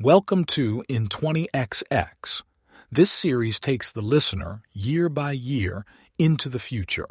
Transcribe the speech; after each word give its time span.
Welcome 0.00 0.44
to 0.54 0.84
In 0.88 1.08
20XX. 1.08 2.42
This 2.88 3.10
series 3.10 3.58
takes 3.58 3.90
the 3.90 4.00
listener, 4.00 4.62
year 4.72 5.08
by 5.08 5.32
year, 5.32 5.84
into 6.16 6.48
the 6.48 6.60
future. 6.60 7.08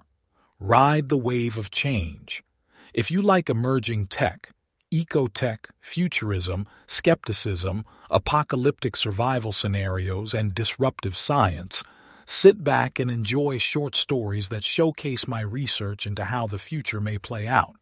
Ride 0.58 1.10
the 1.10 1.18
wave 1.18 1.58
of 1.58 1.70
change. 1.70 2.46
If 2.94 3.12
you 3.12 3.22
like 3.22 3.50
emerging 3.50 4.06
tech, 4.06 4.52
ecotech, 4.90 5.66
futurism, 5.82 6.66
skepticism, 6.86 7.84
apocalyptic 8.10 8.96
survival 8.96 9.52
scenarios, 9.52 10.34
and 10.34 10.56
disruptive 10.56 11.18
science, 11.18 11.84
sit 12.26 12.64
back 12.64 13.00
and 13.00 13.12
enjoy 13.12 13.58
short 13.58 13.98
stories 13.98 14.48
that 14.48 14.64
showcase 14.64 15.28
my 15.28 15.42
research 15.42 16.08
into 16.08 16.24
how 16.24 16.48
the 16.48 16.58
future 16.58 17.02
may 17.02 17.18
play 17.18 17.50
out. 17.50 17.76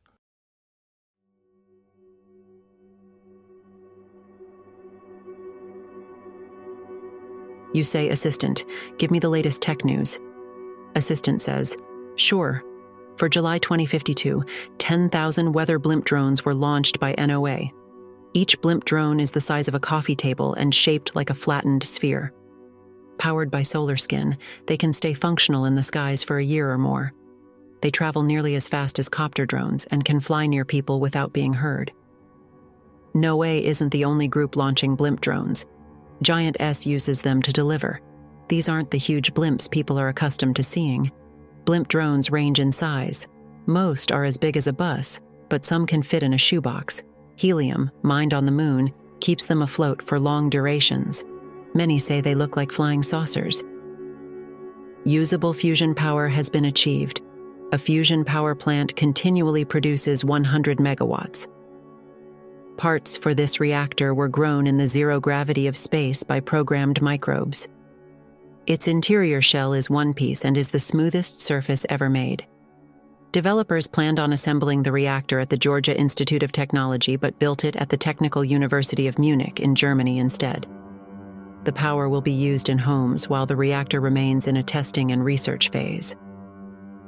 You 7.76 7.84
say, 7.84 8.08
Assistant, 8.08 8.64
give 8.98 9.12
me 9.12 9.20
the 9.20 9.28
latest 9.28 9.62
tech 9.62 9.84
news. 9.84 10.18
Assistant 10.96 11.42
says, 11.42 11.76
Sure. 12.16 12.64
For 13.18 13.28
July 13.28 13.60
2052, 13.60 14.46
10,000 14.78 15.52
weather 15.52 15.78
blimp 15.78 16.06
drones 16.06 16.46
were 16.46 16.54
launched 16.54 17.02
by 17.02 17.14
NOAA. 17.16 17.74
Each 18.34 18.58
blimp 18.62 18.86
drone 18.86 19.20
is 19.20 19.32
the 19.32 19.42
size 19.42 19.68
of 19.68 19.74
a 19.74 19.80
coffee 19.82 20.16
table 20.16 20.54
and 20.54 20.74
shaped 20.74 21.18
like 21.18 21.30
a 21.30 21.36
flattened 21.36 21.84
sphere. 21.84 22.32
Powered 23.18 23.52
by 23.52 23.62
solar 23.62 23.98
skin, 23.98 24.38
they 24.68 24.78
can 24.78 24.94
stay 24.94 25.14
functional 25.14 25.66
in 25.66 25.76
the 25.76 25.84
skies 25.84 26.24
for 26.24 26.38
a 26.38 26.46
year 26.46 26.72
or 26.72 26.78
more. 26.78 27.12
They 27.82 27.92
travel 27.92 28.24
nearly 28.24 28.56
as 28.56 28.70
fast 28.70 29.00
as 29.00 29.10
copter 29.10 29.46
drones 29.46 29.84
and 29.88 30.06
can 30.06 30.22
fly 30.22 30.48
near 30.48 30.64
people 30.64 31.02
without 31.02 31.34
being 31.34 31.52
heard. 31.52 31.92
NOAA 33.14 33.64
isn't 33.64 33.92
the 33.92 34.06
only 34.06 34.30
group 34.30 34.56
launching 34.56 34.96
blimp 34.96 35.20
drones. 35.20 35.66
Giantess 36.22 36.86
uses 36.86 37.22
them 37.22 37.42
to 37.42 37.54
deliver. 37.54 38.00
These 38.48 38.70
aren't 38.70 38.92
the 38.92 38.98
huge 38.98 39.34
blimps 39.34 39.70
people 39.70 40.00
are 40.00 40.10
accustomed 40.10 40.56
to 40.58 40.64
seeing. 40.64 41.12
Blimp 41.66 41.88
drones 41.88 42.32
range 42.32 42.60
in 42.60 42.72
size. 42.72 43.28
Most 43.66 44.12
are 44.12 44.24
as 44.24 44.38
big 44.38 44.56
as 44.56 44.68
a 44.68 44.74
bus, 44.74 45.20
but 45.50 45.66
some 45.66 45.86
can 45.86 46.04
fit 46.04 46.24
in 46.24 46.34
a 46.34 46.38
shoebox. 46.38 47.04
Helium, 47.36 47.90
mined 48.04 48.34
on 48.34 48.46
the 48.46 48.52
moon, 48.52 48.94
keeps 49.20 49.46
them 49.46 49.62
afloat 49.62 50.02
for 50.02 50.20
long 50.20 50.50
durations. 50.50 51.24
Many 51.74 51.98
say 51.98 52.22
they 52.22 52.36
look 52.36 52.56
like 52.56 52.72
flying 52.72 53.02
saucers. 53.02 53.64
Usable 55.04 55.54
fusion 55.54 55.94
power 55.94 56.28
has 56.28 56.50
been 56.50 56.66
achieved. 56.66 57.22
A 57.74 57.78
fusion 57.78 58.24
power 58.24 58.56
plant 58.56 58.96
continually 58.96 59.66
produces 59.66 60.24
100 60.24 60.78
megawatts. 60.78 61.48
Parts 62.78 63.16
for 63.16 63.34
this 63.34 63.60
reactor 63.62 64.14
were 64.14 64.28
grown 64.28 64.68
in 64.68 64.78
the 64.78 64.88
zero 64.88 65.20
gravity 65.22 65.68
of 65.68 65.78
space 65.78 66.24
by 66.24 66.42
programmed 66.42 67.02
microbes. 67.02 67.70
Its 68.68 68.88
interior 68.88 69.42
shell 69.42 69.74
is 69.74 69.90
one 69.90 70.14
piece 70.14 70.44
and 70.44 70.58
is 70.58 70.70
the 70.70 70.80
smoothest 70.80 71.40
surface 71.40 71.86
ever 71.88 72.10
made. 72.10 72.46
Developers 73.32 73.88
planned 73.88 74.20
on 74.20 74.34
assembling 74.34 74.84
the 74.84 74.92
reactor 74.92 75.40
at 75.40 75.50
the 75.50 75.58
Georgia 75.58 75.98
Institute 75.98 76.44
of 76.44 76.52
Technology 76.52 77.16
but 77.16 77.40
built 77.40 77.64
it 77.64 77.76
at 77.78 77.90
the 77.90 77.98
Technical 77.98 78.44
University 78.44 79.08
of 79.08 79.20
Munich 79.20 79.60
in 79.60 79.76
Germany 79.76 80.20
instead. 80.20 80.68
The 81.64 81.74
power 81.74 82.10
will 82.10 82.22
be 82.22 82.32
used 82.32 82.70
in 82.70 82.78
homes 82.78 83.30
while 83.30 83.46
the 83.46 83.56
reactor 83.56 84.02
remains 84.02 84.48
in 84.48 84.58
a 84.58 84.64
testing 84.64 85.12
and 85.12 85.24
research 85.24 85.70
phase. 85.70 86.16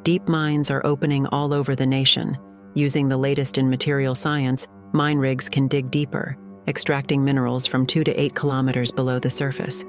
Deep 0.04 0.28
mines 0.28 0.72
are 0.72 0.86
opening 0.86 1.28
all 1.28 1.54
over 1.54 1.76
the 1.76 1.86
nation. 1.86 2.38
Using 2.74 3.09
the 3.09 3.18
latest 3.18 3.58
in 3.58 3.70
material 3.70 4.16
science, 4.16 4.68
Mine 4.94 5.18
rigs 5.18 5.50
can 5.50 5.68
dig 5.68 5.92
deeper, 5.92 6.38
extracting 6.68 7.24
minerals 7.24 7.68
from 7.68 7.86
2 7.86 8.04
to 8.04 8.22
8 8.22 8.36
kilometers 8.36 8.92
below 8.92 9.20
the 9.20 9.30
surface. 9.30 9.86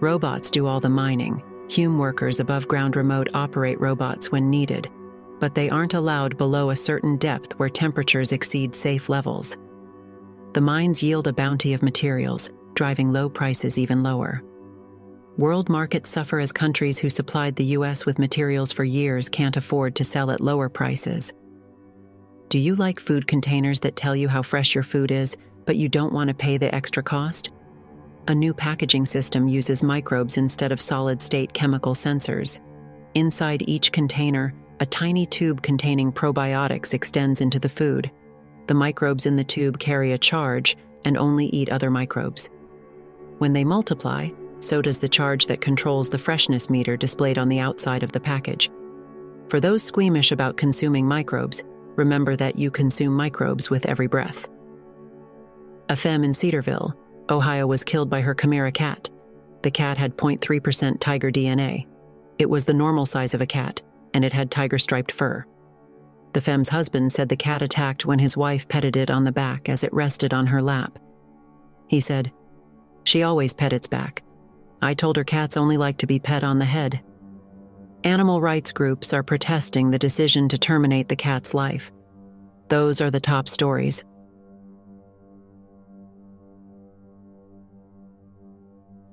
Robots 0.00 0.50
do 0.50 0.66
all 0.66 0.80
the 0.80 0.90
mining. 0.90 1.42
Hume 1.68 1.98
workers 1.98 2.40
above 2.40 2.68
ground 2.68 2.96
remote 2.96 3.28
operate 3.32 3.80
robots 3.80 4.30
when 4.30 4.50
needed, 4.50 4.90
but 5.40 5.54
they 5.54 5.70
aren't 5.70 5.94
allowed 5.94 6.36
below 6.36 6.70
a 6.70 6.76
certain 6.76 7.16
depth 7.16 7.58
where 7.58 7.70
temperatures 7.70 8.32
exceed 8.32 8.74
safe 8.74 9.08
levels. 9.08 9.56
The 10.52 10.60
mines 10.60 11.02
yield 11.02 11.26
a 11.26 11.32
bounty 11.32 11.72
of 11.72 11.82
materials, 11.82 12.50
driving 12.74 13.12
low 13.12 13.28
prices 13.28 13.78
even 13.78 14.02
lower. 14.02 14.42
World 15.36 15.68
markets 15.68 16.10
suffer 16.10 16.38
as 16.38 16.52
countries 16.52 16.98
who 16.98 17.10
supplied 17.10 17.56
the 17.56 17.76
US 17.76 18.06
with 18.06 18.20
materials 18.20 18.70
for 18.70 18.84
years 18.84 19.28
can't 19.28 19.56
afford 19.56 19.96
to 19.96 20.04
sell 20.04 20.30
at 20.30 20.40
lower 20.40 20.68
prices. 20.68 21.32
Do 22.48 22.58
you 22.58 22.76
like 22.76 23.00
food 23.00 23.26
containers 23.26 23.80
that 23.80 23.96
tell 23.96 24.14
you 24.14 24.28
how 24.28 24.42
fresh 24.42 24.74
your 24.74 24.84
food 24.84 25.10
is, 25.10 25.36
but 25.64 25.76
you 25.76 25.88
don't 25.88 26.12
want 26.12 26.28
to 26.28 26.34
pay 26.34 26.58
the 26.58 26.72
extra 26.74 27.02
cost? 27.02 27.50
A 28.28 28.34
new 28.34 28.54
packaging 28.54 29.06
system 29.06 29.48
uses 29.48 29.82
microbes 29.82 30.38
instead 30.38 30.72
of 30.72 30.80
solid 30.80 31.20
state 31.20 31.52
chemical 31.52 31.94
sensors. 31.94 32.60
Inside 33.14 33.68
each 33.68 33.92
container, 33.92 34.54
a 34.80 34.86
tiny 34.86 35.26
tube 35.26 35.62
containing 35.62 36.12
probiotics 36.12 36.94
extends 36.94 37.40
into 37.40 37.58
the 37.58 37.68
food. 37.68 38.10
The 38.66 38.74
microbes 38.74 39.26
in 39.26 39.36
the 39.36 39.44
tube 39.44 39.78
carry 39.78 40.12
a 40.12 40.18
charge 40.18 40.76
and 41.04 41.16
only 41.16 41.46
eat 41.46 41.68
other 41.68 41.90
microbes. 41.90 42.48
When 43.38 43.52
they 43.52 43.64
multiply, 43.64 44.30
so 44.60 44.80
does 44.80 44.98
the 44.98 45.08
charge 45.08 45.46
that 45.46 45.60
controls 45.60 46.08
the 46.08 46.18
freshness 46.18 46.70
meter 46.70 46.96
displayed 46.96 47.36
on 47.36 47.48
the 47.48 47.58
outside 47.58 48.02
of 48.02 48.12
the 48.12 48.20
package. 48.20 48.70
For 49.48 49.60
those 49.60 49.82
squeamish 49.82 50.32
about 50.32 50.56
consuming 50.56 51.06
microbes, 51.06 51.62
remember 51.96 52.36
that 52.36 52.58
you 52.58 52.70
consume 52.70 53.14
microbes 53.14 53.70
with 53.70 53.86
every 53.86 54.06
breath. 54.06 54.48
A 55.88 55.96
femme 55.96 56.24
in 56.24 56.34
Cedarville, 56.34 56.94
Ohio, 57.30 57.66
was 57.66 57.84
killed 57.84 58.10
by 58.10 58.20
her 58.20 58.34
Chimera 58.34 58.72
cat. 58.72 59.10
The 59.62 59.70
cat 59.70 59.96
had 59.96 60.16
0.3% 60.16 61.00
tiger 61.00 61.30
DNA. 61.30 61.86
It 62.38 62.50
was 62.50 62.64
the 62.64 62.74
normal 62.74 63.06
size 63.06 63.34
of 63.34 63.40
a 63.40 63.46
cat, 63.46 63.82
and 64.12 64.24
it 64.24 64.32
had 64.32 64.50
tiger 64.50 64.78
striped 64.78 65.12
fur. 65.12 65.44
The 66.32 66.40
femme's 66.40 66.68
husband 66.68 67.12
said 67.12 67.28
the 67.28 67.36
cat 67.36 67.62
attacked 67.62 68.04
when 68.04 68.18
his 68.18 68.36
wife 68.36 68.66
petted 68.68 68.96
it 68.96 69.10
on 69.10 69.24
the 69.24 69.32
back 69.32 69.68
as 69.68 69.84
it 69.84 69.92
rested 69.92 70.34
on 70.34 70.48
her 70.48 70.60
lap. 70.60 70.98
He 71.86 72.00
said, 72.00 72.32
She 73.04 73.22
always 73.22 73.54
pet 73.54 73.72
its 73.72 73.88
back. 73.88 74.22
I 74.82 74.94
told 74.94 75.16
her 75.16 75.24
cats 75.24 75.56
only 75.56 75.76
like 75.76 75.98
to 75.98 76.06
be 76.06 76.18
pet 76.18 76.42
on 76.42 76.58
the 76.58 76.64
head 76.64 77.02
animal 78.04 78.40
rights 78.40 78.70
groups 78.70 79.12
are 79.12 79.22
protesting 79.22 79.90
the 79.90 79.98
decision 79.98 80.48
to 80.50 80.58
terminate 80.58 81.08
the 81.08 81.16
cat's 81.16 81.54
life. 81.54 81.90
Those 82.68 83.00
are 83.00 83.10
the 83.10 83.20
top 83.20 83.48
stories. 83.48 84.04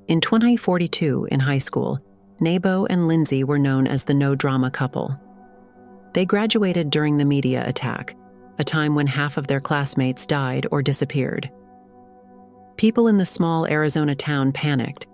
In 0.07 0.19
2042, 0.19 1.29
in 1.31 1.39
high 1.39 1.57
school, 1.57 1.99
Nabo 2.41 2.85
and 2.89 3.07
Lindsay 3.07 3.45
were 3.45 3.59
known 3.59 3.87
as 3.87 4.03
the 4.03 4.13
no 4.13 4.35
drama 4.35 4.69
couple. 4.69 5.17
They 6.13 6.25
graduated 6.25 6.89
during 6.89 7.17
the 7.17 7.25
media 7.25 7.63
attack, 7.65 8.15
a 8.59 8.63
time 8.63 8.93
when 8.93 9.07
half 9.07 9.37
of 9.37 9.47
their 9.47 9.61
classmates 9.61 10.25
died 10.25 10.67
or 10.69 10.81
disappeared. 10.81 11.49
People 12.75 13.07
in 13.07 13.17
the 13.17 13.25
small 13.25 13.65
Arizona 13.67 14.15
town 14.15 14.51
panicked, 14.51 15.07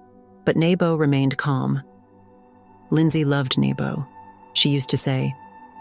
but 0.45 0.55
Nabo 0.55 0.97
remained 0.97 1.37
calm. 1.37 1.83
Lindsay 2.89 3.25
loved 3.25 3.57
Nabo. 3.57 4.07
She 4.53 4.69
used 4.69 4.89
to 4.91 4.97
say, 4.97 5.35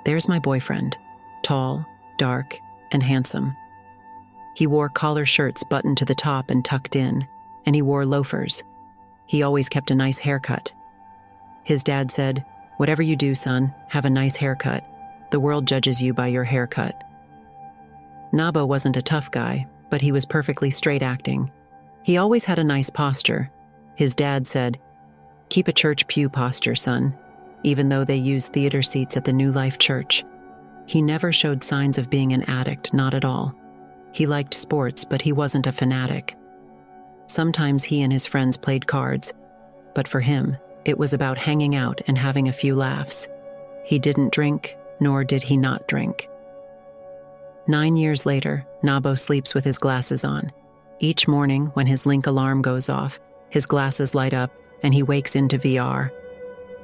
There's 0.05 0.29
my 0.29 0.39
boyfriend, 0.39 0.99
tall, 1.43 1.87
dark, 2.19 2.59
and 2.91 3.03
handsome. 3.03 3.57
He 4.55 4.67
wore 4.67 4.89
collar 4.89 5.27
shirts 5.27 5.65
buttoned 5.65 5.99
to 5.99 6.05
the 6.05 6.15
top 6.15 6.51
and 6.51 6.65
tucked 6.65 6.97
in, 6.97 7.27
and 7.65 7.75
he 7.75 7.83
wore 7.83 8.07
loafers. 8.07 8.65
He 9.27 9.43
always 9.43 9.69
kept 9.69 9.91
a 9.91 9.95
nice 9.95 10.19
haircut. 10.19 10.73
His 11.65 11.85
dad 11.85 12.11
said, 12.11 12.45
Whatever 12.77 13.03
you 13.03 13.17
do, 13.17 13.35
son, 13.35 13.75
have 13.89 14.05
a 14.05 14.11
nice 14.11 14.37
haircut. 14.37 14.85
The 15.31 15.41
world 15.41 15.67
judges 15.67 16.01
you 16.01 16.13
by 16.13 16.29
your 16.29 16.45
haircut. 16.45 17.03
Nabo 18.33 18.67
wasn't 18.67 18.97
a 18.97 19.03
tough 19.03 19.31
guy, 19.31 19.67
but 19.91 20.01
he 20.01 20.13
was 20.13 20.27
perfectly 20.27 20.71
straight 20.71 21.03
acting. 21.03 21.51
He 22.03 22.19
always 22.19 22.45
had 22.45 22.59
a 22.59 22.65
nice 22.65 22.91
posture. 22.91 23.51
His 23.95 24.15
dad 24.15 24.47
said, 24.47 24.79
Keep 25.49 25.69
a 25.69 25.73
church 25.73 26.07
pew 26.07 26.29
posture, 26.29 26.75
son, 26.75 27.15
even 27.63 27.89
though 27.89 28.05
they 28.05 28.17
used 28.17 28.53
theater 28.53 28.83
seats 28.83 29.17
at 29.17 29.25
the 29.25 29.33
New 29.33 29.53
Life 29.53 29.79
Church. 29.79 30.25
He 30.87 31.03
never 31.03 31.33
showed 31.33 31.65
signs 31.65 31.99
of 31.99 32.11
being 32.11 32.33
an 32.33 32.43
addict, 32.45 32.95
not 32.95 33.15
at 33.15 33.25
all. 33.25 33.55
He 34.13 34.27
liked 34.27 34.55
sports, 34.55 35.05
but 35.05 35.23
he 35.23 35.33
wasn't 35.33 35.67
a 35.67 35.73
fanatic. 35.73 36.37
Sometimes 37.27 37.85
he 37.85 38.03
and 38.03 38.13
his 38.13 38.27
friends 38.27 38.57
played 38.57 38.87
cards, 38.87 39.35
but 39.95 40.07
for 40.07 40.21
him, 40.21 40.57
it 40.85 40.97
was 40.97 41.13
about 41.13 41.39
hanging 41.39 41.75
out 41.75 42.01
and 42.07 42.17
having 42.17 42.49
a 42.49 42.53
few 42.53 42.75
laughs. 42.75 43.29
He 43.85 43.99
didn't 43.99 44.33
drink, 44.33 44.77
nor 45.01 45.25
did 45.25 45.43
he 45.43 45.57
not 45.57 45.89
drink. 45.89 46.29
Nine 47.67 47.97
years 47.97 48.25
later, 48.25 48.65
Nabo 48.85 49.19
sleeps 49.19 49.53
with 49.55 49.65
his 49.65 49.79
glasses 49.79 50.25
on. 50.25 50.53
Each 51.01 51.27
morning, 51.27 51.67
when 51.75 51.87
his 51.87 52.07
link 52.07 52.27
alarm 52.27 52.63
goes 52.63 52.89
off, 52.89 53.19
his 53.51 53.67
glasses 53.67 54.15
light 54.15 54.35
up 54.35 54.53
and 54.83 54.95
he 54.95 55.03
wakes 55.03 55.37
into 55.37 55.59
VR. 55.59 56.11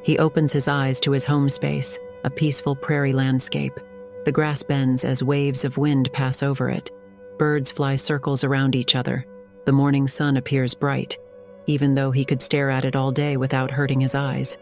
He 0.02 0.18
opens 0.18 0.52
his 0.52 0.68
eyes 0.68 1.00
to 1.00 1.12
his 1.12 1.24
home 1.24 1.48
space, 1.48 1.98
a 2.24 2.30
peaceful 2.30 2.74
prairie 2.74 3.12
landscape. 3.12 3.78
The 4.24 4.32
grass 4.32 4.62
bends 4.62 5.04
as 5.04 5.24
waves 5.24 5.64
of 5.64 5.78
wind 5.78 6.12
pass 6.12 6.42
over 6.42 6.68
it. 6.68 6.90
Birds 7.38 7.72
fly 7.72 7.96
circles 7.96 8.44
around 8.44 8.74
each 8.74 8.94
other. 8.94 9.26
The 9.64 9.72
morning 9.72 10.08
sun 10.08 10.36
appears 10.36 10.74
bright, 10.74 11.18
even 11.66 11.94
though 11.94 12.10
he 12.10 12.24
could 12.24 12.42
stare 12.42 12.70
at 12.70 12.84
it 12.84 12.96
all 12.96 13.12
day 13.12 13.36
without 13.36 13.70
hurting 13.70 14.00
his 14.00 14.14
eyes. 14.14 14.56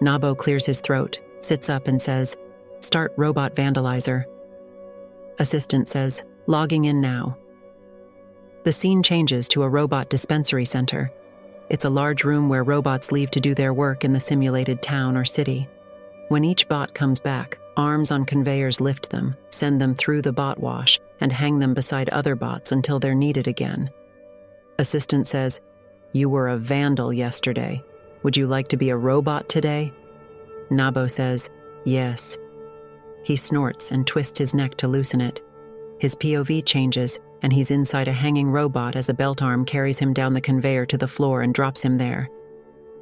Nabo 0.00 0.36
clears 0.36 0.66
his 0.66 0.80
throat, 0.80 1.20
sits 1.40 1.68
up, 1.68 1.86
and 1.86 2.00
says, 2.00 2.36
Start 2.80 3.12
robot 3.16 3.54
vandalizer. 3.54 4.24
Assistant 5.38 5.88
says, 5.88 6.24
Logging 6.46 6.86
in 6.86 7.00
now. 7.00 7.38
The 8.64 8.72
scene 8.72 9.02
changes 9.02 9.48
to 9.48 9.62
a 9.62 9.68
robot 9.68 10.08
dispensary 10.08 10.64
center. 10.64 11.12
It's 11.68 11.84
a 11.84 11.90
large 11.90 12.24
room 12.24 12.48
where 12.48 12.64
robots 12.64 13.12
leave 13.12 13.30
to 13.32 13.40
do 13.40 13.54
their 13.54 13.72
work 13.72 14.04
in 14.04 14.12
the 14.12 14.20
simulated 14.20 14.82
town 14.82 15.16
or 15.16 15.24
city. 15.24 15.68
When 16.28 16.44
each 16.44 16.68
bot 16.68 16.94
comes 16.94 17.20
back, 17.20 17.58
arms 17.76 18.10
on 18.10 18.24
conveyors 18.24 18.80
lift 18.80 19.10
them, 19.10 19.36
send 19.50 19.80
them 19.80 19.94
through 19.94 20.22
the 20.22 20.32
bot 20.32 20.58
wash, 20.58 21.00
and 21.20 21.32
hang 21.32 21.58
them 21.58 21.74
beside 21.74 22.08
other 22.08 22.34
bots 22.36 22.72
until 22.72 22.98
they're 22.98 23.14
needed 23.14 23.46
again. 23.46 23.90
Assistant 24.78 25.26
says, 25.26 25.60
You 26.12 26.28
were 26.28 26.48
a 26.48 26.56
vandal 26.56 27.12
yesterday. 27.12 27.82
Would 28.22 28.36
you 28.36 28.46
like 28.46 28.68
to 28.68 28.76
be 28.76 28.90
a 28.90 28.96
robot 28.96 29.48
today? 29.48 29.92
Nabo 30.70 31.10
says, 31.10 31.50
Yes. 31.84 32.38
He 33.24 33.36
snorts 33.36 33.90
and 33.92 34.06
twists 34.06 34.38
his 34.38 34.54
neck 34.54 34.76
to 34.76 34.88
loosen 34.88 35.20
it. 35.20 35.40
His 35.98 36.16
POV 36.16 36.64
changes, 36.66 37.20
and 37.42 37.52
he's 37.52 37.70
inside 37.70 38.08
a 38.08 38.12
hanging 38.12 38.50
robot 38.50 38.96
as 38.96 39.08
a 39.08 39.14
belt 39.14 39.42
arm 39.42 39.64
carries 39.64 39.98
him 39.98 40.12
down 40.12 40.32
the 40.32 40.40
conveyor 40.40 40.86
to 40.86 40.96
the 40.96 41.08
floor 41.08 41.42
and 41.42 41.52
drops 41.52 41.82
him 41.82 41.98
there. 41.98 42.28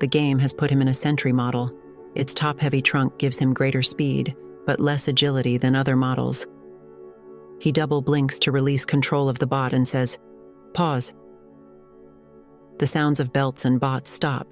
The 0.01 0.07
game 0.07 0.39
has 0.39 0.55
put 0.55 0.71
him 0.71 0.81
in 0.81 0.89
a 0.89 0.95
sentry 0.95 1.33
model. 1.33 1.73
Its 2.15 2.35
top 2.35 2.59
heavy 2.59 2.81
trunk 2.81 3.19
gives 3.19 3.39
him 3.39 3.53
greater 3.53 3.83
speed, 3.83 4.35
but 4.67 4.81
less 4.81 5.09
agility 5.09 5.59
than 5.59 5.77
other 5.77 5.95
models. 5.95 6.47
He 7.61 7.71
double 7.71 8.01
blinks 8.01 8.39
to 8.41 8.53
release 8.53 8.87
control 8.87 9.29
of 9.29 9.39
the 9.39 9.47
bot 9.47 9.75
and 9.75 9.87
says, 9.87 10.19
Pause. 10.73 11.13
The 12.79 12.87
sounds 12.87 13.21
of 13.21 13.33
belts 13.33 13.67
and 13.67 13.79
bots 13.79 14.11
stop. 14.11 14.49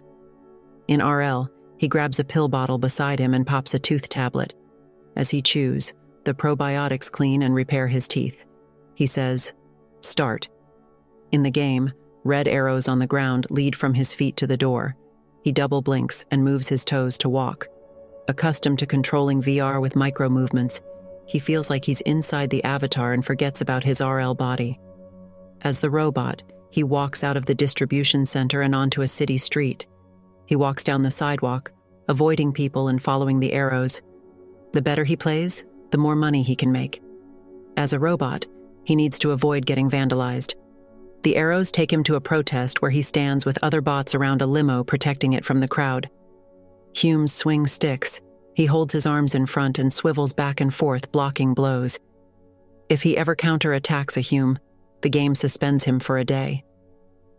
In 0.87 1.01
RL, 1.03 1.49
he 1.79 1.89
grabs 1.89 2.21
a 2.21 2.25
pill 2.25 2.49
bottle 2.49 2.79
beside 2.79 3.19
him 3.19 3.33
and 3.33 3.47
pops 3.47 3.73
a 3.73 3.79
tooth 3.79 4.09
tablet. 4.11 4.55
As 5.17 5.31
he 5.31 5.41
chews, 5.41 5.95
the 6.25 6.35
probiotics 6.35 7.11
clean 7.11 7.41
and 7.43 7.55
repair 7.55 7.89
his 7.89 8.07
teeth. 8.07 8.45
He 8.95 9.07
says, 9.07 9.53
Start. 10.19 10.49
In 11.31 11.45
the 11.45 11.51
game, 11.53 11.93
red 12.25 12.49
arrows 12.49 12.89
on 12.89 12.99
the 12.99 13.07
ground 13.07 13.47
lead 13.51 13.77
from 13.77 13.95
his 13.95 14.13
feet 14.13 14.37
to 14.39 14.49
the 14.49 14.57
door. 14.57 14.97
He 15.45 15.53
double 15.53 15.81
blinks 15.81 16.25
and 16.33 16.43
moves 16.43 16.67
his 16.67 16.85
toes 16.85 17.17
to 17.19 17.29
walk. 17.29 17.69
Accustomed 18.27 18.81
to 18.81 18.87
controlling 18.87 19.41
VR 19.41 19.81
with 19.81 19.95
micro 19.95 20.29
movements, 20.29 20.81
he 21.27 21.39
feels 21.39 21.71
like 21.71 21.85
he's 21.85 22.01
inside 22.01 22.51
the 22.51 22.65
avatar 22.65 23.13
and 23.13 23.25
forgets 23.25 23.61
about 23.61 23.85
his 23.85 24.01
RL 24.01 24.35
body. 24.35 24.81
As 25.61 25.79
the 25.79 25.89
robot, 25.89 26.43
he 26.73 26.83
walks 26.83 27.23
out 27.23 27.37
of 27.37 27.47
the 27.47 27.55
distribution 27.55 28.27
center 28.27 28.63
and 28.63 28.75
onto 28.75 29.03
a 29.03 29.07
city 29.07 29.39
street. 29.39 29.87
He 30.47 30.57
walks 30.57 30.83
down 30.83 31.03
the 31.03 31.13
sidewalk, 31.13 31.71
avoiding 32.09 32.53
people 32.53 32.89
and 32.89 33.01
following 33.01 33.39
the 33.39 33.53
arrows. 33.53 34.03
The 34.73 34.83
better 34.83 35.05
he 35.05 35.15
plays, 35.15 35.65
the 35.93 35.99
more 35.99 36.17
money 36.17 36.43
he 36.43 36.57
can 36.57 36.73
make. 36.73 37.01
As 37.77 37.93
a 37.93 38.01
robot, 38.01 38.49
he 38.89 38.97
needs 38.97 39.19
to 39.19 39.33
avoid 39.33 39.67
getting 39.67 39.91
vandalized. 39.91 40.55
The 41.23 41.37
arrows 41.37 41.71
take 41.71 41.93
him 41.93 42.03
to 42.05 42.15
a 42.15 42.23
protest 42.23 42.81
where 42.81 42.91
he 42.91 43.03
stands 43.03 43.45
with 43.45 43.63
other 43.63 43.83
bots 43.83 44.15
around 44.15 44.41
a 44.41 44.47
limo 44.47 44.83
protecting 44.83 45.35
it 45.35 45.45
from 45.45 45.61
the 45.61 45.69
crowd. 45.69 46.09
Hume 46.97 47.27
swings 47.27 47.71
sticks. 47.71 48.23
He 48.55 48.65
holds 48.65 48.95
his 48.95 49.05
arms 49.05 49.35
in 49.35 49.45
front 49.45 49.79
and 49.79 49.93
swivels 49.93 50.33
back 50.33 50.63
and 50.63 50.75
forth, 50.75 51.13
blocking 51.13 51.53
blows. 51.53 51.99
If 52.89 53.03
he 53.03 53.19
ever 53.19 53.37
counterattacks 53.37 54.17
a 54.17 54.23
Hume, 54.23 54.59
the 55.03 55.11
game 55.11 55.35
suspends 55.35 55.85
him 55.85 56.01
for 56.01 56.17
a 56.17 56.25
day. 56.25 56.65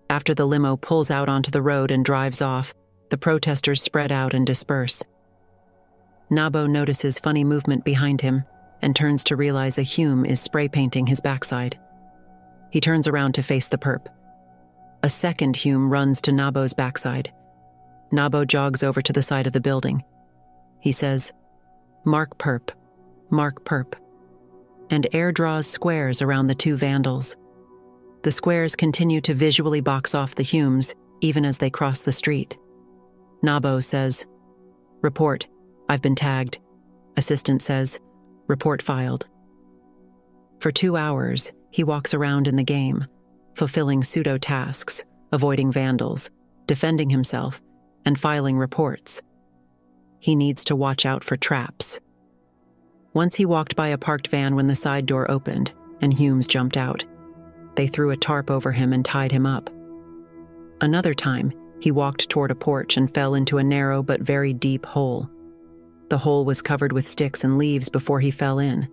After 0.08 0.36
the 0.36 0.46
limo 0.46 0.78
pulls 0.78 1.10
out 1.10 1.30
onto 1.30 1.50
the 1.50 1.64
road 1.64 1.90
and 1.90 2.06
drives 2.06 2.44
off, 2.44 2.76
the 3.10 3.18
protesters 3.18 3.82
spread 3.82 4.12
out 4.12 4.36
and 4.36 4.46
disperse. 4.46 5.04
Nabo 6.30 6.70
notices 6.70 7.18
funny 7.18 7.44
movement 7.44 7.84
behind 7.84 8.22
him 8.22 8.44
and 8.82 8.96
turns 8.96 9.24
to 9.26 9.36
realize 9.36 9.78
a 9.78 9.84
Hume 9.84 10.26
is 10.26 10.42
spray 10.42 10.68
painting 10.68 11.08
his 11.08 11.22
backside. 11.22 11.78
He 12.72 12.80
turns 12.80 13.08
around 13.08 13.34
to 13.34 13.44
face 13.44 13.68
the 13.68 13.78
perp. 13.78 14.08
A 15.04 15.10
second 15.10 15.56
Hume 15.56 15.90
runs 15.90 16.22
to 16.24 16.32
Nabo's 16.32 16.74
backside. 16.74 17.32
Nabo 18.12 18.46
jogs 18.46 18.84
over 18.84 19.02
to 19.02 19.14
the 19.14 19.24
side 19.24 19.48
of 19.48 19.54
the 19.54 19.62
building. 19.62 20.04
He 20.80 20.92
says, 20.92 21.32
Mark 22.06 22.38
perp, 22.38 22.70
mark 23.30 23.64
perp, 23.66 23.94
and 24.90 25.08
air 25.14 25.32
draws 25.32 25.68
squares 25.68 26.22
around 26.22 26.48
the 26.48 26.56
two 26.56 26.76
vandals. 26.76 27.36
The 28.24 28.32
squares 28.32 28.76
continue 28.76 29.22
to 29.22 29.34
visually 29.34 29.82
box 29.82 30.14
off 30.14 30.36
the 30.36 30.44
Humes 30.44 30.96
even 31.22 31.46
as 31.46 31.58
they 31.58 31.70
cross 31.70 32.02
the 32.02 32.12
street. 32.12 32.58
Nabo 33.44 33.84
says, 33.84 34.26
Report, 35.02 35.48
I've 35.88 36.02
been 36.02 36.16
tagged. 36.16 36.60
Assistant 37.18 37.62
says, 37.62 38.00
Report 38.50 38.82
filed. 38.82 39.28
For 40.60 40.72
two 40.72 40.98
hours, 40.98 41.54
he 41.70 41.84
walks 41.84 42.16
around 42.16 42.48
in 42.48 42.56
the 42.56 42.64
game, 42.64 43.06
fulfilling 43.56 44.04
pseudo 44.04 44.40
tasks, 44.40 45.04
avoiding 45.32 45.72
vandals, 45.72 46.32
defending 46.66 47.12
himself, 47.12 47.62
and 48.06 48.20
filing 48.20 48.58
reports. 48.58 49.22
He 50.20 50.36
needs 50.36 50.66
to 50.66 50.76
watch 50.76 51.06
out 51.06 51.24
for 51.24 51.38
traps. 51.38 52.00
Once 53.14 53.36
he 53.36 53.46
walked 53.46 53.76
by 53.76 53.90
a 53.90 53.98
parked 54.00 54.28
van 54.28 54.56
when 54.56 54.68
the 54.68 54.76
side 54.76 55.06
door 55.06 55.30
opened, 55.30 55.72
and 56.02 56.14
Humes 56.14 56.48
jumped 56.48 56.76
out. 56.76 57.06
They 57.76 57.86
threw 57.86 58.10
a 58.10 58.18
tarp 58.18 58.50
over 58.50 58.72
him 58.72 58.94
and 58.94 59.06
tied 59.06 59.32
him 59.32 59.46
up. 59.46 59.70
Another 60.82 61.14
time, 61.14 61.54
he 61.80 61.92
walked 61.92 62.30
toward 62.30 62.50
a 62.50 62.56
porch 62.56 62.98
and 62.98 63.14
fell 63.14 63.36
into 63.36 63.60
a 63.60 63.64
narrow 63.64 64.02
but 64.02 64.22
very 64.22 64.54
deep 64.54 64.86
hole. 64.88 65.30
The 66.10 66.18
hole 66.18 66.46
was 66.46 66.62
covered 66.62 66.92
with 66.92 67.08
sticks 67.08 67.44
and 67.44 67.58
leaves 67.58 67.90
before 67.90 68.20
he 68.20 68.32
fell 68.32 68.60
in. 68.60 68.88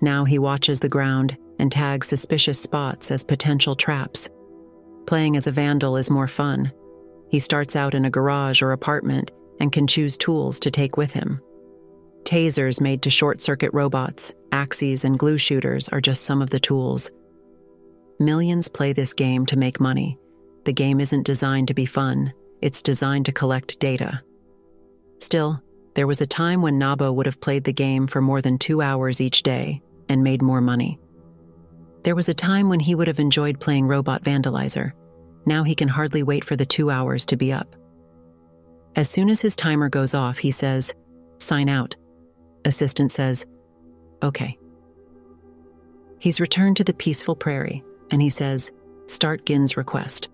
Now 0.00 0.24
he 0.24 0.38
watches 0.38 0.80
the 0.80 0.88
ground 0.88 1.36
and 1.58 1.70
tags 1.70 2.06
suspicious 2.06 2.60
spots 2.60 3.10
as 3.10 3.24
potential 3.24 3.74
traps. 3.74 4.28
Playing 5.06 5.36
as 5.36 5.46
a 5.46 5.52
vandal 5.52 5.96
is 5.96 6.10
more 6.10 6.28
fun. 6.28 6.72
He 7.30 7.38
starts 7.38 7.76
out 7.76 7.94
in 7.94 8.04
a 8.04 8.10
garage 8.10 8.62
or 8.62 8.72
apartment 8.72 9.30
and 9.60 9.72
can 9.72 9.86
choose 9.86 10.16
tools 10.16 10.60
to 10.60 10.70
take 10.70 10.96
with 10.96 11.12
him. 11.12 11.40
Tasers 12.24 12.80
made 12.80 13.02
to 13.02 13.10
short 13.10 13.40
circuit 13.40 13.70
robots, 13.72 14.34
axes, 14.52 15.04
and 15.04 15.18
glue 15.18 15.38
shooters 15.38 15.88
are 15.90 16.00
just 16.00 16.24
some 16.24 16.42
of 16.42 16.50
the 16.50 16.60
tools. 16.60 17.10
Millions 18.18 18.68
play 18.68 18.92
this 18.92 19.12
game 19.12 19.46
to 19.46 19.58
make 19.58 19.80
money. 19.80 20.18
The 20.64 20.72
game 20.72 21.00
isn't 21.00 21.26
designed 21.26 21.68
to 21.68 21.74
be 21.74 21.86
fun, 21.86 22.32
it's 22.60 22.82
designed 22.82 23.26
to 23.26 23.32
collect 23.32 23.78
data. 23.78 24.22
Still, 25.20 25.62
there 25.96 26.06
was 26.06 26.20
a 26.20 26.26
time 26.26 26.60
when 26.60 26.78
Nabo 26.78 27.12
would 27.14 27.24
have 27.24 27.40
played 27.40 27.64
the 27.64 27.72
game 27.72 28.06
for 28.06 28.20
more 28.20 28.42
than 28.42 28.58
two 28.58 28.82
hours 28.82 29.22
each 29.22 29.42
day 29.42 29.80
and 30.10 30.22
made 30.22 30.42
more 30.42 30.60
money. 30.60 31.00
There 32.02 32.14
was 32.14 32.28
a 32.28 32.34
time 32.34 32.68
when 32.68 32.80
he 32.80 32.94
would 32.94 33.08
have 33.08 33.18
enjoyed 33.18 33.60
playing 33.60 33.86
Robot 33.86 34.22
Vandalizer. 34.22 34.92
Now 35.46 35.64
he 35.64 35.74
can 35.74 35.88
hardly 35.88 36.22
wait 36.22 36.44
for 36.44 36.54
the 36.54 36.66
two 36.66 36.90
hours 36.90 37.24
to 37.26 37.36
be 37.38 37.50
up. 37.50 37.74
As 38.94 39.08
soon 39.08 39.30
as 39.30 39.40
his 39.40 39.56
timer 39.56 39.88
goes 39.88 40.14
off, 40.14 40.36
he 40.36 40.50
says, 40.50 40.94
Sign 41.38 41.70
out. 41.70 41.96
Assistant 42.66 43.10
says, 43.10 43.46
Okay. 44.22 44.58
He's 46.18 46.40
returned 46.40 46.76
to 46.76 46.84
the 46.84 46.94
peaceful 46.94 47.36
prairie, 47.36 47.82
and 48.10 48.20
he 48.20 48.28
says, 48.28 48.70
Start 49.06 49.46
Gwyn's 49.46 49.78
request. 49.78 50.28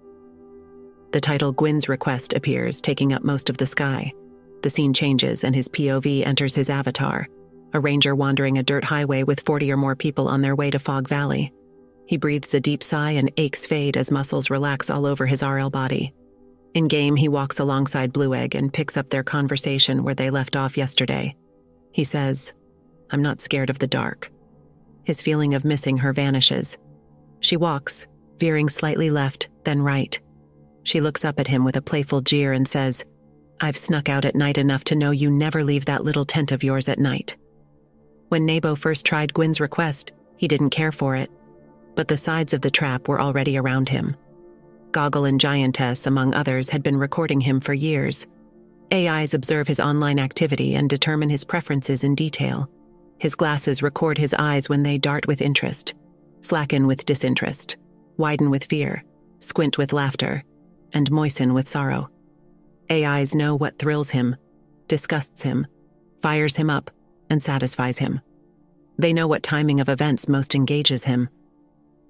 The 1.12 1.21
title 1.21 1.52
Gwyn's 1.52 1.88
Request 1.88 2.33
appears, 2.33 2.81
taking 2.81 3.12
up 3.12 3.23
most 3.23 3.49
of 3.49 3.59
the 3.59 3.66
sky. 3.66 4.12
The 4.62 4.71
scene 4.71 4.95
changes 4.95 5.45
and 5.45 5.54
his 5.54 5.69
POV 5.69 6.26
enters 6.26 6.54
his 6.54 6.71
avatar, 6.71 7.28
a 7.73 7.81
ranger 7.81 8.14
wandering 8.14 8.59
a 8.59 8.62
dirt 8.62 8.85
highway 8.85 9.25
with 9.25 9.40
40 9.40 9.73
or 9.73 9.76
more 9.76 9.97
people 9.97 10.28
on 10.28 10.40
their 10.40 10.57
way 10.57 10.71
to 10.71 10.78
Fog 10.78 11.09
Valley. 11.09 11.52
He 12.07 12.16
breathes 12.16 12.54
a 12.54 12.61
deep 12.61 12.83
sigh 12.83 13.12
and 13.12 13.33
aches 13.37 13.66
fade 13.66 13.97
as 13.97 14.11
muscles 14.11 14.50
relax 14.50 14.90
all 14.90 15.07
over 15.07 15.26
his 15.26 15.42
RL 15.42 15.71
body. 15.71 16.14
In 16.75 16.88
game, 16.88 17.16
he 17.16 17.28
walks 17.28 17.59
alongside 17.59 18.12
Blue 18.12 18.35
Egg 18.35 18.54
and 18.54 18.73
picks 18.73 18.97
up 18.97 19.11
their 19.11 19.23
conversation 19.23 20.04
where 20.04 20.14
they 20.14 20.31
left 20.31 20.57
off 20.57 20.76
yesterday. 20.78 21.37
He 21.92 22.04
says, 22.04 22.52
I'm 23.11 23.23
not 23.23 23.40
scared 23.40 23.69
of 23.69 23.78
the 23.78 23.87
dark. 23.87 24.31
His 25.04 25.21
feeling 25.21 25.54
of 25.54 25.64
missing 25.64 25.99
her 25.99 26.12
vanishes. 26.12 26.78
She 27.40 27.57
walks, 27.57 28.07
veering 28.38 28.69
slightly 28.69 29.11
left, 29.11 29.49
then 29.64 29.83
right. 29.83 30.19
She 30.85 31.00
looks 31.00 31.25
up 31.25 31.38
at 31.38 31.47
him 31.47 31.64
with 31.64 31.76
a 31.76 31.83
playful 31.83 32.23
jeer 32.23 32.52
and 32.52 32.66
says, 32.66 33.04
I've 33.64 33.76
snuck 33.76 34.09
out 34.09 34.25
at 34.25 34.35
night 34.35 34.59
enough 34.59 34.83
to 34.85 34.97
know 34.97 35.12
you 35.12 35.31
never 35.31 35.62
leave 35.62 35.85
that 35.85 36.02
little 36.02 36.25
tent 36.25 36.50
of 36.50 36.64
yours 36.64 36.88
at 36.88 36.99
night. 36.99 37.37
When 38.28 38.45
Nabo 38.45 38.76
first 38.76 39.07
tried 39.07 39.33
Gwyn's 39.33 39.61
request, 39.61 40.12
he 40.37 40.49
didn't 40.49 40.71
care 40.71 40.90
for 40.90 41.14
it, 41.14 41.31
but 41.95 42.09
the 42.09 42.16
sides 42.16 42.54
of 42.54 42.61
the 42.61 42.73
trap 42.73 43.07
were 43.07 43.21
already 43.21 43.57
around 43.57 43.88
him. 43.88 44.16
Goggle 44.90 45.26
and 45.26 45.40
Giantess, 45.40 46.09
among 46.09 46.35
others, 46.35 46.71
had 46.71 46.83
been 46.83 46.97
recording 46.97 47.40
him 47.40 47.61
for 47.61 47.73
years. 47.73 48.26
AIs 48.92 49.33
observe 49.33 49.69
his 49.69 49.78
online 49.78 50.19
activity 50.19 50.75
and 50.75 50.90
determine 50.90 51.31
his 51.31 51.45
preferences 51.45 52.02
in 52.02 52.16
detail. 52.16 52.69
His 53.19 53.37
glasses 53.37 53.81
record 53.81 54.19
his 54.19 54.35
eyes 54.35 54.69
when 54.69 54.83
they 54.83 54.99
dart 54.99 55.28
with 55.28 55.40
interest, 55.40 55.95
slacken 56.40 56.88
with 56.88 57.07
disinterest, 57.07 57.76
widen 58.16 58.50
with 58.50 58.64
fear, 58.64 59.04
squint 59.38 59.78
with 59.78 59.92
laughter, 59.92 60.42
and 60.92 61.09
moisten 61.12 61.54
with 61.54 61.69
sorrow. 61.69 62.11
AIs 62.90 63.34
know 63.34 63.54
what 63.54 63.78
thrills 63.78 64.10
him, 64.10 64.36
disgusts 64.88 65.42
him, 65.42 65.66
fires 66.20 66.56
him 66.56 66.70
up, 66.70 66.90
and 67.30 67.42
satisfies 67.42 67.98
him. 67.98 68.20
They 68.98 69.12
know 69.12 69.26
what 69.26 69.42
timing 69.42 69.80
of 69.80 69.88
events 69.88 70.28
most 70.28 70.54
engages 70.54 71.04
him. 71.04 71.28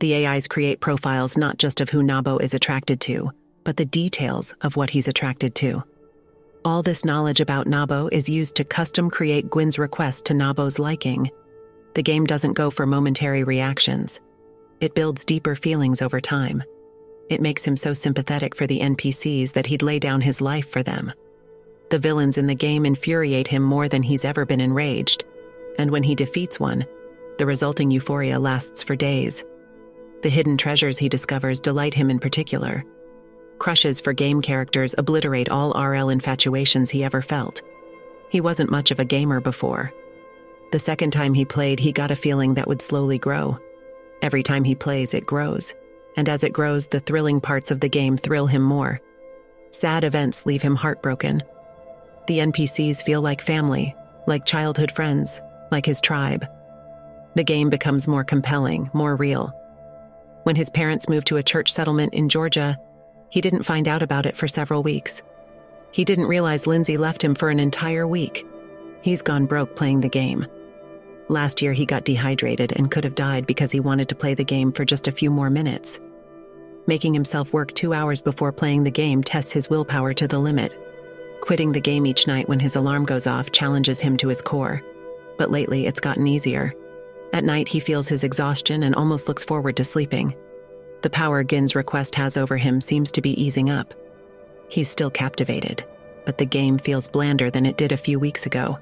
The 0.00 0.26
AIs 0.26 0.48
create 0.48 0.80
profiles 0.80 1.36
not 1.36 1.58
just 1.58 1.80
of 1.80 1.90
who 1.90 2.02
Nabo 2.02 2.42
is 2.42 2.54
attracted 2.54 3.00
to, 3.02 3.30
but 3.64 3.76
the 3.76 3.84
details 3.84 4.54
of 4.62 4.76
what 4.76 4.90
he's 4.90 5.08
attracted 5.08 5.54
to. 5.56 5.84
All 6.64 6.82
this 6.82 7.04
knowledge 7.04 7.40
about 7.40 7.66
Nabo 7.66 8.08
is 8.12 8.28
used 8.28 8.56
to 8.56 8.64
custom 8.64 9.10
create 9.10 9.50
Gwyn's 9.50 9.78
request 9.78 10.26
to 10.26 10.34
Nabo's 10.34 10.78
liking. 10.78 11.30
The 11.94 12.02
game 12.02 12.24
doesn't 12.24 12.54
go 12.54 12.70
for 12.70 12.86
momentary 12.86 13.44
reactions. 13.44 14.20
It 14.80 14.94
builds 14.94 15.24
deeper 15.24 15.54
feelings 15.54 16.02
over 16.02 16.20
time. 16.20 16.62
It 17.32 17.40
makes 17.40 17.64
him 17.64 17.78
so 17.78 17.94
sympathetic 17.94 18.54
for 18.54 18.66
the 18.66 18.80
NPCs 18.80 19.54
that 19.54 19.64
he'd 19.64 19.80
lay 19.80 19.98
down 19.98 20.20
his 20.20 20.42
life 20.42 20.68
for 20.68 20.82
them. 20.82 21.10
The 21.88 21.98
villains 21.98 22.36
in 22.36 22.46
the 22.46 22.54
game 22.54 22.84
infuriate 22.84 23.48
him 23.48 23.62
more 23.62 23.88
than 23.88 24.02
he's 24.02 24.26
ever 24.26 24.44
been 24.44 24.60
enraged, 24.60 25.24
and 25.78 25.90
when 25.90 26.02
he 26.02 26.14
defeats 26.14 26.60
one, 26.60 26.84
the 27.38 27.46
resulting 27.46 27.90
euphoria 27.90 28.38
lasts 28.38 28.82
for 28.82 28.94
days. 28.94 29.44
The 30.20 30.28
hidden 30.28 30.58
treasures 30.58 30.98
he 30.98 31.08
discovers 31.08 31.58
delight 31.58 31.94
him 31.94 32.10
in 32.10 32.18
particular. 32.18 32.84
Crushes 33.58 33.98
for 33.98 34.12
game 34.12 34.42
characters 34.42 34.94
obliterate 34.98 35.48
all 35.48 35.72
RL 35.72 36.10
infatuations 36.10 36.90
he 36.90 37.02
ever 37.02 37.22
felt. 37.22 37.62
He 38.28 38.42
wasn't 38.42 38.70
much 38.70 38.90
of 38.90 39.00
a 39.00 39.06
gamer 39.06 39.40
before. 39.40 39.90
The 40.70 40.78
second 40.78 41.12
time 41.12 41.32
he 41.32 41.46
played, 41.46 41.80
he 41.80 41.92
got 41.92 42.10
a 42.10 42.16
feeling 42.16 42.52
that 42.54 42.68
would 42.68 42.82
slowly 42.82 43.16
grow. 43.16 43.58
Every 44.20 44.42
time 44.42 44.64
he 44.64 44.74
plays, 44.74 45.14
it 45.14 45.24
grows. 45.24 45.74
And 46.16 46.28
as 46.28 46.44
it 46.44 46.52
grows, 46.52 46.86
the 46.86 47.00
thrilling 47.00 47.40
parts 47.40 47.70
of 47.70 47.80
the 47.80 47.88
game 47.88 48.16
thrill 48.16 48.46
him 48.46 48.62
more. 48.62 49.00
Sad 49.70 50.04
events 50.04 50.44
leave 50.44 50.62
him 50.62 50.76
heartbroken. 50.76 51.42
The 52.26 52.38
NPCs 52.38 53.02
feel 53.02 53.22
like 53.22 53.40
family, 53.40 53.94
like 54.26 54.44
childhood 54.44 54.92
friends, 54.92 55.40
like 55.70 55.86
his 55.86 56.00
tribe. 56.00 56.46
The 57.34 57.44
game 57.44 57.70
becomes 57.70 58.06
more 58.06 58.24
compelling, 58.24 58.90
more 58.92 59.16
real. 59.16 59.54
When 60.42 60.56
his 60.56 60.70
parents 60.70 61.08
moved 61.08 61.28
to 61.28 61.38
a 61.38 61.42
church 61.42 61.72
settlement 61.72 62.14
in 62.14 62.28
Georgia, 62.28 62.78
he 63.30 63.40
didn't 63.40 63.62
find 63.62 63.88
out 63.88 64.02
about 64.02 64.26
it 64.26 64.36
for 64.36 64.46
several 64.46 64.82
weeks. 64.82 65.22
He 65.92 66.04
didn't 66.04 66.26
realize 66.26 66.66
Lindsay 66.66 66.96
left 66.96 67.22
him 67.22 67.34
for 67.34 67.48
an 67.48 67.60
entire 67.60 68.06
week. 68.06 68.46
He's 69.00 69.22
gone 69.22 69.46
broke 69.46 69.76
playing 69.76 70.00
the 70.00 70.08
game. 70.08 70.46
Last 71.28 71.62
year, 71.62 71.72
he 71.72 71.86
got 71.86 72.04
dehydrated 72.04 72.72
and 72.72 72.90
could 72.90 73.04
have 73.04 73.14
died 73.14 73.46
because 73.46 73.72
he 73.72 73.80
wanted 73.80 74.08
to 74.08 74.14
play 74.14 74.34
the 74.34 74.44
game 74.44 74.72
for 74.72 74.84
just 74.84 75.08
a 75.08 75.12
few 75.12 75.30
more 75.30 75.50
minutes. 75.50 76.00
Making 76.86 77.14
himself 77.14 77.52
work 77.52 77.72
two 77.74 77.94
hours 77.94 78.22
before 78.22 78.52
playing 78.52 78.84
the 78.84 78.90
game 78.90 79.22
tests 79.22 79.52
his 79.52 79.70
willpower 79.70 80.14
to 80.14 80.28
the 80.28 80.38
limit. 80.38 80.74
Quitting 81.40 81.72
the 81.72 81.80
game 81.80 82.06
each 82.06 82.26
night 82.26 82.48
when 82.48 82.60
his 82.60 82.76
alarm 82.76 83.04
goes 83.04 83.26
off 83.26 83.52
challenges 83.52 84.00
him 84.00 84.16
to 84.18 84.28
his 84.28 84.42
core 84.42 84.82
but 85.42 85.50
lately 85.50 85.86
it's 85.86 85.98
gotten 85.98 86.28
easier. 86.28 86.72
At 87.32 87.42
night, 87.42 87.66
he 87.66 87.80
feels 87.80 88.08
his 88.08 88.24
exhaustion 88.24 88.84
and 88.84 88.94
almost 88.94 89.26
looks 89.26 89.44
forward 89.44 89.76
to 89.76 89.84
sleeping. 89.84 90.36
The 91.02 91.10
power 91.10 91.42
Gwyn's 91.42 91.74
request 91.74 92.14
has 92.14 92.36
over 92.36 92.56
him 92.56 92.80
seems 92.80 93.10
to 93.12 93.22
be 93.22 93.42
easing 93.42 93.70
up. 93.70 93.92
He's 94.68 94.88
still 94.88 95.10
captivated, 95.10 95.84
but 96.24 96.38
the 96.38 96.46
game 96.46 96.78
feels 96.78 97.08
blander 97.08 97.50
than 97.50 97.66
it 97.66 97.76
did 97.76 97.90
a 97.90 97.96
few 97.96 98.20
weeks 98.20 98.46
ago. 98.46 98.78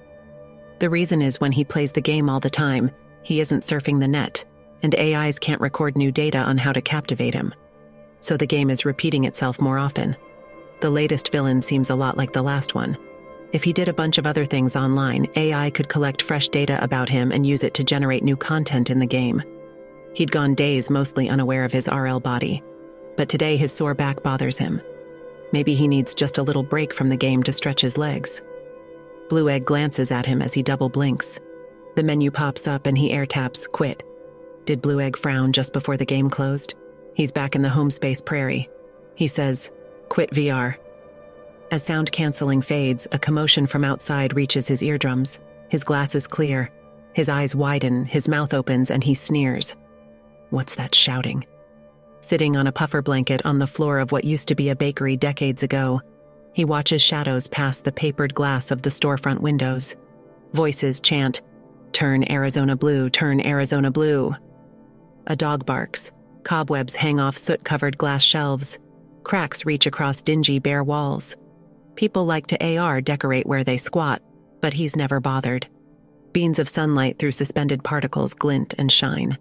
The 0.81 0.91
reason 0.91 1.23
is 1.23 1.41
when 1.41 1.53
he 1.53 1.65
plays 1.65 1.93
the 1.93 2.01
game 2.01 2.29
all 2.29 2.41
the 2.41 2.51
time, 2.51 2.91
he 3.23 3.41
isn't 3.41 3.63
surfing 3.63 4.01
the 4.01 4.09
net, 4.09 4.45
and 4.83 4.95
AIs 4.95 5.39
can't 5.39 5.61
record 5.61 5.97
new 5.97 6.11
data 6.11 6.39
on 6.39 6.59
how 6.59 6.73
to 6.73 6.81
captivate 6.81 7.35
him. 7.35 7.55
So 8.21 8.37
the 8.37 8.47
game 8.47 8.71
is 8.71 8.85
repeating 8.85 9.25
itself 9.25 9.61
more 9.61 9.79
often. 9.79 10.17
The 10.81 10.91
latest 10.91 11.31
villain 11.31 11.63
seems 11.63 11.91
a 11.91 11.95
lot 11.95 12.17
like 12.17 12.33
the 12.33 12.43
last 12.43 12.75
one 12.75 12.99
if 13.53 13.65
he 13.65 13.73
did 13.73 13.89
a 13.89 13.93
bunch 13.93 14.19
of 14.19 14.27
other 14.27 14.47
things 14.47 14.77
online, 14.77 15.27
AI 15.35 15.71
could 15.71 15.89
collect 15.89 16.23
fresh 16.23 16.49
data 16.49 16.83
about 16.83 17.09
him 17.09 17.33
and 17.33 17.47
use 17.47 17.65
it 17.65 17.75
to 17.75 17.85
generate 17.85 18.23
new 18.23 18.37
content 18.37 18.91
in 18.91 19.01
the 19.01 19.07
game. 19.07 19.43
He'd 20.15 20.31
gone 20.31 20.55
days 20.55 20.91
mostly 20.91 21.29
unaware 21.29 21.65
of 21.65 21.73
his 21.73 21.89
RL 21.89 22.21
body, 22.21 22.63
but 23.17 23.29
today 23.29 23.57
his 23.57 23.73
sore 23.73 23.95
back 23.95 24.23
bothers 24.23 24.57
him. 24.57 24.81
Maybe 25.53 25.75
he 25.75 25.89
needs 25.89 26.15
just 26.15 26.39
a 26.39 26.43
little 26.45 26.63
break 26.63 26.95
from 26.95 27.09
the 27.09 27.17
game 27.17 27.43
to 27.43 27.53
stretch 27.53 27.81
his 27.81 27.99
legs. 27.99 28.41
Blue 29.31 29.49
Egg 29.49 29.65
glances 29.65 30.11
at 30.11 30.27
him 30.27 30.43
as 30.43 30.53
he 30.53 30.63
double 30.63 30.89
blinks. 30.89 31.39
The 31.95 32.03
menu 32.03 32.33
pops 32.33 32.67
up 32.67 32.87
and 32.87 32.99
he 32.99 33.13
air 33.13 33.27
taps 33.27 33.69
quit. 33.69 34.03
Did 34.65 34.83
Blue 34.83 35.01
Egg 35.01 35.17
frown 35.17 35.53
just 35.53 35.73
before 35.73 35.97
the 35.97 36.05
game 36.05 36.29
closed? 36.29 36.75
He's 37.15 37.33
back 37.33 37.55
in 37.55 37.63
the 37.63 37.69
home 37.69 37.91
space 37.91 38.21
prairie. 38.21 38.69
He 39.15 39.29
says, 39.29 39.71
Quit 40.09 40.33
VR. 40.33 40.77
As 41.71 41.85
sound 41.85 42.11
canceling 42.11 42.61
fades, 42.61 43.07
a 43.13 43.21
commotion 43.21 43.69
from 43.69 43.85
outside 43.85 44.35
reaches 44.35 44.67
his 44.67 44.83
eardrums. 44.83 45.39
His 45.69 45.85
glasses 45.85 46.27
clear. 46.27 46.69
His 47.13 47.29
eyes 47.29 47.55
widen, 47.55 48.07
his 48.07 48.29
mouth 48.29 48.53
opens, 48.53 48.91
and 48.91 49.05
he 49.05 49.15
sneers. 49.15 49.77
What's 50.51 50.75
that 50.75 50.93
shouting? 50.93 51.47
Sitting 52.21 52.57
on 52.57 52.67
a 52.67 52.73
puffer 52.73 53.01
blanket 53.01 53.43
on 53.45 53.61
the 53.61 53.69
floor 53.69 54.01
of 54.01 54.11
what 54.11 54.25
used 54.25 54.49
to 54.49 54.57
be 54.57 54.71
a 54.71 54.77
bakery 54.77 55.17
decades 55.17 55.63
ago, 55.63 56.03
he 56.53 56.65
watches 56.65 57.03
shadows 57.03 57.49
pass 57.49 57.79
the 57.79 57.93
papered 57.93 58.35
glass 58.35 58.71
of 58.71 58.83
the 58.83 58.91
storefront 58.91 59.41
windows. 59.41 59.97
Voices 60.53 61.01
chant, 61.01 61.43
Turn 61.93 62.31
Arizona 62.31 62.77
blue, 62.77 63.11
turn 63.11 63.45
Arizona 63.45 63.91
blue. 63.91 64.35
A 65.27 65.37
dog 65.37 65.67
barks. 65.67 66.13
Cobwebs 66.45 66.97
hang 66.97 67.21
off 67.21 67.37
soot 67.37 67.65
covered 67.65 67.99
glass 67.99 68.23
shelves. 68.23 68.79
Cracks 69.23 69.67
reach 69.67 69.87
across 69.87 70.23
dingy 70.23 70.59
bare 70.59 70.83
walls. 70.83 71.37
People 71.97 72.25
like 72.25 72.47
to 72.49 72.77
AR 72.79 73.01
decorate 73.01 73.47
where 73.47 73.65
they 73.65 73.77
squat, 73.77 74.23
but 74.61 74.73
he's 74.73 74.97
never 74.97 75.21
bothered. 75.21 75.67
Beams 76.33 76.59
of 76.59 76.69
sunlight 76.69 77.19
through 77.19 77.33
suspended 77.33 77.85
particles 77.85 78.35
glint 78.35 78.75
and 78.79 78.91
shine. 78.91 79.37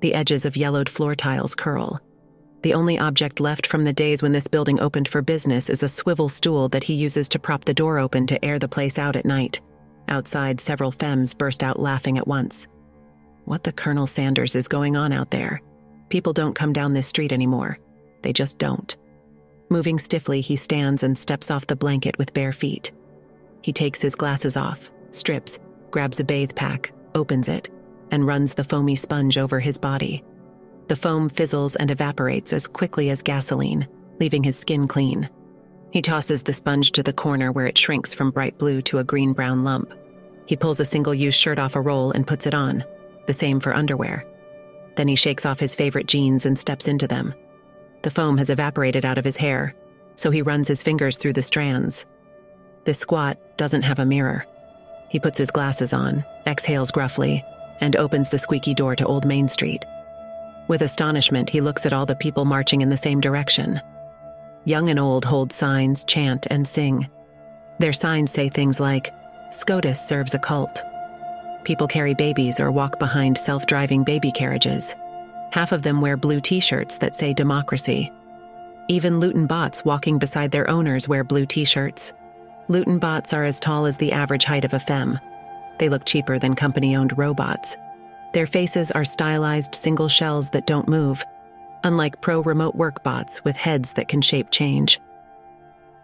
The 0.00 0.14
edges 0.14 0.44
of 0.44 0.56
yellowed 0.56 0.88
floor 0.88 1.14
tiles 1.14 1.54
curl. 1.54 2.00
The 2.62 2.74
only 2.74 2.98
object 2.98 3.40
left 3.40 3.66
from 3.66 3.84
the 3.84 3.92
days 3.92 4.22
when 4.22 4.30
this 4.30 4.46
building 4.46 4.80
opened 4.80 5.08
for 5.08 5.20
business 5.20 5.68
is 5.68 5.82
a 5.82 5.88
swivel 5.88 6.28
stool 6.28 6.68
that 6.68 6.84
he 6.84 6.94
uses 6.94 7.28
to 7.30 7.40
prop 7.40 7.64
the 7.64 7.74
door 7.74 7.98
open 7.98 8.26
to 8.28 8.44
air 8.44 8.58
the 8.60 8.68
place 8.68 8.98
out 8.98 9.16
at 9.16 9.24
night. 9.24 9.60
Outside, 10.08 10.60
several 10.60 10.92
femmes 10.92 11.34
burst 11.34 11.64
out 11.64 11.80
laughing 11.80 12.18
at 12.18 12.28
once. 12.28 12.68
What 13.44 13.64
the 13.64 13.72
Colonel 13.72 14.06
Sanders 14.06 14.54
is 14.54 14.68
going 14.68 14.96
on 14.96 15.12
out 15.12 15.30
there? 15.30 15.60
People 16.08 16.32
don't 16.32 16.54
come 16.54 16.72
down 16.72 16.92
this 16.92 17.08
street 17.08 17.32
anymore. 17.32 17.78
They 18.22 18.32
just 18.32 18.58
don't. 18.58 18.96
Moving 19.68 19.98
stiffly, 19.98 20.40
he 20.40 20.54
stands 20.54 21.02
and 21.02 21.18
steps 21.18 21.50
off 21.50 21.66
the 21.66 21.74
blanket 21.74 22.16
with 22.18 22.34
bare 22.34 22.52
feet. 22.52 22.92
He 23.62 23.72
takes 23.72 24.00
his 24.00 24.14
glasses 24.14 24.56
off, 24.56 24.90
strips, 25.10 25.58
grabs 25.90 26.20
a 26.20 26.24
bathe 26.24 26.54
pack, 26.54 26.92
opens 27.14 27.48
it, 27.48 27.70
and 28.12 28.26
runs 28.26 28.54
the 28.54 28.64
foamy 28.64 28.94
sponge 28.94 29.38
over 29.38 29.58
his 29.58 29.78
body. 29.78 30.22
The 30.88 30.96
foam 30.96 31.28
fizzles 31.28 31.76
and 31.76 31.90
evaporates 31.90 32.52
as 32.52 32.66
quickly 32.66 33.10
as 33.10 33.22
gasoline, 33.22 33.88
leaving 34.20 34.42
his 34.42 34.58
skin 34.58 34.88
clean. 34.88 35.28
He 35.90 36.02
tosses 36.02 36.42
the 36.42 36.52
sponge 36.52 36.92
to 36.92 37.02
the 37.02 37.12
corner 37.12 37.52
where 37.52 37.66
it 37.66 37.78
shrinks 37.78 38.14
from 38.14 38.30
bright 38.30 38.58
blue 38.58 38.82
to 38.82 38.98
a 38.98 39.04
green 39.04 39.32
brown 39.32 39.62
lump. 39.64 39.92
He 40.46 40.56
pulls 40.56 40.80
a 40.80 40.84
single 40.84 41.14
use 41.14 41.34
shirt 41.34 41.58
off 41.58 41.76
a 41.76 41.80
roll 41.80 42.12
and 42.12 42.26
puts 42.26 42.46
it 42.46 42.54
on, 42.54 42.84
the 43.26 43.32
same 43.32 43.60
for 43.60 43.74
underwear. 43.74 44.26
Then 44.96 45.08
he 45.08 45.16
shakes 45.16 45.46
off 45.46 45.60
his 45.60 45.74
favorite 45.74 46.06
jeans 46.06 46.46
and 46.46 46.58
steps 46.58 46.88
into 46.88 47.06
them. 47.06 47.34
The 48.02 48.10
foam 48.10 48.36
has 48.38 48.50
evaporated 48.50 49.04
out 49.04 49.18
of 49.18 49.24
his 49.24 49.36
hair, 49.36 49.74
so 50.16 50.30
he 50.30 50.42
runs 50.42 50.68
his 50.68 50.82
fingers 50.82 51.16
through 51.16 51.34
the 51.34 51.42
strands. 51.42 52.04
This 52.84 52.98
squat 52.98 53.38
doesn't 53.56 53.82
have 53.82 53.98
a 53.98 54.06
mirror. 54.06 54.44
He 55.08 55.20
puts 55.20 55.38
his 55.38 55.50
glasses 55.50 55.92
on, 55.92 56.24
exhales 56.46 56.90
gruffly, 56.90 57.44
and 57.80 57.96
opens 57.96 58.28
the 58.28 58.38
squeaky 58.38 58.74
door 58.74 58.96
to 58.96 59.06
Old 59.06 59.24
Main 59.24 59.46
Street. 59.48 59.84
With 60.68 60.82
astonishment, 60.82 61.50
he 61.50 61.60
looks 61.60 61.86
at 61.86 61.92
all 61.92 62.06
the 62.06 62.14
people 62.14 62.44
marching 62.44 62.80
in 62.80 62.90
the 62.90 62.96
same 62.96 63.20
direction. 63.20 63.80
Young 64.64 64.88
and 64.88 64.98
old 64.98 65.24
hold 65.24 65.52
signs, 65.52 66.04
chant, 66.04 66.46
and 66.50 66.66
sing. 66.66 67.08
Their 67.78 67.92
signs 67.92 68.30
say 68.30 68.48
things 68.48 68.78
like, 68.78 69.12
SCOTUS 69.50 70.00
serves 70.00 70.34
a 70.34 70.38
cult. 70.38 70.82
People 71.64 71.86
carry 71.86 72.14
babies 72.14 72.60
or 72.60 72.70
walk 72.70 72.98
behind 72.98 73.36
self 73.36 73.66
driving 73.66 74.04
baby 74.04 74.30
carriages. 74.32 74.94
Half 75.52 75.72
of 75.72 75.82
them 75.82 76.00
wear 76.00 76.16
blue 76.16 76.40
t 76.40 76.60
shirts 76.60 76.96
that 76.96 77.14
say 77.14 77.34
democracy. 77.34 78.10
Even 78.88 79.20
Luton 79.20 79.46
bots 79.46 79.84
walking 79.84 80.18
beside 80.18 80.50
their 80.50 80.68
owners 80.70 81.08
wear 81.08 81.24
blue 81.24 81.46
t 81.46 81.64
shirts. 81.64 82.12
Luton 82.68 82.98
bots 82.98 83.32
are 83.32 83.44
as 83.44 83.60
tall 83.60 83.86
as 83.86 83.96
the 83.96 84.12
average 84.12 84.44
height 84.44 84.64
of 84.64 84.72
a 84.72 84.78
femme. 84.78 85.18
They 85.78 85.88
look 85.88 86.04
cheaper 86.04 86.38
than 86.38 86.54
company 86.54 86.96
owned 86.96 87.18
robots. 87.18 87.76
Their 88.32 88.46
faces 88.46 88.90
are 88.90 89.04
stylized 89.04 89.74
single 89.74 90.08
shells 90.08 90.50
that 90.50 90.66
don't 90.66 90.88
move, 90.88 91.24
unlike 91.84 92.20
pro 92.20 92.40
remote 92.40 92.74
work 92.74 93.02
bots 93.02 93.44
with 93.44 93.56
heads 93.56 93.92
that 93.92 94.08
can 94.08 94.22
shape 94.22 94.50
change. 94.50 95.00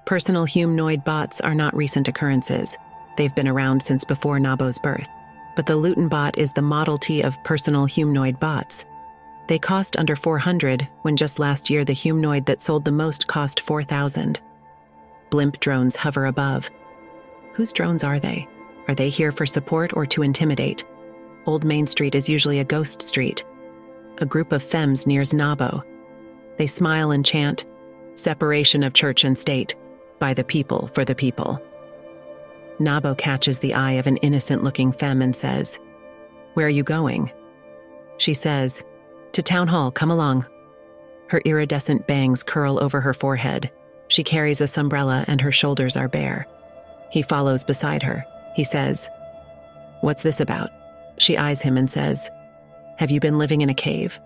Personal 0.05 0.45
humanoid 0.45 1.05
bots 1.05 1.41
are 1.41 1.55
not 1.55 1.77
recent 1.77 2.09
occurrences. 2.09 2.77
They've 3.17 3.35
been 3.35 3.49
around 3.49 3.83
since 3.83 4.05
before 4.05 4.39
Nabo's 4.39 4.79
birth. 4.79 5.09
But 5.57 5.67
the 5.67 5.77
Luton 5.77 6.09
bot 6.09 6.39
is 6.39 6.53
the 6.53 6.63
Model 6.63 6.99
T 6.99 7.23
of 7.23 7.43
personal 7.45 7.85
humanoid 7.85 8.39
bots. 8.39 8.85
They 9.49 9.59
cost 9.59 9.97
under 9.99 10.15
400 10.15 10.87
when 11.03 11.17
just 11.17 11.39
last 11.39 11.71
year 11.71 11.85
the 11.85 11.95
humanoid 11.95 12.47
that 12.47 12.63
sold 12.63 12.85
the 12.85 12.93
most 12.93 13.27
cost 13.27 13.61
4,000. 13.61 14.41
Blimp 15.31 15.59
drones 15.61 15.97
hover 15.97 16.27
above. 16.27 16.71
Whose 17.55 17.73
drones 17.73 18.05
are 18.05 18.21
they? 18.21 18.47
Are 18.87 18.95
they 18.95 19.09
here 19.09 19.33
for 19.33 19.47
support 19.47 19.97
or 19.97 20.07
to 20.07 20.23
intimidate? 20.23 20.85
Old 21.49 21.65
Main 21.65 21.87
Street 21.87 22.15
is 22.15 22.29
usually 22.29 22.59
a 22.59 22.65
ghost 22.65 23.01
street. 23.01 23.43
A 24.19 24.27
group 24.27 24.53
of 24.53 24.63
femmes 24.63 25.07
nears 25.07 25.33
Nabo. 25.33 25.83
They 26.59 26.67
smile 26.67 27.11
and 27.11 27.25
chant, 27.25 27.65
Separation 28.17 28.83
of 28.83 28.93
church 28.93 29.25
and 29.25 29.39
state, 29.39 29.75
by 30.19 30.35
the 30.35 30.45
people 30.45 30.91
for 30.93 31.07
the 31.07 31.15
people. 31.15 31.59
Nabo 32.79 33.17
catches 33.17 33.61
the 33.61 33.73
eye 33.73 33.93
of 33.93 34.07
an 34.07 34.19
innocent 34.19 34.63
looking 34.63 34.93
femme 34.93 35.23
and 35.23 35.35
says, 35.35 35.79
Where 36.53 36.67
are 36.67 36.69
you 36.69 36.83
going? 36.83 37.33
She 38.19 38.35
says, 38.35 38.85
To 39.33 39.43
town 39.43 39.69
hall, 39.69 39.91
come 39.91 40.11
along. 40.11 40.45
Her 41.29 41.41
iridescent 41.47 42.07
bangs 42.07 42.43
curl 42.43 42.79
over 42.79 43.01
her 43.01 43.15
forehead. 43.15 43.71
She 44.09 44.23
carries 44.23 44.61
a 44.61 44.69
umbrella 44.79 45.25
and 45.27 45.41
her 45.41 45.53
shoulders 45.53 45.97
are 45.97 46.09
bare. 46.09 46.47
He 47.11 47.23
follows 47.23 47.65
beside 47.65 48.03
her. 48.03 48.27
He 48.55 48.65
says, 48.65 49.09
What's 50.03 50.21
this 50.21 50.41
about? 50.41 50.73
She 51.19 51.37
eyes 51.37 51.61
him 51.61 51.77
and 51.77 51.91
says, 51.91 52.31
Have 52.97 53.11
you 53.11 53.21
been 53.21 53.39
living 53.39 53.61
in 53.61 53.71
a 53.71 53.75
cave? 53.75 54.21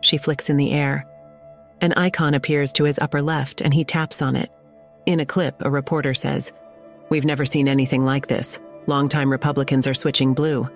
She 0.00 0.18
flicks 0.18 0.50
in 0.50 0.56
the 0.56 0.72
air. 0.72 1.06
An 1.80 1.92
icon 1.94 2.34
appears 2.34 2.72
to 2.74 2.84
his 2.84 2.98
upper 2.98 3.22
left 3.22 3.60
and 3.60 3.72
he 3.72 3.84
taps 3.84 4.22
on 4.22 4.36
it. 4.36 4.50
In 5.06 5.20
a 5.20 5.26
clip, 5.26 5.56
a 5.60 5.70
reporter 5.70 6.14
says, 6.14 6.52
We've 7.10 7.24
never 7.24 7.44
seen 7.44 7.68
anything 7.68 8.04
like 8.04 8.26
this. 8.26 8.58
Longtime 8.86 9.30
Republicans 9.30 9.86
are 9.86 9.94
switching 9.94 10.34
blue. 10.34 10.68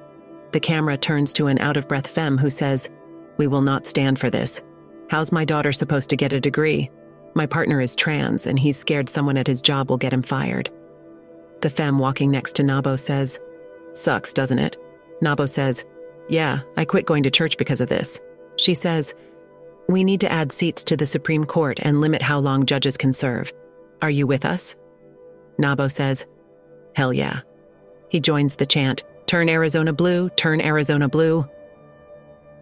The 0.52 0.60
camera 0.60 0.96
turns 0.96 1.32
to 1.34 1.46
an 1.46 1.58
out 1.58 1.76
of 1.76 1.88
breath 1.88 2.06
femme 2.06 2.38
who 2.38 2.50
says, 2.50 2.90
We 3.36 3.46
will 3.46 3.62
not 3.62 3.86
stand 3.86 4.18
for 4.18 4.30
this. 4.30 4.62
How's 5.08 5.32
my 5.32 5.44
daughter 5.44 5.72
supposed 5.72 6.10
to 6.10 6.16
get 6.16 6.32
a 6.32 6.40
degree? 6.40 6.90
My 7.34 7.46
partner 7.46 7.80
is 7.80 7.94
trans 7.94 8.46
and 8.46 8.58
he's 8.58 8.78
scared 8.78 9.08
someone 9.08 9.36
at 9.36 9.46
his 9.46 9.62
job 9.62 9.90
will 9.90 9.96
get 9.96 10.12
him 10.12 10.22
fired. 10.22 10.70
The 11.60 11.70
femme 11.70 11.98
walking 11.98 12.30
next 12.30 12.56
to 12.56 12.62
Nabo 12.62 12.98
says, 12.98 13.38
Sucks, 13.92 14.32
doesn't 14.32 14.58
it? 14.58 14.76
Nabo 15.22 15.48
says, 15.48 15.84
Yeah, 16.28 16.60
I 16.76 16.84
quit 16.84 17.06
going 17.06 17.22
to 17.24 17.30
church 17.30 17.56
because 17.58 17.80
of 17.80 17.88
this. 17.88 18.20
She 18.56 18.74
says, 18.74 19.14
We 19.88 20.04
need 20.04 20.20
to 20.20 20.32
add 20.32 20.52
seats 20.52 20.84
to 20.84 20.96
the 20.96 21.06
Supreme 21.06 21.44
Court 21.44 21.80
and 21.82 22.00
limit 22.00 22.22
how 22.22 22.38
long 22.38 22.66
judges 22.66 22.96
can 22.96 23.12
serve. 23.12 23.52
Are 24.02 24.10
you 24.10 24.26
with 24.26 24.44
us? 24.44 24.76
Nabo 25.60 25.90
says, 25.90 26.26
Hell 26.94 27.12
yeah. 27.12 27.40
He 28.08 28.20
joins 28.20 28.54
the 28.54 28.66
chant, 28.66 29.04
Turn 29.26 29.48
Arizona 29.48 29.92
blue, 29.92 30.30
turn 30.30 30.60
Arizona 30.60 31.08
blue. 31.08 31.46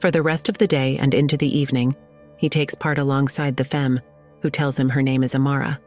For 0.00 0.10
the 0.10 0.22
rest 0.22 0.48
of 0.48 0.58
the 0.58 0.66
day 0.66 0.98
and 0.98 1.14
into 1.14 1.36
the 1.36 1.58
evening, 1.58 1.94
he 2.36 2.48
takes 2.48 2.74
part 2.74 2.98
alongside 2.98 3.56
the 3.56 3.64
femme, 3.64 4.00
who 4.40 4.50
tells 4.50 4.78
him 4.78 4.90
her 4.90 5.02
name 5.02 5.22
is 5.22 5.34
Amara. 5.34 5.80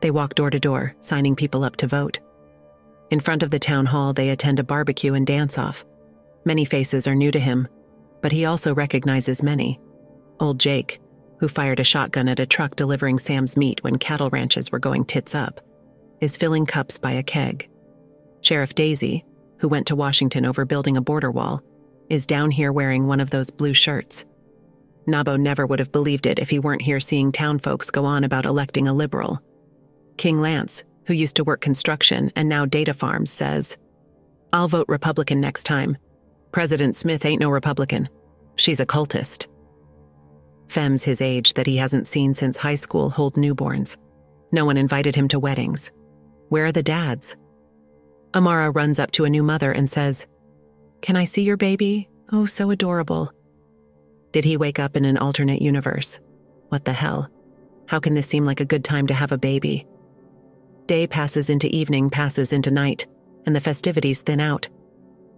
They 0.00 0.10
walk 0.10 0.34
door 0.34 0.50
to 0.50 0.60
door, 0.60 0.94
signing 1.00 1.36
people 1.36 1.64
up 1.64 1.76
to 1.76 1.86
vote. 1.86 2.18
In 3.10 3.20
front 3.20 3.42
of 3.42 3.50
the 3.50 3.58
town 3.58 3.86
hall, 3.86 4.12
they 4.12 4.30
attend 4.30 4.58
a 4.58 4.64
barbecue 4.64 5.14
and 5.14 5.26
dance 5.26 5.58
off. 5.58 5.84
Many 6.44 6.64
faces 6.64 7.06
are 7.06 7.14
new 7.14 7.30
to 7.30 7.38
him, 7.38 7.68
but 8.20 8.32
he 8.32 8.44
also 8.44 8.74
recognizes 8.74 9.42
many. 9.42 9.80
Old 10.40 10.58
Jake, 10.58 11.00
who 11.38 11.48
fired 11.48 11.80
a 11.80 11.84
shotgun 11.84 12.28
at 12.28 12.40
a 12.40 12.46
truck 12.46 12.76
delivering 12.76 13.18
Sam's 13.18 13.56
meat 13.56 13.82
when 13.84 13.98
cattle 13.98 14.30
ranches 14.30 14.72
were 14.72 14.78
going 14.78 15.04
tits 15.04 15.34
up, 15.34 15.60
is 16.20 16.36
filling 16.36 16.66
cups 16.66 16.98
by 16.98 17.12
a 17.12 17.22
keg. 17.22 17.68
Sheriff 18.40 18.74
Daisy, 18.74 19.24
who 19.58 19.68
went 19.68 19.86
to 19.88 19.96
Washington 19.96 20.44
over 20.44 20.64
building 20.64 20.96
a 20.96 21.02
border 21.02 21.30
wall, 21.30 21.62
is 22.08 22.26
down 22.26 22.50
here 22.50 22.72
wearing 22.72 23.06
one 23.06 23.20
of 23.20 23.30
those 23.30 23.50
blue 23.50 23.74
shirts. 23.74 24.24
Nabo 25.06 25.38
never 25.38 25.66
would 25.66 25.78
have 25.78 25.92
believed 25.92 26.26
it 26.26 26.38
if 26.38 26.50
he 26.50 26.58
weren't 26.58 26.82
here 26.82 27.00
seeing 27.00 27.30
town 27.30 27.58
folks 27.58 27.90
go 27.90 28.04
on 28.04 28.24
about 28.24 28.46
electing 28.46 28.88
a 28.88 28.94
liberal. 28.94 29.40
King 30.16 30.40
Lance, 30.40 30.84
who 31.06 31.14
used 31.14 31.36
to 31.36 31.44
work 31.44 31.60
construction 31.60 32.32
and 32.36 32.48
now 32.48 32.66
data 32.66 32.94
farms, 32.94 33.32
says, 33.32 33.76
I'll 34.52 34.68
vote 34.68 34.86
Republican 34.88 35.40
next 35.40 35.64
time. 35.64 35.96
President 36.52 36.96
Smith 36.96 37.24
ain't 37.24 37.40
no 37.40 37.50
Republican. 37.50 38.08
She's 38.56 38.80
a 38.80 38.86
cultist. 38.86 39.46
Femmes 40.68 41.04
his 41.04 41.20
age 41.20 41.54
that 41.54 41.66
he 41.66 41.76
hasn't 41.76 42.06
seen 42.06 42.34
since 42.34 42.56
high 42.56 42.74
school 42.74 43.10
hold 43.10 43.34
newborns. 43.34 43.96
No 44.52 44.64
one 44.64 44.76
invited 44.76 45.14
him 45.14 45.28
to 45.28 45.38
weddings. 45.38 45.90
Where 46.48 46.66
are 46.66 46.72
the 46.72 46.82
dads? 46.82 47.36
Amara 48.34 48.70
runs 48.70 48.98
up 48.98 49.10
to 49.12 49.24
a 49.24 49.30
new 49.30 49.42
mother 49.42 49.72
and 49.72 49.88
says, 49.88 50.26
Can 51.02 51.16
I 51.16 51.24
see 51.24 51.42
your 51.42 51.56
baby? 51.56 52.08
Oh, 52.32 52.46
so 52.46 52.70
adorable. 52.70 53.32
Did 54.32 54.44
he 54.44 54.56
wake 54.56 54.78
up 54.78 54.96
in 54.96 55.04
an 55.04 55.18
alternate 55.18 55.62
universe? 55.62 56.20
What 56.68 56.84
the 56.84 56.92
hell? 56.92 57.30
How 57.86 58.00
can 58.00 58.14
this 58.14 58.26
seem 58.26 58.44
like 58.44 58.60
a 58.60 58.64
good 58.64 58.84
time 58.84 59.06
to 59.06 59.14
have 59.14 59.32
a 59.32 59.38
baby? 59.38 59.86
Day 60.86 61.06
passes 61.08 61.50
into 61.50 61.66
evening, 61.74 62.10
passes 62.10 62.52
into 62.52 62.70
night, 62.70 63.06
and 63.44 63.56
the 63.56 63.60
festivities 63.60 64.20
thin 64.20 64.38
out. 64.38 64.68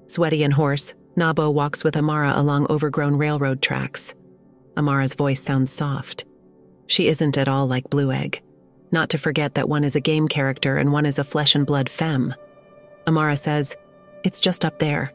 Sweaty 0.07 0.43
and 0.43 0.53
hoarse, 0.53 0.95
Nabo 1.17 1.53
walks 1.53 1.83
with 1.83 1.97
Amara 1.97 2.33
along 2.37 2.71
overgrown 2.71 3.17
railroad 3.17 3.63
tracks. 3.63 4.15
Amara's 4.77 5.15
voice 5.15 5.43
sounds 5.43 5.73
soft. 5.73 6.27
She 6.87 7.09
isn't 7.09 7.39
at 7.39 7.49
all 7.49 7.67
like 7.67 7.91
Blue 7.91 8.13
Egg. 8.13 8.43
Not 8.93 9.11
to 9.11 9.19
forget 9.19 9.55
that 9.55 9.69
one 9.69 9.85
is 9.85 9.97
a 9.97 10.01
game 10.01 10.29
character 10.29 10.77
and 10.77 10.93
one 10.93 11.07
is 11.07 11.19
a 11.19 11.25
flesh 11.25 11.55
and 11.55 11.67
blood 11.67 11.89
femme. 11.89 12.35
Amara 13.07 13.37
says, 13.37 13.75
It's 14.25 14.41
just 14.41 14.65
up 14.65 14.79
there. 14.79 15.13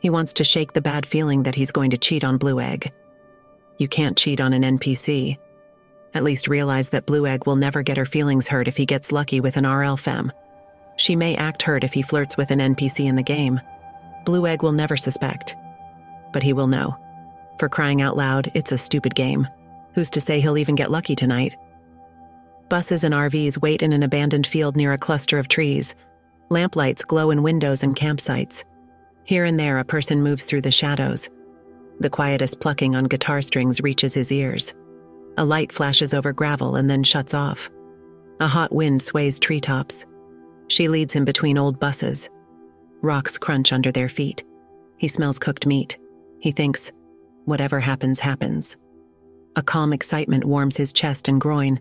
He 0.00 0.10
wants 0.10 0.34
to 0.34 0.44
shake 0.44 0.72
the 0.72 0.80
bad 0.80 1.04
feeling 1.06 1.42
that 1.44 1.54
he's 1.54 1.72
going 1.72 1.90
to 1.90 1.98
cheat 1.98 2.24
on 2.24 2.38
Blue 2.38 2.58
Egg. 2.58 2.90
You 3.78 3.86
can't 3.86 4.16
cheat 4.16 4.40
on 4.40 4.52
an 4.52 4.78
NPC. 4.78 5.38
At 6.14 6.24
least 6.24 6.48
realize 6.48 6.90
that 6.90 7.06
Blue 7.06 7.26
Egg 7.26 7.46
will 7.46 7.56
never 7.56 7.82
get 7.82 7.96
her 7.96 8.04
feelings 8.04 8.48
hurt 8.48 8.68
if 8.68 8.76
he 8.76 8.86
gets 8.86 9.12
lucky 9.12 9.40
with 9.40 9.56
an 9.56 9.66
RL 9.66 9.96
femme. 9.96 10.32
She 10.96 11.16
may 11.16 11.36
act 11.36 11.62
hurt 11.62 11.84
if 11.84 11.92
he 11.92 12.02
flirts 12.02 12.36
with 12.36 12.50
an 12.50 12.58
NPC 12.58 13.06
in 13.06 13.16
the 13.16 13.22
game. 13.22 13.60
Blue 14.24 14.46
Egg 14.46 14.62
will 14.62 14.72
never 14.72 14.96
suspect. 14.96 15.56
But 16.32 16.42
he 16.42 16.52
will 16.52 16.66
know. 16.66 16.96
For 17.58 17.68
crying 17.68 18.02
out 18.02 18.16
loud, 18.16 18.50
it's 18.54 18.72
a 18.72 18.78
stupid 18.78 19.14
game. 19.14 19.48
Who's 19.94 20.10
to 20.10 20.20
say 20.20 20.40
he'll 20.40 20.58
even 20.58 20.74
get 20.74 20.90
lucky 20.90 21.16
tonight? 21.16 21.56
Buses 22.68 23.04
and 23.04 23.14
RVs 23.14 23.60
wait 23.60 23.82
in 23.82 23.92
an 23.92 24.02
abandoned 24.02 24.46
field 24.46 24.76
near 24.76 24.92
a 24.92 24.98
cluster 24.98 25.38
of 25.38 25.48
trees. 25.48 25.94
Lamplights 26.48 27.04
glow 27.04 27.30
in 27.30 27.42
windows 27.42 27.82
and 27.82 27.96
campsites. 27.96 28.64
Here 29.24 29.44
and 29.44 29.58
there, 29.58 29.78
a 29.78 29.84
person 29.84 30.22
moves 30.22 30.44
through 30.44 30.62
the 30.62 30.70
shadows. 30.70 31.28
The 32.00 32.10
quietest 32.10 32.60
plucking 32.60 32.96
on 32.96 33.04
guitar 33.04 33.42
strings 33.42 33.80
reaches 33.80 34.14
his 34.14 34.32
ears. 34.32 34.74
A 35.38 35.44
light 35.44 35.72
flashes 35.72 36.12
over 36.12 36.32
gravel 36.32 36.76
and 36.76 36.90
then 36.90 37.02
shuts 37.02 37.34
off. 37.34 37.70
A 38.40 38.46
hot 38.46 38.72
wind 38.72 39.00
sways 39.00 39.40
treetops. 39.40 40.04
She 40.68 40.88
leads 40.88 41.14
him 41.14 41.24
between 41.24 41.58
old 41.58 41.80
buses. 41.80 42.28
Rocks 43.00 43.38
crunch 43.38 43.72
under 43.72 43.90
their 43.90 44.08
feet. 44.08 44.44
He 44.98 45.08
smells 45.08 45.38
cooked 45.38 45.66
meat. 45.66 45.98
He 46.40 46.52
thinks, 46.52 46.92
whatever 47.44 47.80
happens, 47.80 48.20
happens. 48.20 48.76
A 49.56 49.62
calm 49.62 49.92
excitement 49.92 50.44
warms 50.44 50.76
his 50.76 50.92
chest 50.92 51.28
and 51.28 51.40
groin. 51.40 51.80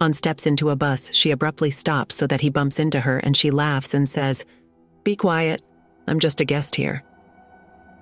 On 0.00 0.12
steps 0.12 0.46
into 0.46 0.70
a 0.70 0.76
bus, 0.76 1.12
she 1.12 1.30
abruptly 1.30 1.70
stops 1.70 2.14
so 2.14 2.26
that 2.26 2.40
he 2.40 2.50
bumps 2.50 2.78
into 2.78 3.00
her 3.00 3.18
and 3.18 3.36
she 3.36 3.50
laughs 3.50 3.94
and 3.94 4.08
says, 4.08 4.44
Be 5.02 5.16
quiet. 5.16 5.62
I'm 6.06 6.18
just 6.18 6.40
a 6.40 6.44
guest 6.44 6.74
here. 6.74 7.02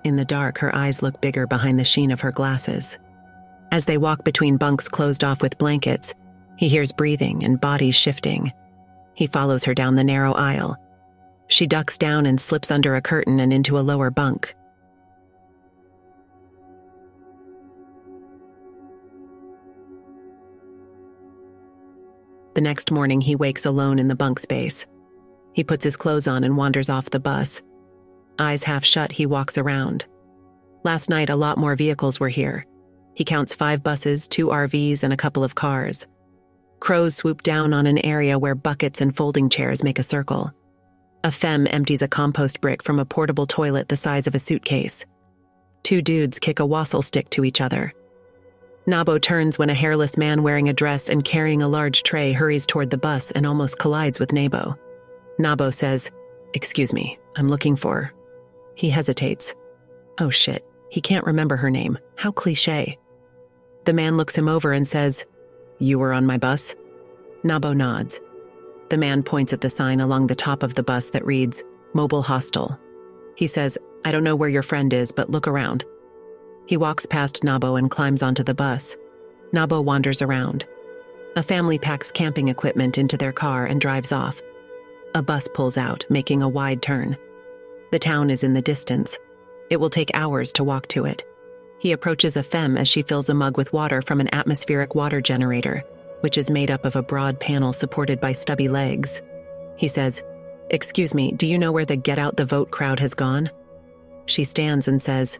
In 0.03 0.15
the 0.15 0.25
dark, 0.25 0.57
her 0.57 0.75
eyes 0.75 1.01
look 1.01 1.21
bigger 1.21 1.47
behind 1.47 1.79
the 1.79 1.85
sheen 1.85 2.11
of 2.11 2.21
her 2.21 2.31
glasses. 2.31 2.97
As 3.73 3.85
they 3.85 3.97
walk 3.97 4.23
between 4.23 4.57
bunks 4.57 4.87
closed 4.87 5.23
off 5.23 5.41
with 5.41 5.57
blankets, 5.57 6.13
he 6.57 6.69
hears 6.69 6.91
breathing 6.91 7.43
and 7.43 7.59
bodies 7.59 7.95
shifting. 7.95 8.53
He 9.15 9.25
follows 9.25 9.63
her 9.63 9.73
down 9.73 9.95
the 9.95 10.03
narrow 10.03 10.33
aisle. 10.33 10.77
She 11.47 11.65
ducks 11.65 11.97
down 11.97 12.27
and 12.27 12.39
slips 12.39 12.69
under 12.69 12.95
a 12.95 13.01
curtain 13.01 13.39
and 13.39 13.51
into 13.51 13.79
a 13.79 13.81
lower 13.81 14.11
bunk. 14.11 14.53
The 22.53 22.61
next 22.61 22.91
morning, 22.91 23.21
he 23.21 23.35
wakes 23.35 23.65
alone 23.65 23.97
in 23.97 24.07
the 24.07 24.15
bunk 24.15 24.37
space. 24.37 24.85
He 25.53 25.63
puts 25.63 25.83
his 25.83 25.97
clothes 25.97 26.27
on 26.27 26.43
and 26.43 26.57
wanders 26.57 26.91
off 26.91 27.09
the 27.09 27.19
bus. 27.19 27.63
Eyes 28.37 28.61
half 28.61 28.85
shut, 28.85 29.13
he 29.13 29.25
walks 29.25 29.57
around. 29.57 30.05
Last 30.83 31.09
night, 31.09 31.31
a 31.31 31.35
lot 31.35 31.57
more 31.57 31.75
vehicles 31.75 32.19
were 32.19 32.29
here. 32.29 32.67
He 33.15 33.23
counts 33.23 33.55
five 33.55 33.83
buses, 33.83 34.27
two 34.27 34.47
RVs, 34.47 35.03
and 35.03 35.13
a 35.13 35.17
couple 35.17 35.43
of 35.43 35.55
cars. 35.55 36.07
Crows 36.79 37.15
swoop 37.15 37.43
down 37.43 37.73
on 37.73 37.85
an 37.85 38.03
area 38.05 38.37
where 38.37 38.55
buckets 38.55 39.01
and 39.01 39.15
folding 39.15 39.49
chairs 39.49 39.83
make 39.83 39.99
a 39.99 40.03
circle. 40.03 40.51
A 41.23 41.31
femme 41.31 41.67
empties 41.69 42.01
a 42.01 42.07
compost 42.07 42.59
brick 42.59 42.83
from 42.83 42.99
a 42.99 43.05
portable 43.05 43.47
toilet 43.47 43.87
the 43.87 43.95
size 43.95 44.27
of 44.27 44.35
a 44.35 44.39
suitcase. 44.39 45.05
Two 45.83 46.01
dudes 46.01 46.39
kick 46.39 46.59
a 46.59 46.65
wassail 46.65 47.01
stick 47.01 47.29
to 47.31 47.45
each 47.45 47.61
other. 47.61 47.93
Nabo 48.85 49.21
turns 49.21 49.57
when 49.57 49.69
a 49.69 49.73
hairless 49.73 50.17
man 50.17 50.43
wearing 50.43 50.67
a 50.67 50.73
dress 50.73 51.07
and 51.07 51.23
carrying 51.23 51.61
a 51.61 51.69
large 51.69 52.03
tray 52.03 52.33
hurries 52.33 52.67
toward 52.67 52.89
the 52.89 52.97
bus 52.97 53.31
and 53.31 53.45
almost 53.45 53.79
collides 53.79 54.19
with 54.19 54.31
Nabo. 54.31 54.77
Nabo 55.39 55.73
says, 55.73 56.11
Excuse 56.53 56.93
me, 56.93 57.17
I'm 57.37 57.47
looking 57.47 57.77
for. 57.77 58.11
He 58.75 58.89
hesitates. 58.89 59.55
Oh 60.19 60.29
shit, 60.29 60.65
He 60.89 60.99
can't 61.01 61.25
remember 61.25 61.55
her 61.55 61.69
name. 61.71 61.97
How 62.17 62.31
cliche. 62.31 62.99
The 63.85 63.93
man 63.93 64.15
looks 64.15 64.37
him 64.37 64.47
over 64.47 64.71
and 64.71 64.87
says, 64.87 65.25
You 65.79 65.99
were 65.99 66.13
on 66.13 66.25
my 66.25 66.37
bus? 66.37 66.75
Nabo 67.43 67.75
nods. 67.75 68.21
The 68.89 68.97
man 68.97 69.23
points 69.23 69.51
at 69.53 69.61
the 69.61 69.69
sign 69.69 69.99
along 69.99 70.27
the 70.27 70.35
top 70.35 70.63
of 70.63 70.75
the 70.75 70.83
bus 70.83 71.09
that 71.09 71.25
reads, 71.25 71.63
Mobile 71.93 72.21
Hostel. 72.21 72.79
He 73.35 73.47
says, 73.47 73.77
I 74.05 74.11
don't 74.11 74.23
know 74.23 74.35
where 74.35 74.49
your 74.49 74.61
friend 74.61 74.93
is, 74.93 75.11
but 75.11 75.29
look 75.29 75.47
around. 75.47 75.83
He 76.65 76.77
walks 76.77 77.05
past 77.05 77.43
Nabo 77.43 77.77
and 77.77 77.91
climbs 77.91 78.23
onto 78.23 78.43
the 78.43 78.53
bus. 78.53 78.95
Nabo 79.53 79.83
wanders 79.83 80.21
around. 80.21 80.65
A 81.35 81.43
family 81.43 81.77
packs 81.77 82.11
camping 82.11 82.47
equipment 82.47 82.97
into 82.97 83.17
their 83.17 83.33
car 83.33 83.65
and 83.65 83.81
drives 83.81 84.11
off. 84.11 84.41
A 85.15 85.21
bus 85.21 85.47
pulls 85.53 85.77
out, 85.77 86.05
making 86.09 86.41
a 86.41 86.49
wide 86.49 86.81
turn. 86.81 87.17
The 87.91 87.99
town 87.99 88.29
is 88.29 88.43
in 88.43 88.53
the 88.53 88.61
distance. 88.61 89.17
It 89.69 89.77
will 89.77 89.89
take 89.89 90.11
hours 90.13 90.53
to 90.53 90.63
walk 90.63 90.87
to 90.89 91.05
it. 91.05 91.23
He 91.83 91.91
approaches 91.91 92.37
a 92.37 92.43
femme 92.43 92.77
as 92.77 92.87
she 92.87 93.01
fills 93.01 93.29
a 93.29 93.33
mug 93.33 93.57
with 93.57 93.73
water 93.73 94.01
from 94.01 94.21
an 94.21 94.33
atmospheric 94.33 94.95
water 94.95 95.19
generator, 95.19 95.83
which 96.21 96.37
is 96.37 96.49
made 96.49 96.71
up 96.71 96.85
of 96.85 96.95
a 96.95 97.03
broad 97.03 97.41
panel 97.41 97.73
supported 97.73 98.21
by 98.21 98.31
stubby 98.31 98.69
legs. 98.69 99.21
He 99.75 99.89
says, 99.89 100.23
Excuse 100.69 101.13
me, 101.13 101.33
do 101.33 101.45
you 101.45 101.57
know 101.57 101.73
where 101.73 101.83
the 101.83 101.97
Get 101.97 102.17
Out 102.17 102.37
the 102.37 102.45
Vote 102.45 102.71
crowd 102.71 103.01
has 103.01 103.13
gone? 103.13 103.51
She 104.27 104.45
stands 104.45 104.87
and 104.87 105.01
says, 105.01 105.39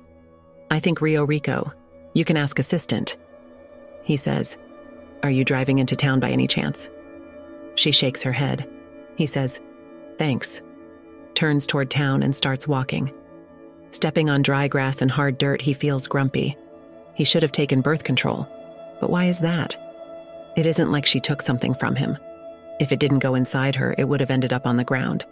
I 0.70 0.82
think 0.82 1.00
Rio 1.00 1.24
Rico. 1.24 1.72
You 2.14 2.26
can 2.26 2.36
ask 2.36 2.60
assistant. 2.60 3.16
He 4.04 4.18
says, 4.18 4.58
Are 5.24 5.32
you 5.32 5.46
driving 5.46 5.80
into 5.80 5.96
town 5.96 6.20
by 6.20 6.32
any 6.32 6.48
chance? 6.48 6.90
She 7.76 7.94
shakes 7.94 8.22
her 8.24 8.34
head. 8.34 8.70
He 9.16 9.28
says, 9.28 9.62
Thanks. 10.18 10.62
Turns 11.36 11.66
toward 11.66 11.90
town 11.90 12.22
and 12.22 12.36
starts 12.36 12.68
walking. 12.68 13.14
Stepping 13.94 14.28
on 14.28 14.42
dry 14.42 14.68
grass 14.68 15.04
and 15.04 15.12
hard 15.12 15.38
dirt, 15.38 15.62
he 15.62 15.72
feels 15.72 16.08
grumpy. 16.08 16.58
He 17.14 17.24
should 17.24 17.44
have 17.44 17.52
taken 17.52 17.82
birth 17.82 18.04
control. 18.04 18.48
But 19.00 19.12
why 19.12 19.26
is 19.26 19.38
that? 19.40 19.78
It 20.58 20.66
isn't 20.66 20.92
like 20.92 21.06
she 21.06 21.20
took 21.20 21.44
something 21.44 21.76
from 21.76 21.96
him. 21.96 22.18
If 22.80 22.92
it 22.92 23.00
didn't 23.00 23.20
go 23.20 23.36
inside 23.36 23.76
her, 23.76 23.94
it 23.96 24.06
would 24.06 24.20
have 24.20 24.32
ended 24.32 24.52
up 24.52 24.66
on 24.66 24.78
the 24.78 24.84
ground. 24.84 25.26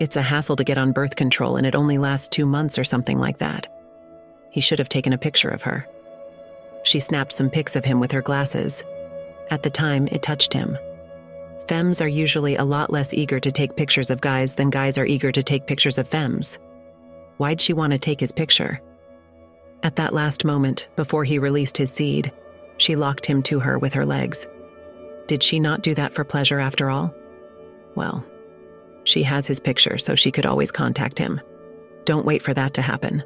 It's 0.00 0.16
a 0.16 0.22
hassle 0.22 0.56
to 0.56 0.64
get 0.64 0.76
on 0.76 0.90
birth 0.90 1.14
control, 1.14 1.56
and 1.56 1.64
it 1.64 1.76
only 1.76 1.96
lasts 1.96 2.28
two 2.28 2.46
months 2.46 2.80
or 2.80 2.84
something 2.84 3.20
like 3.20 3.38
that. 3.38 3.68
He 4.50 4.60
should 4.60 4.80
have 4.80 4.88
taken 4.88 5.12
a 5.12 5.18
picture 5.18 5.48
of 5.48 5.62
her. 5.62 5.86
She 6.82 6.98
snapped 6.98 7.32
some 7.32 7.48
pics 7.48 7.76
of 7.76 7.84
him 7.84 8.00
with 8.00 8.10
her 8.10 8.22
glasses. 8.22 8.82
At 9.52 9.62
the 9.62 9.70
time, 9.70 10.08
it 10.10 10.20
touched 10.20 10.52
him. 10.52 10.76
Femmes 11.68 12.00
are 12.00 12.08
usually 12.08 12.56
a 12.56 12.64
lot 12.64 12.92
less 12.92 13.14
eager 13.14 13.38
to 13.38 13.52
take 13.52 13.76
pictures 13.76 14.10
of 14.10 14.20
guys 14.20 14.54
than 14.54 14.70
guys 14.70 14.98
are 14.98 15.06
eager 15.06 15.30
to 15.30 15.44
take 15.44 15.68
pictures 15.68 15.96
of 15.96 16.08
femmes. 16.08 16.58
Why'd 17.36 17.60
she 17.60 17.72
want 17.72 17.92
to 17.92 17.98
take 17.98 18.20
his 18.20 18.32
picture? 18.32 18.80
At 19.82 19.96
that 19.96 20.14
last 20.14 20.44
moment, 20.44 20.88
before 20.96 21.24
he 21.24 21.38
released 21.38 21.76
his 21.76 21.90
seed, 21.90 22.32
she 22.78 22.96
locked 22.96 23.26
him 23.26 23.42
to 23.44 23.60
her 23.60 23.78
with 23.78 23.92
her 23.92 24.06
legs. 24.06 24.46
Did 25.26 25.42
she 25.42 25.60
not 25.60 25.82
do 25.82 25.94
that 25.94 26.14
for 26.14 26.24
pleasure 26.24 26.58
after 26.58 26.90
all? 26.90 27.14
Well, 27.94 28.24
she 29.04 29.22
has 29.22 29.46
his 29.46 29.60
picture, 29.60 29.98
so 29.98 30.14
she 30.14 30.30
could 30.30 30.46
always 30.46 30.72
contact 30.72 31.18
him. 31.18 31.40
Don't 32.04 32.26
wait 32.26 32.42
for 32.42 32.54
that 32.54 32.74
to 32.74 32.82
happen. 32.82 33.22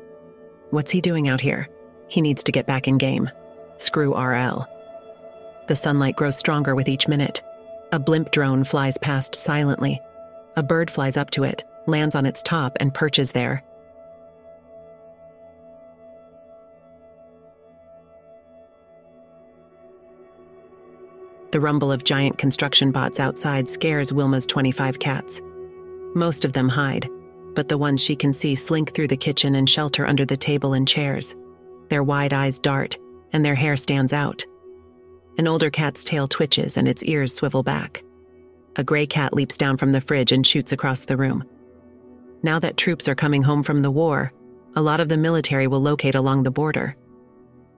What's 0.70 0.90
he 0.90 1.00
doing 1.00 1.28
out 1.28 1.40
here? 1.40 1.68
He 2.08 2.20
needs 2.20 2.44
to 2.44 2.52
get 2.52 2.66
back 2.66 2.88
in 2.88 2.98
game. 2.98 3.30
Screw 3.76 4.16
RL. 4.16 4.66
The 5.66 5.76
sunlight 5.76 6.16
grows 6.16 6.36
stronger 6.36 6.74
with 6.74 6.88
each 6.88 7.08
minute. 7.08 7.42
A 7.92 7.98
blimp 7.98 8.30
drone 8.30 8.64
flies 8.64 8.98
past 8.98 9.34
silently. 9.34 10.00
A 10.56 10.62
bird 10.62 10.90
flies 10.90 11.16
up 11.16 11.30
to 11.30 11.44
it, 11.44 11.64
lands 11.86 12.14
on 12.14 12.26
its 12.26 12.42
top, 12.42 12.76
and 12.80 12.92
perches 12.92 13.30
there, 13.30 13.62
The 21.50 21.60
rumble 21.60 21.90
of 21.90 22.04
giant 22.04 22.36
construction 22.36 22.90
bots 22.92 23.20
outside 23.20 23.68
scares 23.68 24.12
Wilma's 24.12 24.46
25 24.46 24.98
cats. 24.98 25.40
Most 26.14 26.44
of 26.44 26.52
them 26.52 26.68
hide, 26.68 27.08
but 27.54 27.68
the 27.68 27.78
ones 27.78 28.02
she 28.02 28.14
can 28.14 28.32
see 28.34 28.54
slink 28.54 28.92
through 28.94 29.08
the 29.08 29.16
kitchen 29.16 29.54
and 29.54 29.68
shelter 29.68 30.06
under 30.06 30.26
the 30.26 30.36
table 30.36 30.74
and 30.74 30.86
chairs. 30.86 31.34
Their 31.88 32.02
wide 32.02 32.34
eyes 32.34 32.58
dart, 32.58 32.98
and 33.32 33.42
their 33.42 33.54
hair 33.54 33.76
stands 33.76 34.12
out. 34.12 34.44
An 35.38 35.48
older 35.48 35.70
cat's 35.70 36.04
tail 36.04 36.26
twitches 36.26 36.76
and 36.76 36.86
its 36.86 37.02
ears 37.04 37.34
swivel 37.34 37.62
back. 37.62 38.02
A 38.76 38.84
gray 38.84 39.06
cat 39.06 39.32
leaps 39.32 39.56
down 39.56 39.76
from 39.76 39.92
the 39.92 40.00
fridge 40.00 40.32
and 40.32 40.46
shoots 40.46 40.72
across 40.72 41.02
the 41.02 41.16
room. 41.16 41.44
Now 42.42 42.58
that 42.58 42.76
troops 42.76 43.08
are 43.08 43.14
coming 43.14 43.42
home 43.42 43.62
from 43.62 43.78
the 43.78 43.90
war, 43.90 44.32
a 44.76 44.82
lot 44.82 45.00
of 45.00 45.08
the 45.08 45.16
military 45.16 45.66
will 45.66 45.80
locate 45.80 46.14
along 46.14 46.42
the 46.42 46.50
border. 46.50 46.96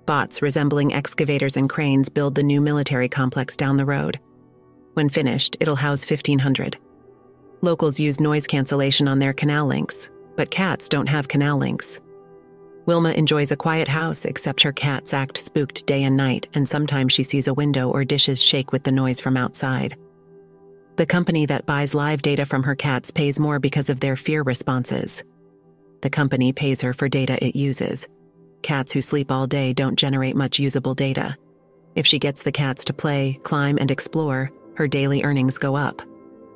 Bots 0.07 0.43
resembling 0.43 0.93
excavators 0.93 1.57
and 1.57 1.69
cranes 1.69 2.09
build 2.09 2.35
the 2.35 2.43
new 2.43 2.61
military 2.61 3.09
complex 3.09 3.57
down 3.57 3.77
the 3.77 3.85
road. 3.85 4.19
When 4.95 5.09
finished, 5.09 5.57
it'll 5.61 5.77
house 5.77 6.09
1,500. 6.09 6.79
Locals 7.63 8.01
use 8.01 8.21
noise 8.21 8.47
cancellation 8.47 9.07
on 9.07 9.19
their 9.19 9.33
canal 9.33 9.67
links, 9.67 10.09
but 10.37 10.51
cats 10.51 10.89
don't 10.89 11.09
have 11.09 11.29
canal 11.29 11.59
links. 11.59 12.01
Wilma 12.87 13.13
enjoys 13.13 13.53
a 13.53 13.57
quiet 13.57 13.87
house, 13.87 14.25
except 14.25 14.63
her 14.63 14.73
cats 14.73 15.13
act 15.13 15.37
spooked 15.37 15.87
day 15.87 16.05
and 16.05 16.17
night, 16.17 16.49
and 16.55 16.69
sometimes 16.69 17.13
she 17.13 17.23
sees 17.23 17.47
a 17.47 17.55
window 17.55 17.91
or 17.91 18.05
dishes 18.05 18.43
shake 18.43 18.73
with 18.73 18.83
the 18.83 18.93
noise 18.93 19.21
from 19.21 19.37
outside. 19.37 19.97
The 20.97 21.07
company 21.07 21.47
that 21.47 21.67
buys 21.67 21.95
live 21.95 22.21
data 22.23 22.45
from 22.45 22.63
her 22.65 22.75
cats 22.75 23.11
pays 23.11 23.39
more 23.39 23.59
because 23.59 23.91
of 23.91 24.01
their 24.01 24.17
fear 24.17 24.43
responses. 24.43 25.23
The 26.03 26.11
company 26.11 26.53
pays 26.53 26.81
her 26.81 26.93
for 26.93 27.09
data 27.09 27.43
it 27.45 27.55
uses. 27.55 28.09
Cats 28.63 28.93
who 28.93 29.01
sleep 29.01 29.31
all 29.31 29.47
day 29.47 29.73
don't 29.73 29.99
generate 29.99 30.37
much 30.37 30.59
usable 30.59 30.95
data. 30.95 31.37
If 31.95 32.07
she 32.07 32.19
gets 32.19 32.43
the 32.43 32.53
cats 32.53 32.85
to 32.87 32.93
play, 32.93 33.41
climb, 33.43 33.79
and 33.79 33.91
explore, 33.91 34.51
her 34.77 34.87
daily 34.87 35.23
earnings 35.23 35.59
go 35.59 35.77
up. 35.77 36.03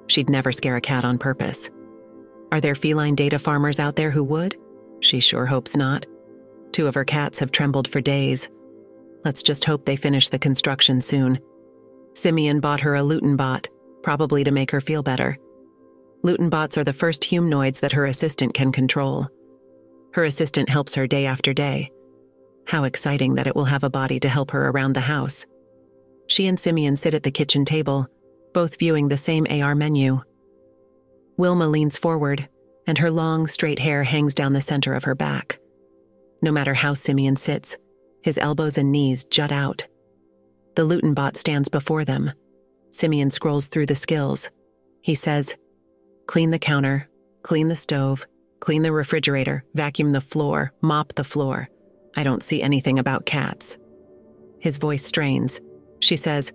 She'd 0.07 0.31
never 0.31 0.53
scare 0.53 0.77
a 0.77 0.81
cat 0.81 1.05
on 1.05 1.19
purpose. 1.19 1.71
Are 2.53 2.61
there 2.61 2.75
feline 2.75 3.15
data 3.15 3.39
farmers 3.39 3.81
out 3.81 3.97
there 3.97 4.11
who 4.11 4.23
would? 4.25 4.57
She 5.01 5.21
sure 5.21 5.47
hopes 5.47 5.77
not. 5.77 6.07
Two 6.73 6.87
of 6.87 6.95
her 6.95 7.05
cats 7.05 7.39
have 7.39 7.51
trembled 7.51 7.89
for 7.89 8.01
days. 8.01 8.49
Let's 9.25 9.43
just 9.43 9.65
hope 9.65 9.85
they 9.85 9.97
finish 9.97 10.29
the 10.29 10.39
construction 10.39 11.01
soon. 11.01 11.39
Simeon 12.15 12.61
bought 12.61 12.81
her 12.81 12.95
a 12.95 13.03
Luton 13.03 13.37
bot, 13.37 13.69
probably 14.03 14.45
to 14.45 14.51
make 14.51 14.71
her 14.71 14.81
feel 14.81 15.03
better. 15.03 15.39
Luton 16.23 16.49
bots 16.49 16.79
are 16.79 16.85
the 16.85 16.93
first 16.93 17.25
humanoids 17.25 17.81
that 17.81 17.93
her 17.93 18.07
assistant 18.07 18.55
can 18.55 18.73
control. 18.73 19.29
Her 20.13 20.25
assistant 20.25 20.69
helps 20.69 20.95
her 20.95 21.07
day 21.07 21.27
after 21.27 21.53
day. 21.53 21.91
How 22.67 22.85
exciting 22.85 23.35
that 23.35 23.47
it 23.47 23.55
will 23.55 23.67
have 23.67 23.85
a 23.85 23.91
body 23.91 24.19
to 24.21 24.29
help 24.29 24.51
her 24.53 24.69
around 24.69 24.95
the 24.95 25.01
house. 25.01 25.45
She 26.27 26.47
and 26.47 26.59
Simeon 26.59 26.97
sit 26.97 27.15
at 27.15 27.23
the 27.23 27.31
kitchen 27.31 27.65
table, 27.65 28.09
both 28.53 28.79
viewing 28.79 29.09
the 29.09 29.17
same 29.17 29.47
AR 29.51 29.75
menu. 29.75 30.23
Wilma 31.37 31.69
leans 31.69 31.99
forward, 31.99 32.49
and 32.87 32.99
her 32.99 33.11
long, 33.11 33.47
straight 33.47 33.79
hair 33.79 34.05
hangs 34.05 34.35
down 34.35 34.53
the 34.53 34.61
center 34.61 34.95
of 34.95 35.05
her 35.05 35.15
back. 35.15 35.59
No 36.41 36.53
matter 36.53 36.75
how 36.75 36.95
Simeon 36.95 37.37
sits, 37.37 37.77
his 38.23 38.39
elbows 38.39 38.79
and 38.79 38.93
knees 38.93 39.25
jut 39.25 39.53
out. 39.53 39.87
The 40.77 40.85
Luton 40.85 41.15
bot 41.15 41.37
stands 41.37 41.69
before 41.69 42.05
them. 42.05 42.33
Simeon 42.91 43.31
scrolls 43.31 43.67
through 43.67 43.87
the 43.87 43.95
skills. 43.95 44.51
He 45.03 45.15
says, 45.15 45.55
Clean 46.27 46.51
the 46.51 46.59
counter, 46.59 47.09
clean 47.43 47.69
the 47.69 47.77
stove, 47.77 48.27
clean 48.61 48.83
the 48.83 48.93
refrigerator, 48.93 49.65
vacuum 49.75 50.13
the 50.13 50.21
floor, 50.21 50.73
mop 50.81 51.15
the 51.15 51.25
floor. 51.25 51.69
I 52.17 52.23
don't 52.23 52.43
see 52.43 52.63
anything 52.63 52.99
about 52.99 53.27
cats. 53.27 53.79
His 54.61 54.79
voice 54.79 55.05
strains. 55.05 55.61
She 56.01 56.17
says, 56.17 56.53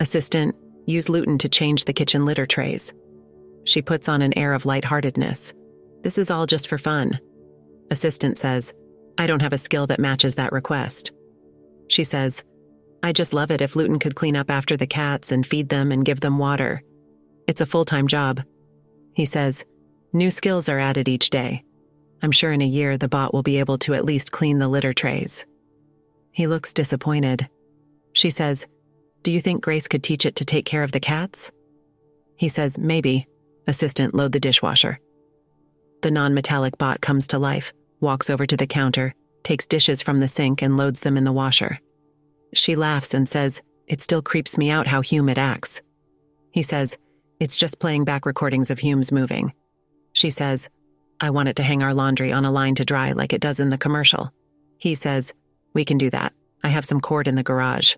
Assistant, 0.00 0.54
use 0.86 1.08
Luton 1.08 1.38
to 1.38 1.48
change 1.48 1.84
the 1.84 1.92
kitchen 1.92 2.24
litter 2.24 2.46
trays. 2.46 2.92
She 3.64 3.82
puts 3.82 4.08
on 4.08 4.22
an 4.22 4.36
air 4.36 4.52
of 4.52 4.66
lightheartedness. 4.66 5.54
This 6.02 6.18
is 6.18 6.30
all 6.30 6.46
just 6.46 6.68
for 6.68 6.78
fun. 6.78 7.18
Assistant 7.90 8.38
says, 8.38 8.74
I 9.16 9.26
don't 9.26 9.42
have 9.42 9.52
a 9.52 9.58
skill 9.58 9.86
that 9.86 10.00
matches 10.00 10.34
that 10.34 10.52
request. 10.52 11.12
She 11.88 12.04
says, 12.04 12.42
I 13.02 13.12
just 13.12 13.32
love 13.32 13.50
it 13.50 13.60
if 13.60 13.76
Luton 13.76 13.98
could 13.98 14.16
clean 14.16 14.36
up 14.36 14.50
after 14.50 14.76
the 14.76 14.86
cats 14.86 15.32
and 15.32 15.46
feed 15.46 15.68
them 15.68 15.92
and 15.92 16.04
give 16.04 16.20
them 16.20 16.38
water. 16.38 16.82
It's 17.46 17.60
a 17.60 17.66
full 17.66 17.84
time 17.84 18.06
job. 18.06 18.42
He 19.14 19.24
says, 19.24 19.64
New 20.12 20.30
skills 20.30 20.68
are 20.68 20.78
added 20.78 21.08
each 21.08 21.30
day. 21.30 21.64
I'm 22.22 22.32
sure 22.32 22.52
in 22.52 22.62
a 22.62 22.66
year 22.66 22.96
the 22.96 23.08
bot 23.08 23.34
will 23.34 23.42
be 23.42 23.58
able 23.58 23.78
to 23.78 23.94
at 23.94 24.04
least 24.04 24.32
clean 24.32 24.58
the 24.58 24.68
litter 24.68 24.92
trays. 24.92 25.44
He 26.30 26.46
looks 26.46 26.74
disappointed. 26.74 27.48
She 28.12 28.30
says, 28.30 28.66
Do 29.22 29.30
you 29.30 29.40
think 29.40 29.62
Grace 29.62 29.88
could 29.88 30.02
teach 30.02 30.26
it 30.26 30.36
to 30.36 30.44
take 30.44 30.66
care 30.66 30.82
of 30.82 30.92
the 30.92 31.00
cats? 31.00 31.50
He 32.36 32.48
says, 32.48 32.78
Maybe. 32.78 33.28
Assistant, 33.66 34.14
load 34.14 34.32
the 34.32 34.40
dishwasher. 34.40 34.98
The 36.02 36.10
non 36.10 36.34
metallic 36.34 36.76
bot 36.76 37.00
comes 37.00 37.26
to 37.28 37.38
life, 37.38 37.72
walks 38.00 38.28
over 38.28 38.46
to 38.46 38.56
the 38.56 38.66
counter, 38.66 39.14
takes 39.42 39.66
dishes 39.66 40.02
from 40.02 40.20
the 40.20 40.28
sink, 40.28 40.60
and 40.60 40.76
loads 40.76 41.00
them 41.00 41.16
in 41.16 41.24
the 41.24 41.32
washer. 41.32 41.78
She 42.52 42.76
laughs 42.76 43.14
and 43.14 43.28
says, 43.28 43.62
It 43.86 44.02
still 44.02 44.22
creeps 44.22 44.58
me 44.58 44.70
out 44.70 44.86
how 44.86 45.00
Hume 45.00 45.28
it 45.28 45.38
acts. 45.38 45.80
He 46.50 46.62
says, 46.62 46.96
It's 47.40 47.56
just 47.56 47.78
playing 47.78 48.04
back 48.04 48.26
recordings 48.26 48.70
of 48.70 48.78
Hume's 48.78 49.12
moving. 49.12 49.52
She 50.12 50.30
says, 50.30 50.68
I 51.20 51.30
want 51.30 51.48
it 51.48 51.56
to 51.56 51.62
hang 51.62 51.82
our 51.82 51.94
laundry 51.94 52.32
on 52.32 52.44
a 52.44 52.52
line 52.52 52.74
to 52.76 52.84
dry 52.84 53.12
like 53.12 53.32
it 53.32 53.40
does 53.40 53.60
in 53.60 53.70
the 53.70 53.78
commercial. 53.78 54.32
He 54.78 54.94
says, 54.94 55.32
We 55.72 55.84
can 55.84 55.98
do 55.98 56.10
that. 56.10 56.32
I 56.62 56.68
have 56.68 56.84
some 56.84 57.00
cord 57.00 57.28
in 57.28 57.34
the 57.34 57.42
garage. 57.42 57.96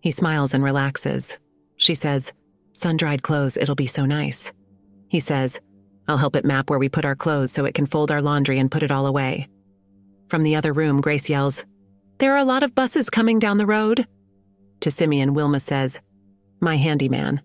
He 0.00 0.10
smiles 0.10 0.54
and 0.54 0.64
relaxes. 0.64 1.38
She 1.76 1.94
says, 1.94 2.32
Sun 2.72 2.96
dried 2.96 3.22
clothes, 3.22 3.56
it'll 3.56 3.74
be 3.74 3.86
so 3.86 4.06
nice. 4.06 4.52
He 5.08 5.20
says, 5.20 5.60
I'll 6.08 6.16
help 6.16 6.36
it 6.36 6.44
map 6.44 6.70
where 6.70 6.78
we 6.78 6.88
put 6.88 7.04
our 7.04 7.14
clothes 7.14 7.52
so 7.52 7.64
it 7.64 7.74
can 7.74 7.86
fold 7.86 8.10
our 8.10 8.22
laundry 8.22 8.58
and 8.58 8.70
put 8.70 8.82
it 8.82 8.90
all 8.90 9.06
away. 9.06 9.48
From 10.28 10.42
the 10.42 10.56
other 10.56 10.72
room, 10.72 11.00
Grace 11.00 11.28
yells, 11.28 11.64
There 12.18 12.32
are 12.32 12.38
a 12.38 12.44
lot 12.44 12.62
of 12.62 12.74
buses 12.74 13.10
coming 13.10 13.38
down 13.38 13.58
the 13.58 13.66
road. 13.66 14.06
To 14.80 14.90
Simeon, 14.90 15.34
Wilma 15.34 15.60
says, 15.60 16.00
My 16.60 16.76
handyman. 16.76 17.42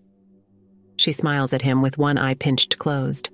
She 0.95 1.11
smiles 1.11 1.53
at 1.53 1.61
him 1.61 1.81
with 1.81 1.97
one 1.97 2.17
eye 2.17 2.33
pinched 2.33 2.79
closed. 2.79 3.29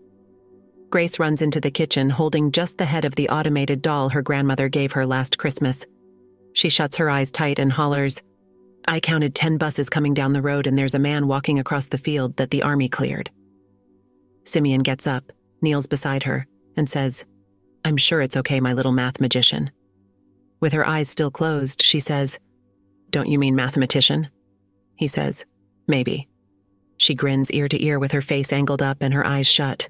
Grace 0.93 1.17
runs 1.17 1.41
into 1.41 1.59
the 1.59 1.71
kitchen 1.71 2.07
holding 2.07 2.51
just 2.51 2.77
the 2.77 2.85
head 2.85 3.03
of 3.03 3.15
the 3.15 3.27
automated 3.29 3.81
doll 3.81 4.09
her 4.09 4.21
grandmother 4.21 4.69
gave 4.69 4.91
her 4.91 5.07
last 5.07 5.39
Christmas. 5.39 5.87
She 6.53 6.69
shuts 6.69 6.97
her 6.97 7.09
eyes 7.09 7.31
tight 7.31 7.57
and 7.57 7.73
hollers, 7.73 8.21
I 8.87 8.99
counted 8.99 9.33
10 9.33 9.57
buses 9.57 9.89
coming 9.89 10.13
down 10.13 10.33
the 10.33 10.41
road, 10.43 10.67
and 10.67 10.77
there's 10.77 10.93
a 10.93 10.99
man 10.99 11.25
walking 11.25 11.57
across 11.57 11.87
the 11.87 11.97
field 11.97 12.37
that 12.37 12.51
the 12.51 12.61
army 12.61 12.89
cleared. 12.89 13.31
Simeon 14.43 14.83
gets 14.83 15.07
up, 15.07 15.31
kneels 15.63 15.87
beside 15.87 16.21
her, 16.21 16.45
and 16.77 16.87
says, 16.87 17.25
I'm 17.83 17.97
sure 17.97 18.21
it's 18.21 18.37
okay, 18.37 18.59
my 18.59 18.73
little 18.73 18.91
math 18.91 19.19
magician. 19.19 19.71
With 20.59 20.73
her 20.73 20.87
eyes 20.87 21.09
still 21.09 21.31
closed, 21.31 21.81
she 21.81 22.01
says, 22.01 22.37
Don't 23.09 23.29
you 23.29 23.39
mean 23.39 23.55
mathematician? 23.55 24.29
He 24.95 25.07
says, 25.07 25.43
Maybe. 25.87 26.27
She 26.97 27.15
grins 27.15 27.49
ear 27.49 27.67
to 27.67 27.83
ear 27.83 27.97
with 27.97 28.11
her 28.11 28.21
face 28.21 28.53
angled 28.53 28.83
up 28.83 28.97
and 29.01 29.15
her 29.15 29.25
eyes 29.25 29.47
shut. 29.47 29.89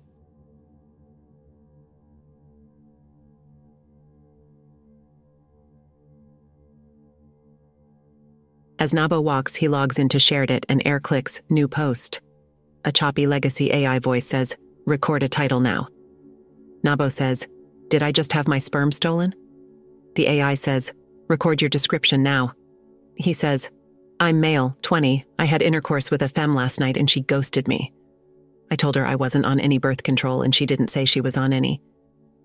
As 8.84 8.92
Nabo 8.92 9.24
walks, 9.24 9.56
he 9.56 9.70
logs 9.70 9.98
into 9.98 10.18
SharedIt 10.18 10.66
and 10.68 10.82
air 10.86 11.00
clicks 11.00 11.42
New 11.50 11.70
Post. 11.70 12.20
A 12.84 12.92
choppy 12.92 13.26
legacy 13.26 13.72
AI 13.72 14.00
voice 14.00 14.28
says, 14.28 14.58
Record 14.86 15.24
a 15.24 15.30
title 15.30 15.62
now. 15.62 15.88
Nabo 16.86 17.10
says, 17.10 17.48
Did 17.88 18.04
I 18.04 18.12
just 18.12 18.34
have 18.34 18.46
my 18.46 18.58
sperm 18.58 18.92
stolen? 18.92 19.36
The 20.16 20.28
AI 20.28 20.56
says, 20.56 20.92
Record 21.30 21.62
your 21.62 21.70
description 21.70 22.24
now. 22.24 22.56
He 23.16 23.32
says, 23.32 23.70
I'm 24.20 24.42
male, 24.42 24.76
20. 24.82 25.24
I 25.40 25.46
had 25.46 25.62
intercourse 25.62 26.12
with 26.12 26.22
a 26.22 26.28
femme 26.28 26.54
last 26.54 26.82
night 26.82 26.98
and 26.98 27.10
she 27.10 27.22
ghosted 27.22 27.70
me. 27.70 27.94
I 28.70 28.76
told 28.76 28.98
her 28.98 29.06
I 29.06 29.16
wasn't 29.16 29.46
on 29.46 29.62
any 29.62 29.78
birth 29.78 30.04
control 30.04 30.42
and 30.42 30.54
she 30.54 30.66
didn't 30.66 30.90
say 30.90 31.06
she 31.06 31.22
was 31.22 31.38
on 31.38 31.54
any. 31.54 31.82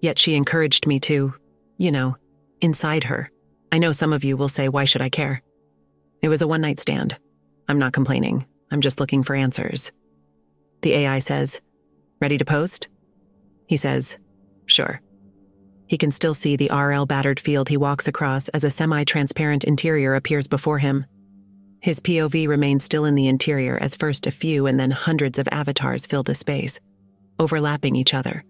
Yet 0.01 0.21
she 0.21 0.37
encouraged 0.37 0.87
me 0.87 1.01
to, 1.01 1.35
you 1.79 1.91
know, 1.91 2.17
inside 2.61 3.03
her. 3.03 3.29
I 3.73 3.79
know 3.79 3.91
some 3.91 4.13
of 4.13 4.23
you 4.23 4.37
will 4.37 4.47
say, 4.47 4.69
Why 4.69 4.85
should 4.85 5.03
I 5.03 5.09
care? 5.09 5.43
It 6.23 6.29
was 6.29 6.43
a 6.43 6.49
one 6.49 6.61
night 6.61 6.81
stand. 6.81 7.19
I'm 7.69 7.79
not 7.79 7.93
complaining. 7.93 8.47
I'm 8.71 8.81
just 8.81 9.01
looking 9.01 9.23
for 9.23 9.37
answers. 9.37 9.93
The 10.83 10.93
AI 10.93 11.19
says, 11.19 11.61
Ready 12.21 12.39
to 12.39 12.45
post? 12.45 12.89
He 13.67 13.77
says, 13.77 14.19
Sure. 14.67 15.01
He 15.87 15.97
can 15.97 16.13
still 16.13 16.35
see 16.35 16.57
the 16.57 16.71
RL 16.71 17.07
battered 17.07 17.41
field 17.41 17.69
he 17.69 17.77
walks 17.77 18.09
across 18.09 18.49
as 18.51 18.65
a 18.65 18.71
semi 18.71 19.05
transparent 19.05 19.65
interior 19.65 20.15
appears 20.15 20.47
before 20.47 20.79
him. 20.79 21.07
His 21.81 22.01
POV 22.01 22.49
remains 22.49 22.85
still 22.85 23.05
in 23.05 23.15
the 23.15 23.29
interior 23.29 23.79
as 23.79 23.97
first 23.97 24.27
a 24.27 24.33
few 24.33 24.67
and 24.67 24.79
then 24.79 24.91
hundreds 24.91 25.39
of 25.39 25.49
avatars 25.51 26.07
fill 26.07 26.23
the 26.23 26.35
space, 26.35 26.81
overlapping 27.39 27.97
each 27.97 28.15
other. 28.15 28.45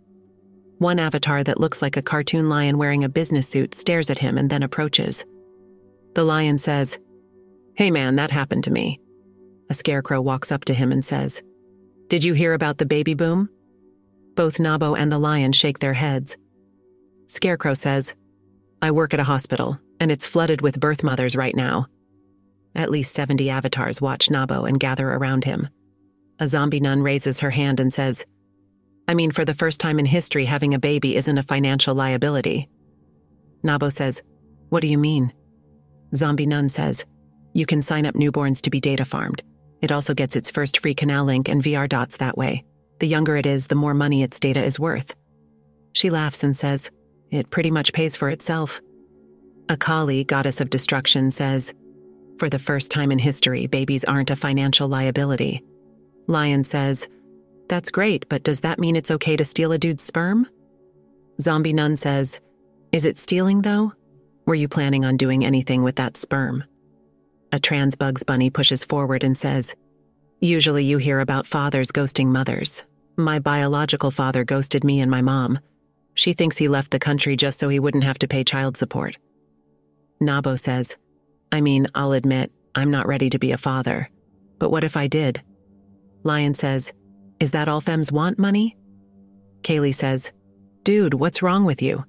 One 0.79 0.99
avatar 0.99 1.45
that 1.45 1.61
looks 1.61 1.83
like 1.83 1.97
a 1.97 2.03
cartoon 2.03 2.49
lion 2.49 2.79
wearing 2.79 3.05
a 3.05 3.09
business 3.09 3.49
suit 3.49 3.75
stares 3.75 4.11
at 4.11 4.21
him 4.21 4.39
and 4.39 4.49
then 4.49 4.63
approaches. 4.63 5.25
The 6.15 6.25
lion 6.25 6.57
says, 6.57 6.99
Hey 7.79 7.93
man, 7.93 8.17
that 8.17 8.33
happened 8.33 8.65
to 8.65 8.73
me. 8.73 8.99
A 9.71 9.75
scarecrow 9.75 10.21
walks 10.21 10.51
up 10.51 10.65
to 10.65 10.75
him 10.75 10.91
and 10.91 11.05
says, 11.05 11.45
Did 12.09 12.25
you 12.25 12.35
hear 12.35 12.53
about 12.53 12.79
the 12.79 12.85
baby 12.85 13.15
boom? 13.15 13.49
Both 14.35 14.57
Nabo 14.57 14.99
and 14.99 15.13
the 15.13 15.19
lion 15.21 15.53
shake 15.53 15.79
their 15.79 15.93
heads. 15.93 16.37
Scarecrow 17.29 17.75
says, 17.75 18.17
I 18.83 18.91
work 18.91 19.15
at 19.15 19.21
a 19.21 19.31
hospital, 19.33 19.79
and 20.01 20.11
it's 20.11 20.27
flooded 20.27 20.61
with 20.61 20.81
birth 20.81 21.05
mothers 21.05 21.37
right 21.37 21.55
now. 21.55 21.87
At 22.75 22.91
least 22.91 23.15
70 23.15 23.49
avatars 23.49 24.01
watch 24.01 24.29
Nabo 24.29 24.69
and 24.69 24.81
gather 24.81 25.09
around 25.09 25.45
him. 25.45 25.69
A 26.41 26.49
zombie 26.49 26.81
nun 26.81 27.01
raises 27.01 27.39
her 27.39 27.51
hand 27.51 27.79
and 27.79 27.95
says, 27.95 28.27
I 29.07 29.15
mean, 29.15 29.31
for 29.31 29.45
the 29.45 29.55
first 29.55 29.79
time 29.79 30.01
in 30.01 30.07
history, 30.07 30.47
having 30.47 30.75
a 30.75 30.81
baby 30.81 31.15
isn't 31.15 31.39
a 31.39 31.45
financial 31.45 31.95
liability. 31.95 32.69
Nabo 33.63 33.93
says, 33.93 34.21
What 34.69 34.81
do 34.81 34.89
you 34.89 34.99
mean? 34.99 35.33
Zombie 36.13 36.47
nun 36.47 36.69
says, 36.69 37.05
you 37.53 37.67
can 37.67 37.83
sign 37.83 38.07
up 38.07 38.15
newborns 38.15 38.63
to 38.63 38.71
be 38.71 38.81
data 38.81 39.05
farmed. 39.05 39.43
It 39.81 39.93
also 39.93 40.15
gets 40.15 40.37
its 40.37 40.51
first 40.51 40.81
free 40.81 40.95
canal 40.95 41.25
link 41.25 41.49
and 41.49 41.63
VR 41.63 41.89
dots 41.89 42.17
that 42.17 42.37
way. 42.37 42.65
The 43.01 43.07
younger 43.07 43.37
it 43.37 43.47
is, 43.47 43.67
the 43.67 43.75
more 43.75 43.95
money 43.95 44.23
its 44.23 44.41
data 44.41 44.63
is 44.63 44.81
worth. 44.81 45.15
She 45.93 46.11
laughs 46.11 46.43
and 46.43 46.57
says, 46.57 46.91
It 47.31 47.51
pretty 47.51 47.71
much 47.71 47.93
pays 47.93 48.17
for 48.17 48.29
itself. 48.31 48.81
Akali, 49.69 50.25
goddess 50.25 50.61
of 50.61 50.71
destruction, 50.71 51.31
says, 51.31 51.75
For 52.39 52.49
the 52.49 52.59
first 52.59 52.91
time 52.91 53.13
in 53.13 53.19
history, 53.19 53.67
babies 53.67 54.05
aren't 54.05 54.31
a 54.31 54.37
financial 54.37 54.89
liability. 54.89 55.63
Lion 56.27 56.65
says, 56.65 57.09
That's 57.69 57.91
great, 57.91 58.29
but 58.29 58.43
does 58.43 58.61
that 58.61 58.79
mean 58.79 58.97
it's 58.97 59.11
okay 59.13 59.37
to 59.37 59.45
steal 59.45 59.73
a 59.73 59.79
dude's 59.79 60.05
sperm? 60.05 60.47
Zombie 61.41 61.73
Nun 61.73 61.97
says, 61.97 62.41
Is 62.91 63.05
it 63.05 63.19
stealing, 63.19 63.63
though? 63.63 63.93
Were 64.45 64.55
you 64.55 64.69
planning 64.69 65.05
on 65.05 65.17
doing 65.17 65.45
anything 65.45 65.83
with 65.83 65.97
that 65.97 66.17
sperm? 66.17 66.65
A 67.53 67.59
trans 67.59 67.97
Bugs 67.97 68.23
Bunny 68.23 68.51
pushes 68.51 68.85
forward 68.85 69.25
and 69.25 69.37
says, 69.37 69.75
Usually 70.41 70.85
you 70.85 70.99
hear 70.99 71.21
about 71.21 71.47
fathers 71.47 71.91
ghosting 71.91 72.27
mothers. 72.27 72.85
My 73.17 73.39
biological 73.39 74.11
father 74.11 74.45
ghosted 74.45 74.85
me 74.85 75.01
and 75.01 75.11
my 75.11 75.23
mom. 75.23 75.59
She 76.15 76.33
thinks 76.33 76.59
he 76.59 76.69
left 76.69 76.91
the 76.91 76.99
country 76.99 77.37
just 77.37 77.59
so 77.59 77.69
he 77.69 77.81
wouldn't 77.81 78.05
have 78.05 78.19
to 78.21 78.29
pay 78.29 78.45
child 78.45 78.77
support. 78.77 79.17
Nabo 80.21 80.59
says, 80.59 80.97
I 81.51 81.61
mean, 81.61 81.87
I'll 81.95 82.13
admit, 82.13 82.53
I'm 82.75 82.91
not 82.91 83.07
ready 83.07 83.31
to 83.31 83.39
be 83.39 83.53
a 83.53 83.59
father. 83.59 84.11
But 84.59 84.71
what 84.71 84.85
if 84.85 84.97
I 84.97 85.07
did? 85.07 85.43
Lion 86.25 86.55
says, 86.55 86.93
Is 87.41 87.53
that 87.53 87.69
all 87.69 87.81
femmes 87.81 88.13
want 88.13 88.39
money? 88.39 88.77
Kaylee 89.63 89.95
says, 89.95 90.33
Dude, 90.85 91.15
what's 91.15 91.43
wrong 91.43 91.65
with 91.65 91.81
you? 91.81 92.05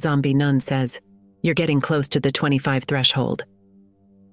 Zombie 0.00 0.34
Nun 0.34 0.60
says, 0.60 1.00
You're 1.42 1.54
getting 1.54 1.80
close 1.80 2.08
to 2.10 2.20
the 2.20 2.32
25 2.32 2.84
threshold. 2.84 3.44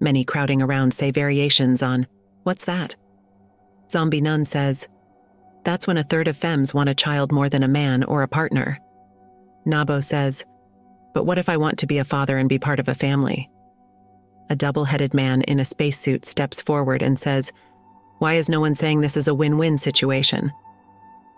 Many 0.04 0.26
crowding 0.26 0.62
around 0.62 0.94
say 0.94 1.12
variations 1.12 1.82
on, 1.82 2.08
What's 2.44 2.66
that? 2.66 2.94
Zombie 3.90 4.20
Nun 4.20 4.44
says, 4.44 4.90
That's 5.64 5.88
when 5.88 5.98
a 5.98 6.04
third 6.04 6.28
of 6.28 6.36
femmes 6.36 6.74
want 6.74 6.90
a 6.90 6.94
child 6.94 7.32
more 7.32 7.48
than 7.48 7.64
a 7.64 7.70
man 7.70 8.04
or 8.04 8.22
a 8.22 8.28
partner. 8.28 8.78
Nabo 9.66 10.04
says, 10.04 10.44
But 11.14 11.24
what 11.24 11.38
if 11.38 11.48
I 11.48 11.56
want 11.56 11.80
to 11.80 11.88
be 11.88 12.00
a 12.00 12.04
father 12.04 12.38
and 12.38 12.50
be 12.50 12.60
part 12.60 12.82
of 12.82 12.90
a 12.90 12.96
family? 12.96 13.50
A 14.50 14.58
double 14.58 14.84
headed 14.84 15.14
man 15.14 15.42
in 15.44 15.62
a 15.62 15.66
spacesuit 15.66 16.26
steps 16.26 16.62
forward 16.62 17.02
and 17.02 17.18
says, 17.18 17.54
Why 18.20 18.34
is 18.34 18.50
no 18.50 18.60
one 18.60 18.76
saying 18.76 19.00
this 19.00 19.16
is 19.16 19.30
a 19.30 19.34
win 19.34 19.58
win 19.58 19.78
situation? 19.78 20.52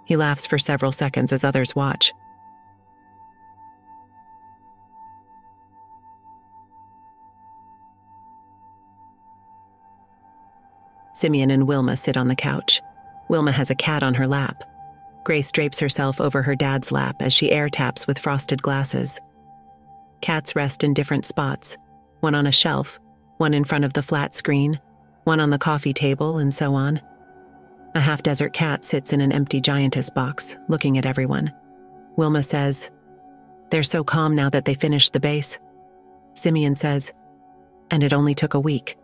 He 0.05 0.15
laughs 0.15 0.47
for 0.47 0.57
several 0.57 0.91
seconds 0.91 1.31
as 1.31 1.43
others 1.43 1.75
watch. 1.75 2.11
Simeon 11.15 11.49
and 11.49 11.65
Wilma 11.65 11.95
sit 11.95 12.17
on 12.17 12.27
the 12.27 12.35
couch. 12.35 12.81
Wilma 13.29 13.51
has 13.51 13.69
a 13.69 13.75
cat 13.75 14.03
on 14.03 14.13
her 14.15 14.27
lap. 14.27 14.63
Grace 15.23 15.51
drapes 15.51 15.79
herself 15.79 16.19
over 16.19 16.41
her 16.41 16.55
dad's 16.55 16.91
lap 16.91 17.15
as 17.21 17.33
she 17.33 17.51
air 17.51 17.69
taps 17.69 18.05
with 18.05 18.19
frosted 18.19 18.61
glasses. 18.61 19.19
Cats 20.21 20.55
rest 20.55 20.83
in 20.83 20.93
different 20.93 21.25
spots 21.25 21.77
one 22.19 22.35
on 22.35 22.47
a 22.47 22.51
shelf, 22.51 22.99
one 23.37 23.53
in 23.53 23.63
front 23.63 23.85
of 23.85 23.93
the 23.93 24.01
flat 24.01 24.33
screen, 24.33 24.79
one 25.23 25.39
on 25.39 25.51
the 25.51 25.59
coffee 25.59 25.93
table, 25.93 26.39
and 26.39 26.53
so 26.53 26.73
on. 26.73 26.99
A 27.93 27.99
half 27.99 28.23
desert 28.23 28.51
cat 28.51 28.83
sits 28.83 29.13
in 29.13 29.21
an 29.21 29.31
empty 29.31 29.61
giantess 29.61 30.09
box, 30.09 30.57
looking 30.67 30.97
at 30.97 31.05
everyone. 31.05 31.53
Wilma 32.17 32.43
says, 32.43 32.89
They're 33.69 33.83
so 33.83 34.03
calm 34.03 34.35
now 34.35 34.49
that 34.49 34.65
they 34.65 34.73
finished 34.73 35.13
the 35.13 35.19
base. 35.19 35.59
Simeon 36.33 36.75
says, 36.75 37.13
And 37.89 38.03
it 38.03 38.11
only 38.11 38.33
took 38.33 38.53
a 38.53 38.59
week. 38.59 38.97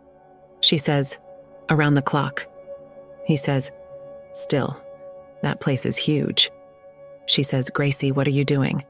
She 0.60 0.78
says, 0.78 1.18
around 1.68 1.94
the 1.94 2.02
clock. 2.02 2.46
He 3.24 3.36
says, 3.36 3.70
Still, 4.32 4.80
that 5.42 5.60
place 5.60 5.86
is 5.86 5.96
huge. 5.96 6.50
She 7.26 7.42
says, 7.42 7.70
Gracie, 7.70 8.12
what 8.12 8.26
are 8.26 8.30
you 8.30 8.44
doing? 8.44 8.84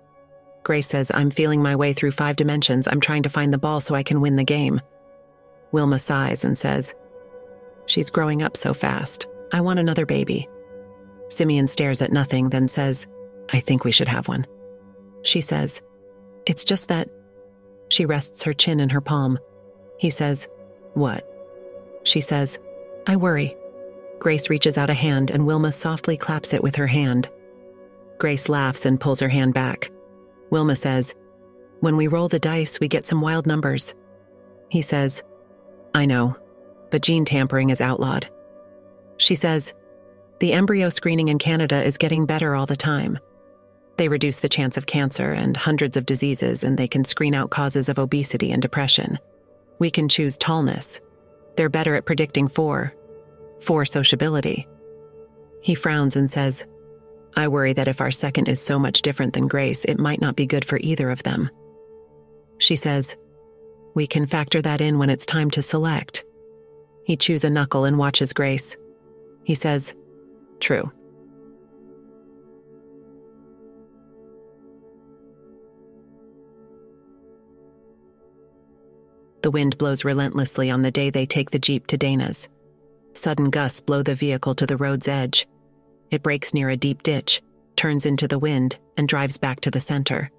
Grace 0.63 0.87
says, 0.87 1.11
I'm 1.13 1.31
feeling 1.31 1.63
my 1.63 1.77
way 1.77 1.93
through 1.93 2.13
five 2.13 2.37
dimensions. 2.37 2.87
I'm 2.87 3.01
trying 3.01 3.25
to 3.25 3.29
find 3.29 3.53
the 3.53 3.59
ball 3.59 3.81
so 3.81 3.95
I 3.95 4.05
can 4.05 4.21
win 4.21 4.37
the 4.37 4.45
game. 4.45 4.81
Wilma 5.73 5.99
sighs 5.99 6.45
and 6.45 6.57
says, 6.57 6.95
She's 7.87 8.11
growing 8.11 8.43
up 8.43 8.57
so 8.57 8.75
fast. 8.75 9.27
I 9.53 9.61
want 9.61 9.81
another 9.81 10.07
baby. 10.07 10.49
Simeon 11.29 11.67
stares 11.67 12.01
at 12.01 12.13
nothing, 12.13 12.51
then 12.51 12.69
says, 12.69 13.07
I 13.53 13.61
think 13.61 13.85
we 13.85 13.93
should 13.93 14.09
have 14.09 14.29
one. 14.29 14.47
She 15.23 15.41
says, 15.41 15.83
It's 16.47 16.65
just 16.65 16.89
that 16.89 17.09
She 17.89 18.07
rests 18.07 18.45
her 18.45 18.53
chin 18.53 18.81
in 18.81 18.91
her 18.91 19.01
palm. 19.01 19.39
He 19.99 20.11
says, 20.11 20.49
What? 20.95 21.29
She 22.05 22.21
says, 22.21 22.59
I 23.07 23.17
worry. 23.17 23.57
Grace 24.19 24.51
reaches 24.51 24.79
out 24.79 24.91
a 24.91 24.95
hand 24.95 25.31
and 25.31 25.47
Wilma 25.47 25.73
softly 25.73 26.17
claps 26.17 26.53
it 26.53 26.63
with 26.63 26.77
her 26.77 26.87
hand. 26.87 27.29
Grace 28.19 28.49
laughs 28.49 28.87
and 28.87 29.01
pulls 29.01 29.21
her 29.21 29.29
hand 29.29 29.55
back. 29.55 29.91
Wilma 30.51 30.77
says, 30.77 31.15
When 31.81 31.97
we 31.97 32.07
roll 32.07 32.29
the 32.29 32.39
dice, 32.39 32.79
we 32.79 32.89
get 32.89 33.07
some 33.07 33.21
wild 33.21 33.47
numbers. 33.47 33.95
He 34.69 34.83
says, 34.83 35.23
I 35.95 36.07
know, 36.07 36.37
but 36.91 37.03
gene 37.03 37.25
tampering 37.25 37.71
is 37.71 37.81
outlawed. 37.81 38.29
She 39.17 39.35
says, 39.35 39.75
The 40.39 40.53
embryo 40.53 40.89
screening 40.89 41.29
in 41.29 41.39
Canada 41.39 41.83
is 41.83 41.99
getting 41.99 42.27
better 42.27 42.55
all 42.55 42.67
the 42.67 42.77
time. 42.77 43.19
They 43.97 44.09
reduce 44.09 44.39
the 44.39 44.49
chance 44.49 44.77
of 44.77 44.87
cancer 44.87 45.33
and 45.33 45.57
hundreds 45.57 45.97
of 45.97 46.07
diseases, 46.07 46.65
and 46.65 46.79
they 46.79 46.89
can 46.89 47.05
screen 47.05 47.35
out 47.35 47.51
causes 47.51 47.89
of 47.89 47.99
obesity 47.99 48.53
and 48.53 48.63
depression. 48.63 49.19
We 49.79 49.91
can 49.91 50.09
choose 50.09 50.39
tallness. 50.39 51.01
They're 51.57 51.69
better 51.69 51.95
at 51.95 52.07
predicting 52.07 52.49
four, 52.49 52.95
for 53.61 53.85
sociability. 53.85 54.67
He 55.61 55.75
frowns 55.75 56.17
and 56.17 56.31
says, 56.31 56.65
I 57.35 57.49
worry 57.49 57.73
that 57.75 57.89
if 57.89 58.01
our 58.01 58.11
second 58.11 58.49
is 58.49 58.61
so 58.61 58.79
much 58.79 59.03
different 59.03 59.33
than 59.33 59.49
Grace, 59.49 59.85
it 59.85 59.99
might 59.99 60.21
not 60.21 60.37
be 60.37 60.47
good 60.47 60.65
for 60.65 60.79
either 60.79 61.11
of 61.11 61.23
them. 61.23 61.51
She 62.59 62.77
says, 62.77 63.17
We 63.95 64.07
can 64.07 64.27
factor 64.27 64.61
that 64.63 64.81
in 64.81 64.99
when 64.99 65.11
it's 65.11 65.27
time 65.27 65.51
to 65.53 65.63
select. 65.63 66.25
He 67.05 67.17
chews 67.17 67.45
a 67.45 67.51
knuckle 67.51 67.85
and 67.85 67.99
watches 67.99 68.33
Grace. 68.33 68.77
He 69.45 69.55
says, 69.55 69.95
True. 70.61 70.93
The 79.43 79.51
wind 79.51 79.77
blows 79.77 80.05
relentlessly 80.05 80.71
on 80.71 80.83
the 80.83 80.91
day 80.91 81.11
they 81.11 81.27
take 81.27 81.51
the 81.51 81.59
Jeep 81.59 81.87
to 81.89 81.97
Dana's. 81.97 82.49
Sudden 83.15 83.51
gusts 83.51 83.81
blow 83.81 84.03
the 84.03 84.15
vehicle 84.15 84.55
to 84.55 84.67
the 84.67 84.77
road's 84.77 85.09
edge. 85.09 85.47
It 86.11 86.23
brakes 86.23 86.55
near 86.55 86.71
a 86.71 86.77
deep 86.77 87.03
ditch, 87.03 87.43
turns 87.77 88.07
into 88.07 88.29
the 88.29 88.39
wind, 88.39 88.79
and 88.97 89.09
drives 89.09 89.39
back 89.39 89.61
to 89.63 89.71
the 89.71 89.81
center. 89.81 90.31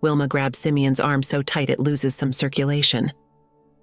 Wilma 0.00 0.28
grabs 0.28 0.58
Simeon's 0.58 1.00
arm 1.00 1.22
so 1.22 1.42
tight 1.42 1.70
it 1.70 1.80
loses 1.80 2.14
some 2.14 2.32
circulation. 2.32 3.12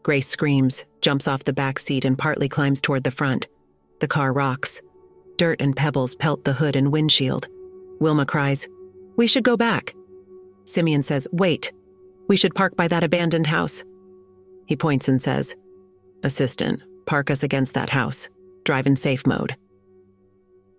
Grace 0.01 0.27
screams, 0.27 0.83
jumps 1.01 1.27
off 1.27 1.43
the 1.43 1.53
back 1.53 1.79
seat, 1.79 2.05
and 2.05 2.17
partly 2.17 2.49
climbs 2.49 2.81
toward 2.81 3.03
the 3.03 3.11
front. 3.11 3.47
The 3.99 4.07
car 4.07 4.33
rocks. 4.33 4.81
Dirt 5.37 5.61
and 5.61 5.75
pebbles 5.75 6.15
pelt 6.15 6.43
the 6.43 6.53
hood 6.53 6.75
and 6.75 6.91
windshield. 6.91 7.47
Wilma 7.99 8.25
cries, 8.25 8.67
We 9.15 9.27
should 9.27 9.43
go 9.43 9.57
back. 9.57 9.93
Simeon 10.65 11.03
says, 11.03 11.27
Wait. 11.31 11.71
We 12.27 12.37
should 12.37 12.55
park 12.55 12.75
by 12.75 12.87
that 12.87 13.03
abandoned 13.03 13.47
house. 13.47 13.83
He 14.65 14.75
points 14.75 15.07
and 15.07 15.21
says, 15.21 15.55
Assistant, 16.23 16.81
park 17.05 17.29
us 17.29 17.43
against 17.43 17.73
that 17.73 17.89
house. 17.89 18.29
Drive 18.63 18.87
in 18.87 18.95
safe 18.95 19.25
mode. 19.27 19.55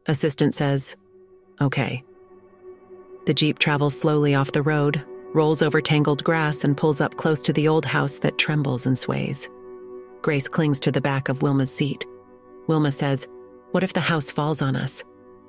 Assistant 0.07 0.55
says, 0.55 0.97
Okay. 1.61 2.03
The 3.27 3.35
Jeep 3.35 3.59
travels 3.59 3.97
slowly 3.99 4.35
off 4.35 4.53
the 4.53 4.63
road, 4.63 5.03
rolls 5.33 5.63
over 5.63 5.81
tangled 5.81 6.25
grass, 6.25 6.65
and 6.65 6.77
pulls 6.77 7.01
up 7.01 7.17
close 7.17 7.41
to 7.43 7.53
the 7.53 7.69
old 7.69 7.85
house 7.85 8.17
that 8.17 8.39
trembles 8.39 8.87
and 8.87 8.99
sways. 8.99 9.49
Grace 10.23 10.49
clings 10.49 10.81
to 10.81 10.93
the 10.93 11.01
back 11.01 11.29
of 11.29 11.43
Wilma's 11.43 11.73
seat. 11.73 12.07
Wilma 12.67 12.93
says, 12.93 13.27
What 13.73 13.83
if 13.83 13.93
the 13.93 14.01
house 14.01 14.31
falls 14.31 14.63
on 14.63 14.77
us? 14.77 15.05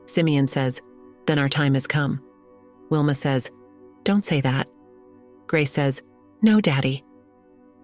Simeon 0.06 0.48
says, 0.48 0.82
Then 1.28 1.40
our 1.40 1.50
time 1.50 1.74
has 1.74 1.88
come. 1.88 2.22
Wilma 2.90 3.16
says, 3.16 3.50
Don't 4.04 4.26
say 4.26 4.42
that. 4.42 4.68
Grace 5.48 5.72
says, 5.72 6.02
No, 6.42 6.60
Daddy. 6.62 7.04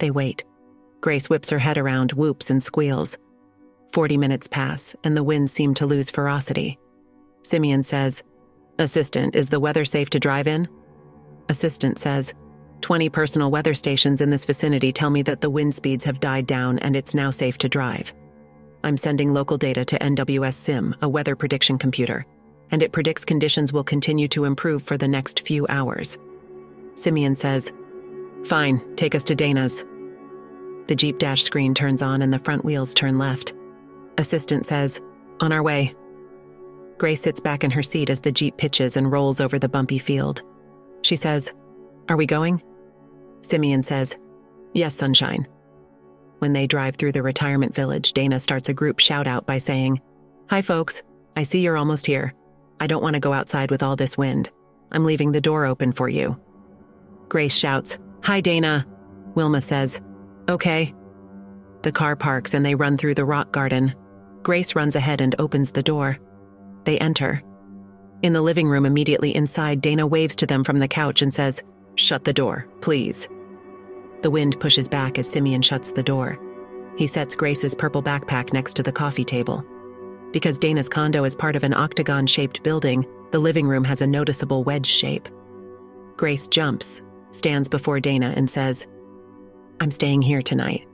They 0.02 0.10
wait. 0.10 0.44
Grace 1.00 1.30
whips 1.30 1.52
her 1.52 1.60
head 1.60 1.78
around, 1.78 2.12
whoops, 2.14 2.50
and 2.50 2.62
squeals. 2.62 3.20
Forty 3.94 4.18
minutes 4.18 4.48
pass, 4.48 4.96
and 5.04 5.16
the 5.16 5.24
winds 5.24 5.52
seem 5.52 5.76
to 5.76 5.86
lose 5.86 6.10
ferocity. 6.10 6.80
Simeon 7.44 7.84
says, 7.84 8.24
Assistant, 8.80 9.36
is 9.36 9.50
the 9.50 9.60
weather 9.60 9.86
safe 9.86 10.10
to 10.10 10.20
drive 10.20 10.48
in? 10.48 10.68
Assistant 11.50 12.00
says, 12.00 12.34
20 12.82 13.10
personal 13.10 13.52
weather 13.52 13.76
stations 13.76 14.22
in 14.22 14.32
this 14.32 14.46
vicinity 14.46 14.92
tell 14.92 15.12
me 15.12 15.22
that 15.22 15.40
the 15.40 15.52
wind 15.52 15.76
speeds 15.76 16.04
have 16.06 16.20
died 16.20 16.48
down 16.48 16.80
and 16.80 16.96
it's 16.96 17.14
now 17.14 17.30
safe 17.30 17.60
to 17.60 17.70
drive. 17.70 18.12
I'm 18.84 18.98
sending 18.98 19.32
local 19.32 19.58
data 19.58 19.86
to 19.86 20.00
NWS 20.00 20.56
Sim, 20.56 20.96
a 21.04 21.10
weather 21.10 21.36
prediction 21.36 21.78
computer, 21.78 22.26
and 22.72 22.82
it 22.82 22.92
predicts 22.92 23.24
conditions 23.24 23.72
will 23.72 23.84
continue 23.84 24.28
to 24.30 24.46
improve 24.46 24.82
for 24.82 24.98
the 24.98 25.08
next 25.08 25.46
few 25.46 25.68
hours. 25.70 26.18
Simeon 26.96 27.36
says, 27.36 27.72
Fine, 28.46 28.96
take 28.96 29.14
us 29.14 29.26
to 29.26 29.36
Dana's. 29.36 29.86
The 30.88 30.96
Jeep 30.96 31.18
dash 31.20 31.44
screen 31.44 31.74
turns 31.74 32.02
on 32.02 32.22
and 32.22 32.34
the 32.34 32.40
front 32.40 32.66
wheels 32.66 32.94
turn 32.94 33.18
left. 33.18 33.54
Assistant 34.18 34.66
says, 34.66 35.00
On 35.40 35.52
our 35.52 35.64
way. 35.64 35.96
Grace 36.98 37.22
sits 37.22 37.42
back 37.42 37.64
in 37.64 37.72
her 37.72 37.84
seat 37.84 38.10
as 38.10 38.22
the 38.22 38.32
Jeep 38.32 38.58
pitches 38.58 38.98
and 38.98 39.12
rolls 39.12 39.42
over 39.42 39.58
the 39.58 39.70
bumpy 39.70 39.98
field. 39.98 40.44
She 41.02 41.16
says, 41.16 41.52
Are 42.10 42.18
we 42.18 42.26
going? 42.26 42.62
Simeon 43.42 43.84
says, 43.84 44.18
Yes, 44.74 44.96
sunshine. 44.96 45.48
When 46.40 46.54
they 46.54 46.68
drive 46.68 46.96
through 46.96 47.12
the 47.12 47.24
retirement 47.24 47.76
village, 47.76 48.14
Dana 48.14 48.40
starts 48.40 48.70
a 48.70 48.74
group 48.74 49.00
shout 49.00 49.28
out 49.28 49.46
by 49.46 49.58
saying, 49.58 50.02
Hi, 50.50 50.62
folks. 50.62 51.04
I 51.36 51.44
see 51.44 51.62
you're 51.62 51.78
almost 51.78 52.06
here. 52.06 52.34
I 52.80 52.88
don't 52.88 53.04
want 53.04 53.14
to 53.14 53.20
go 53.20 53.32
outside 53.32 53.72
with 53.72 53.84
all 53.84 53.96
this 53.96 54.18
wind. 54.18 54.50
I'm 54.92 55.06
leaving 55.06 55.32
the 55.32 55.42
door 55.42 55.66
open 55.66 55.94
for 55.94 56.10
you. 56.10 56.40
Grace 57.30 57.56
shouts, 57.56 57.98
Hi, 58.24 58.42
Dana. 58.42 58.86
Wilma 59.36 59.62
says, 59.62 60.02
Okay. 60.50 60.94
The 61.84 61.92
car 61.92 62.16
parks 62.16 62.54
and 62.54 62.66
they 62.66 62.76
run 62.76 62.98
through 62.98 63.16
the 63.16 63.26
rock 63.26 63.52
garden. 63.52 63.96
Grace 64.44 64.76
runs 64.76 64.96
ahead 64.96 65.22
and 65.22 65.36
opens 65.40 65.72
the 65.72 65.84
door. 65.84 66.18
They 66.84 66.98
enter. 67.00 67.42
In 68.22 68.34
the 68.34 68.42
living 68.42 68.68
room 68.68 68.86
immediately 68.86 69.36
inside, 69.36 69.82
Dana 69.82 70.06
waves 70.06 70.36
to 70.38 70.46
them 70.46 70.64
from 70.64 70.78
the 70.78 70.88
couch 70.88 71.22
and 71.22 71.34
says, 71.34 71.64
Shut 71.96 72.24
the 72.24 72.34
door, 72.34 72.68
please. 72.82 73.28
The 74.22 74.32
wind 74.32 74.60
pushes 74.60 74.88
back 74.88 75.18
as 75.18 75.30
Simeon 75.30 75.62
shuts 75.62 75.92
the 75.92 76.04
door. 76.04 76.40
He 76.98 77.08
sets 77.08 77.36
Grace's 77.36 77.76
purple 77.76 78.04
backpack 78.04 78.54
next 78.54 78.76
to 78.76 78.84
the 78.84 78.92
coffee 78.92 79.26
table. 79.26 79.66
Because 80.32 80.60
Dana's 80.60 80.88
condo 80.88 81.24
is 81.24 81.36
part 81.36 81.56
of 81.56 81.64
an 81.64 81.74
octagon 81.74 82.28
shaped 82.28 82.64
building, 82.64 83.06
the 83.32 83.40
living 83.40 83.68
room 83.68 83.84
has 83.84 84.02
a 84.02 84.08
noticeable 84.08 84.64
wedge 84.64 84.86
shape. 84.88 85.28
Grace 86.16 86.48
jumps, 86.48 87.02
stands 87.32 87.68
before 87.68 88.00
Dana, 88.00 88.34
and 88.36 88.50
says, 88.50 88.86
I'm 89.82 89.90
staying 89.90 90.22
here 90.22 90.44
tonight. 90.44 90.88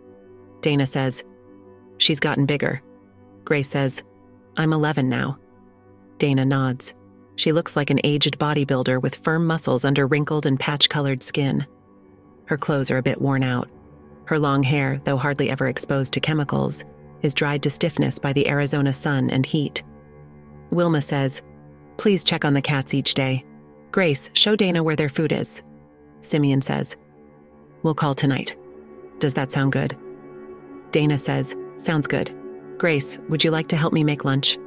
Dana 0.61 0.85
says, 0.85 1.25
She's 1.97 2.21
gotten 2.21 2.45
bigger. 2.45 2.81
Grace 3.43 3.67
says, 3.67 4.01
I'm 4.55 4.71
11 4.71 5.09
now. 5.09 5.37
Dana 6.19 6.45
nods. 6.45 6.93
She 7.35 7.51
looks 7.51 7.75
like 7.75 7.89
an 7.89 7.99
aged 8.05 8.39
bodybuilder 8.39 9.01
with 9.01 9.15
firm 9.15 9.45
muscles 9.45 9.83
under 9.83 10.07
wrinkled 10.07 10.45
and 10.45 10.57
patch 10.57 10.87
colored 10.87 11.21
skin. 11.21 11.67
Her 12.45 12.55
clothes 12.55 12.89
are 12.89 12.97
a 12.97 13.03
bit 13.03 13.19
worn 13.19 13.43
out. 13.43 13.67
Her 14.23 14.39
long 14.39 14.63
hair, 14.63 15.01
though 15.03 15.17
hardly 15.17 15.49
ever 15.49 15.67
exposed 15.67 16.13
to 16.13 16.21
chemicals, 16.21 16.85
is 17.23 17.33
dried 17.33 17.63
to 17.63 17.69
stiffness 17.69 18.19
by 18.19 18.31
the 18.31 18.47
Arizona 18.47 18.93
sun 18.93 19.29
and 19.29 19.45
heat. 19.45 19.83
Wilma 20.71 21.01
says, 21.01 21.41
Please 21.97 22.23
check 22.23 22.45
on 22.45 22.53
the 22.53 22.61
cats 22.61 22.93
each 22.93 23.15
day. 23.15 23.43
Grace, 23.91 24.29
show 24.31 24.55
Dana 24.55 24.81
where 24.81 24.95
their 24.95 25.09
food 25.09 25.33
is. 25.33 25.61
Simeon 26.21 26.61
says, 26.61 26.95
We'll 27.83 27.93
call 27.93 28.15
tonight. 28.15 28.55
Does 29.19 29.33
that 29.33 29.51
sound 29.51 29.71
good? 29.71 29.97
Dana 30.91 31.17
says, 31.17 31.55
Sounds 31.77 32.07
good. 32.07 32.33
Grace, 32.77 33.19
would 33.29 33.43
you 33.43 33.51
like 33.51 33.69
to 33.69 33.77
help 33.77 33.93
me 33.93 34.03
make 34.03 34.25
lunch? 34.25 34.57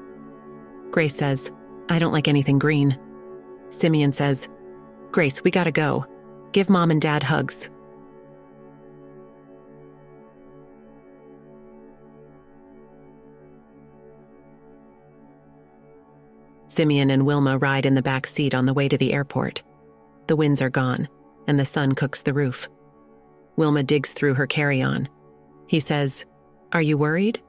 Grace 0.90 1.14
says, 1.14 1.50
I 1.88 1.98
don't 1.98 2.12
like 2.12 2.28
anything 2.28 2.58
green. 2.58 2.98
Simeon 3.68 4.12
says, 4.12 4.48
Grace, 5.12 5.42
we 5.42 5.50
gotta 5.50 5.72
go. 5.72 6.06
Give 6.52 6.68
mom 6.68 6.90
and 6.90 7.00
dad 7.00 7.22
hugs. 7.22 7.70
Simeon 16.66 17.10
and 17.10 17.26
Wilma 17.26 17.58
ride 17.58 17.86
in 17.86 17.94
the 17.94 18.02
back 18.02 18.26
seat 18.26 18.54
on 18.54 18.64
the 18.64 18.74
way 18.74 18.88
to 18.88 18.96
the 18.96 19.12
airport. 19.12 19.62
The 20.28 20.36
winds 20.36 20.62
are 20.62 20.70
gone, 20.70 21.08
and 21.48 21.58
the 21.58 21.64
sun 21.64 21.94
cooks 21.96 22.22
the 22.22 22.32
roof. 22.32 22.68
Wilma 23.56 23.82
digs 23.82 24.12
through 24.12 24.34
her 24.34 24.46
carry 24.46 24.82
on. 24.82 25.08
He 25.66 25.80
says, 25.80 26.24
Are 26.72 26.82
you 26.82 26.98
worried? 26.98 27.42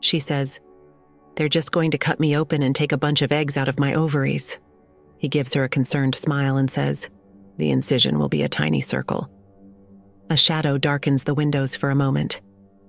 She 0.00 0.18
says, 0.18 0.60
They're 1.36 1.48
just 1.48 1.72
going 1.72 1.90
to 1.92 1.98
cut 1.98 2.20
me 2.20 2.36
open 2.36 2.62
and 2.62 2.74
take 2.74 2.92
a 2.92 2.98
bunch 2.98 3.22
of 3.22 3.32
eggs 3.32 3.56
out 3.56 3.68
of 3.68 3.78
my 3.78 3.94
ovaries. 3.94 4.58
He 5.18 5.28
gives 5.28 5.54
her 5.54 5.64
a 5.64 5.68
concerned 5.68 6.14
smile 6.14 6.56
and 6.56 6.70
says, 6.70 7.08
The 7.58 7.70
incision 7.70 8.18
will 8.18 8.28
be 8.28 8.42
a 8.42 8.48
tiny 8.48 8.80
circle. 8.80 9.30
A 10.30 10.36
shadow 10.36 10.78
darkens 10.78 11.24
the 11.24 11.34
windows 11.34 11.76
for 11.76 11.90
a 11.90 11.94
moment. 11.94 12.40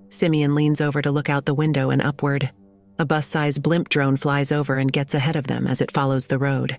Simeon 0.09 0.55
leans 0.55 0.81
over 0.81 1.01
to 1.01 1.11
look 1.11 1.29
out 1.29 1.45
the 1.45 1.53
window 1.53 1.89
and 1.89 2.01
upward. 2.01 2.51
A 2.99 3.05
bus 3.05 3.27
sized 3.27 3.63
blimp 3.63 3.89
drone 3.89 4.17
flies 4.17 4.51
over 4.51 4.77
and 4.77 4.91
gets 4.91 5.15
ahead 5.15 5.35
of 5.35 5.47
them 5.47 5.67
as 5.67 5.81
it 5.81 5.91
follows 5.91 6.27
the 6.27 6.37
road. 6.37 6.77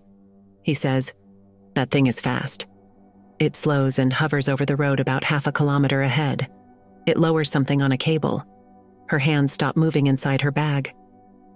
He 0.62 0.74
says, 0.74 1.12
That 1.74 1.90
thing 1.90 2.06
is 2.06 2.20
fast. 2.20 2.66
It 3.38 3.56
slows 3.56 3.98
and 3.98 4.12
hovers 4.12 4.48
over 4.48 4.64
the 4.64 4.76
road 4.76 5.00
about 5.00 5.24
half 5.24 5.46
a 5.46 5.52
kilometer 5.52 6.02
ahead. 6.02 6.48
It 7.06 7.18
lowers 7.18 7.50
something 7.50 7.82
on 7.82 7.92
a 7.92 7.96
cable. 7.98 8.44
Her 9.08 9.18
hands 9.18 9.52
stop 9.52 9.76
moving 9.76 10.06
inside 10.06 10.40
her 10.40 10.50
bag. 10.50 10.94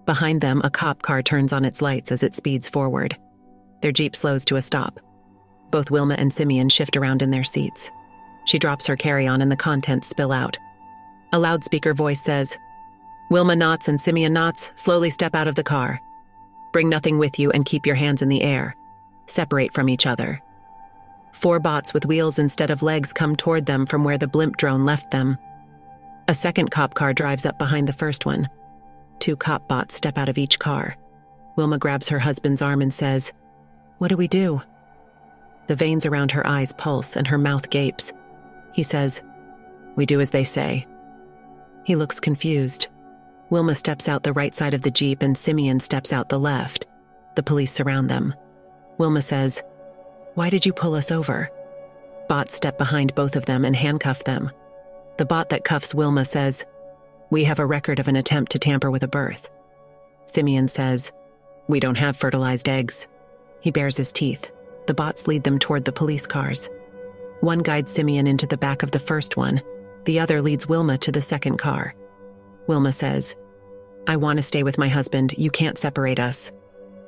Behind 0.04 0.40
them, 0.40 0.60
a 0.64 0.70
cop 0.70 1.02
car 1.02 1.22
turns 1.22 1.52
on 1.52 1.64
its 1.64 1.80
lights 1.80 2.12
as 2.12 2.22
it 2.22 2.34
speeds 2.34 2.68
forward. 2.68 3.16
Their 3.80 3.92
Jeep 3.92 4.16
slows 4.16 4.44
to 4.46 4.56
a 4.56 4.62
stop. 4.62 5.00
Both 5.70 5.90
Wilma 5.90 6.14
and 6.14 6.32
Simeon 6.32 6.68
shift 6.68 6.96
around 6.96 7.22
in 7.22 7.30
their 7.30 7.44
seats. 7.44 7.90
She 8.46 8.58
drops 8.58 8.86
her 8.86 8.96
carry 8.96 9.26
on 9.26 9.42
and 9.42 9.52
the 9.52 9.56
contents 9.56 10.08
spill 10.08 10.32
out. 10.32 10.58
A 11.32 11.38
loudspeaker 11.38 11.94
voice 11.94 12.22
says, 12.22 12.56
Wilma 13.30 13.52
Knotts 13.52 13.88
and 13.88 14.00
Simeon 14.00 14.34
Knotts 14.34 14.72
slowly 14.78 15.10
step 15.10 15.34
out 15.34 15.48
of 15.48 15.54
the 15.54 15.62
car. 15.62 16.00
Bring 16.72 16.88
nothing 16.88 17.18
with 17.18 17.38
you 17.38 17.50
and 17.50 17.66
keep 17.66 17.86
your 17.86 17.94
hands 17.94 18.22
in 18.22 18.28
the 18.28 18.42
air. 18.42 18.74
Separate 19.26 19.74
from 19.74 19.88
each 19.90 20.06
other. 20.06 20.42
Four 21.38 21.60
bots 21.60 21.94
with 21.94 22.04
wheels 22.04 22.40
instead 22.40 22.68
of 22.68 22.82
legs 22.82 23.12
come 23.12 23.36
toward 23.36 23.64
them 23.64 23.86
from 23.86 24.02
where 24.02 24.18
the 24.18 24.26
blimp 24.26 24.56
drone 24.56 24.84
left 24.84 25.12
them. 25.12 25.38
A 26.26 26.34
second 26.34 26.72
cop 26.72 26.94
car 26.94 27.14
drives 27.14 27.46
up 27.46 27.56
behind 27.58 27.86
the 27.86 27.92
first 27.92 28.26
one. 28.26 28.48
Two 29.20 29.36
cop 29.36 29.68
bots 29.68 29.94
step 29.94 30.18
out 30.18 30.28
of 30.28 30.36
each 30.36 30.58
car. 30.58 30.96
Wilma 31.54 31.78
grabs 31.78 32.08
her 32.08 32.18
husband's 32.18 32.60
arm 32.60 32.82
and 32.82 32.92
says, 32.92 33.32
What 33.98 34.08
do 34.08 34.16
we 34.16 34.26
do? 34.26 34.60
The 35.68 35.76
veins 35.76 36.06
around 36.06 36.32
her 36.32 36.44
eyes 36.44 36.72
pulse 36.72 37.14
and 37.14 37.28
her 37.28 37.38
mouth 37.38 37.70
gapes. 37.70 38.12
He 38.72 38.82
says, 38.82 39.22
We 39.94 40.06
do 40.06 40.20
as 40.20 40.30
they 40.30 40.42
say. 40.42 40.88
He 41.84 41.94
looks 41.94 42.18
confused. 42.18 42.88
Wilma 43.48 43.76
steps 43.76 44.08
out 44.08 44.24
the 44.24 44.32
right 44.32 44.56
side 44.56 44.74
of 44.74 44.82
the 44.82 44.90
Jeep 44.90 45.22
and 45.22 45.38
Simeon 45.38 45.78
steps 45.78 46.12
out 46.12 46.30
the 46.30 46.40
left. 46.40 46.88
The 47.36 47.44
police 47.44 47.72
surround 47.72 48.10
them. 48.10 48.34
Wilma 48.98 49.22
says, 49.22 49.62
Why 50.38 50.50
did 50.50 50.64
you 50.64 50.72
pull 50.72 50.94
us 50.94 51.10
over? 51.10 51.50
Bots 52.28 52.54
step 52.54 52.78
behind 52.78 53.12
both 53.16 53.34
of 53.34 53.44
them 53.44 53.64
and 53.64 53.74
handcuff 53.74 54.22
them. 54.22 54.52
The 55.16 55.26
bot 55.26 55.48
that 55.48 55.64
cuffs 55.64 55.96
Wilma 55.96 56.24
says, 56.24 56.64
We 57.28 57.42
have 57.42 57.58
a 57.58 57.66
record 57.66 57.98
of 57.98 58.06
an 58.06 58.14
attempt 58.14 58.52
to 58.52 58.60
tamper 58.60 58.88
with 58.88 59.02
a 59.02 59.08
birth. 59.08 59.50
Simeon 60.26 60.68
says, 60.68 61.10
We 61.66 61.80
don't 61.80 61.96
have 61.96 62.16
fertilized 62.16 62.68
eggs. 62.68 63.08
He 63.62 63.72
bares 63.72 63.96
his 63.96 64.12
teeth. 64.12 64.52
The 64.86 64.94
bots 64.94 65.26
lead 65.26 65.42
them 65.42 65.58
toward 65.58 65.84
the 65.84 65.90
police 65.90 66.28
cars. 66.28 66.70
One 67.40 67.58
guides 67.58 67.90
Simeon 67.90 68.28
into 68.28 68.46
the 68.46 68.56
back 68.56 68.84
of 68.84 68.92
the 68.92 69.00
first 69.00 69.36
one, 69.36 69.60
the 70.04 70.20
other 70.20 70.40
leads 70.40 70.68
Wilma 70.68 70.98
to 70.98 71.10
the 71.10 71.20
second 71.20 71.56
car. 71.56 71.96
Wilma 72.68 72.92
says, 72.92 73.34
I 74.06 74.14
want 74.14 74.36
to 74.36 74.42
stay 74.42 74.62
with 74.62 74.78
my 74.78 74.88
husband. 74.88 75.34
You 75.36 75.50
can't 75.50 75.76
separate 75.76 76.20
us. 76.20 76.52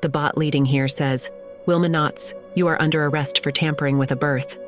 The 0.02 0.08
bot 0.08 0.36
leading 0.36 0.64
here 0.64 0.88
says, 0.88 1.30
Wilma 1.66 1.88
Knotts, 1.88 2.34
you 2.54 2.66
are 2.66 2.80
under 2.80 3.04
arrest 3.04 3.42
for 3.42 3.50
tampering 3.50 3.98
with 3.98 4.10
a 4.10 4.16
birth. 4.16 4.58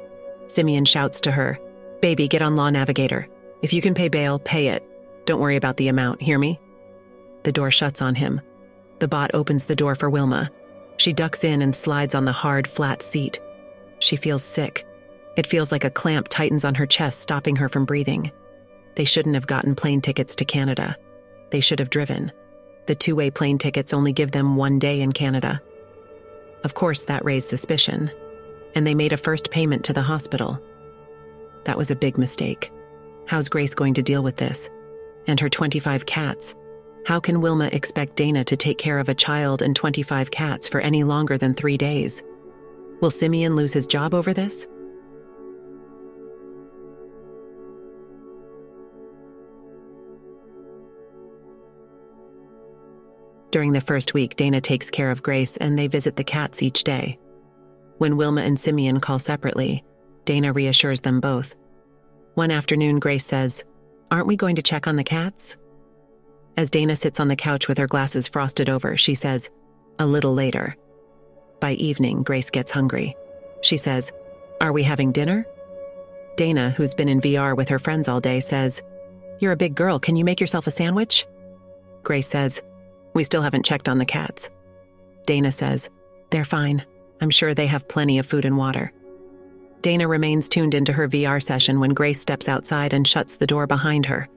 Simeon 0.46 0.84
shouts 0.84 1.20
to 1.22 1.30
her, 1.32 1.58
Baby, 2.02 2.26
get 2.26 2.42
on 2.42 2.56
Law 2.56 2.68
Navigator. 2.68 3.28
If 3.62 3.72
you 3.72 3.80
can 3.80 3.94
pay 3.94 4.08
bail, 4.08 4.40
pay 4.40 4.68
it. 4.68 4.84
Don't 5.24 5.40
worry 5.40 5.54
about 5.54 5.76
the 5.76 5.86
amount, 5.86 6.20
hear 6.20 6.36
me? 6.36 6.58
The 7.44 7.52
door 7.52 7.70
shuts 7.70 8.02
on 8.02 8.16
him. 8.16 8.40
The 8.98 9.06
bot 9.06 9.30
opens 9.34 9.64
the 9.64 9.76
door 9.76 9.94
for 9.94 10.10
Wilma. 10.10 10.50
She 10.96 11.12
ducks 11.12 11.44
in 11.44 11.62
and 11.62 11.74
slides 11.74 12.16
on 12.16 12.24
the 12.24 12.32
hard, 12.32 12.66
flat 12.66 13.02
seat. 13.02 13.40
She 14.00 14.16
feels 14.16 14.42
sick. 14.42 14.84
It 15.36 15.46
feels 15.46 15.70
like 15.70 15.84
a 15.84 15.90
clamp 15.90 16.26
tightens 16.26 16.64
on 16.64 16.74
her 16.74 16.86
chest, 16.86 17.22
stopping 17.22 17.54
her 17.56 17.68
from 17.68 17.84
breathing. 17.84 18.32
They 18.96 19.04
shouldn't 19.04 19.36
have 19.36 19.46
gotten 19.46 19.76
plane 19.76 20.00
tickets 20.00 20.34
to 20.36 20.44
Canada. 20.44 20.96
They 21.50 21.60
should 21.60 21.78
have 21.78 21.90
driven. 21.90 22.32
The 22.86 22.96
two 22.96 23.14
way 23.14 23.30
plane 23.30 23.58
tickets 23.58 23.94
only 23.94 24.12
give 24.12 24.32
them 24.32 24.56
one 24.56 24.80
day 24.80 25.00
in 25.00 25.12
Canada. 25.12 25.62
Of 26.64 26.74
course, 26.74 27.02
that 27.02 27.24
raised 27.24 27.48
suspicion, 27.48 28.10
and 28.74 28.86
they 28.86 28.94
made 28.94 29.12
a 29.12 29.16
first 29.16 29.50
payment 29.50 29.84
to 29.84 29.92
the 29.92 30.02
hospital. 30.02 30.60
That 31.64 31.78
was 31.78 31.90
a 31.90 31.96
big 31.96 32.18
mistake. 32.18 32.72
How's 33.26 33.48
Grace 33.48 33.74
going 33.74 33.94
to 33.94 34.02
deal 34.02 34.22
with 34.22 34.36
this? 34.36 34.68
And 35.26 35.38
her 35.40 35.48
25 35.48 36.06
cats? 36.06 36.54
How 37.04 37.18
can 37.18 37.40
Wilma 37.40 37.68
expect 37.72 38.16
Dana 38.16 38.44
to 38.44 38.56
take 38.56 38.78
care 38.78 38.98
of 38.98 39.08
a 39.08 39.14
child 39.14 39.62
and 39.62 39.74
25 39.74 40.30
cats 40.30 40.68
for 40.68 40.80
any 40.80 41.02
longer 41.02 41.36
than 41.36 41.54
three 41.54 41.76
days? 41.76 42.22
Will 43.00 43.10
Simeon 43.10 43.56
lose 43.56 43.72
his 43.72 43.88
job 43.88 44.14
over 44.14 44.32
this? 44.32 44.66
During 53.52 53.72
the 53.72 53.82
first 53.82 54.14
week, 54.14 54.36
Dana 54.36 54.62
takes 54.62 54.88
care 54.88 55.10
of 55.10 55.22
Grace 55.22 55.58
and 55.58 55.78
they 55.78 55.86
visit 55.86 56.16
the 56.16 56.24
cats 56.24 56.62
each 56.62 56.84
day. 56.84 57.18
When 57.98 58.16
Wilma 58.16 58.40
and 58.40 58.58
Simeon 58.58 58.98
call 58.98 59.18
separately, 59.18 59.84
Dana 60.24 60.54
reassures 60.54 61.02
them 61.02 61.20
both. 61.20 61.54
One 62.34 62.50
afternoon, 62.50 62.98
Grace 62.98 63.26
says, 63.26 63.62
Aren't 64.10 64.26
we 64.26 64.36
going 64.36 64.56
to 64.56 64.62
check 64.62 64.86
on 64.88 64.96
the 64.96 65.04
cats? 65.04 65.56
As 66.56 66.70
Dana 66.70 66.96
sits 66.96 67.20
on 67.20 67.28
the 67.28 67.36
couch 67.36 67.68
with 67.68 67.76
her 67.76 67.86
glasses 67.86 68.26
frosted 68.26 68.70
over, 68.70 68.96
she 68.96 69.12
says, 69.12 69.50
A 69.98 70.06
little 70.06 70.32
later. 70.32 70.74
By 71.60 71.72
evening, 71.72 72.22
Grace 72.22 72.48
gets 72.48 72.70
hungry. 72.70 73.14
She 73.60 73.76
says, 73.76 74.12
Are 74.62 74.72
we 74.72 74.82
having 74.82 75.12
dinner? 75.12 75.46
Dana, 76.36 76.70
who's 76.70 76.94
been 76.94 77.10
in 77.10 77.20
VR 77.20 77.54
with 77.54 77.68
her 77.68 77.78
friends 77.78 78.08
all 78.08 78.20
day, 78.20 78.40
says, 78.40 78.82
You're 79.40 79.52
a 79.52 79.56
big 79.56 79.74
girl. 79.74 79.98
Can 79.98 80.16
you 80.16 80.24
make 80.24 80.40
yourself 80.40 80.66
a 80.66 80.70
sandwich? 80.70 81.26
Grace 82.02 82.28
says, 82.28 82.62
we 83.14 83.24
still 83.24 83.42
haven't 83.42 83.64
checked 83.64 83.88
on 83.88 83.98
the 83.98 84.04
cats. 84.04 84.50
Dana 85.26 85.52
says, 85.52 85.90
They're 86.30 86.44
fine. 86.44 86.84
I'm 87.20 87.30
sure 87.30 87.54
they 87.54 87.66
have 87.66 87.88
plenty 87.88 88.18
of 88.18 88.26
food 88.26 88.44
and 88.44 88.56
water. 88.56 88.92
Dana 89.82 90.06
remains 90.06 90.48
tuned 90.48 90.74
into 90.74 90.92
her 90.92 91.08
VR 91.08 91.42
session 91.42 91.80
when 91.80 91.94
Grace 91.94 92.20
steps 92.20 92.48
outside 92.48 92.92
and 92.92 93.06
shuts 93.06 93.34
the 93.34 93.46
door 93.46 93.66
behind 93.66 94.06
her. 94.06 94.28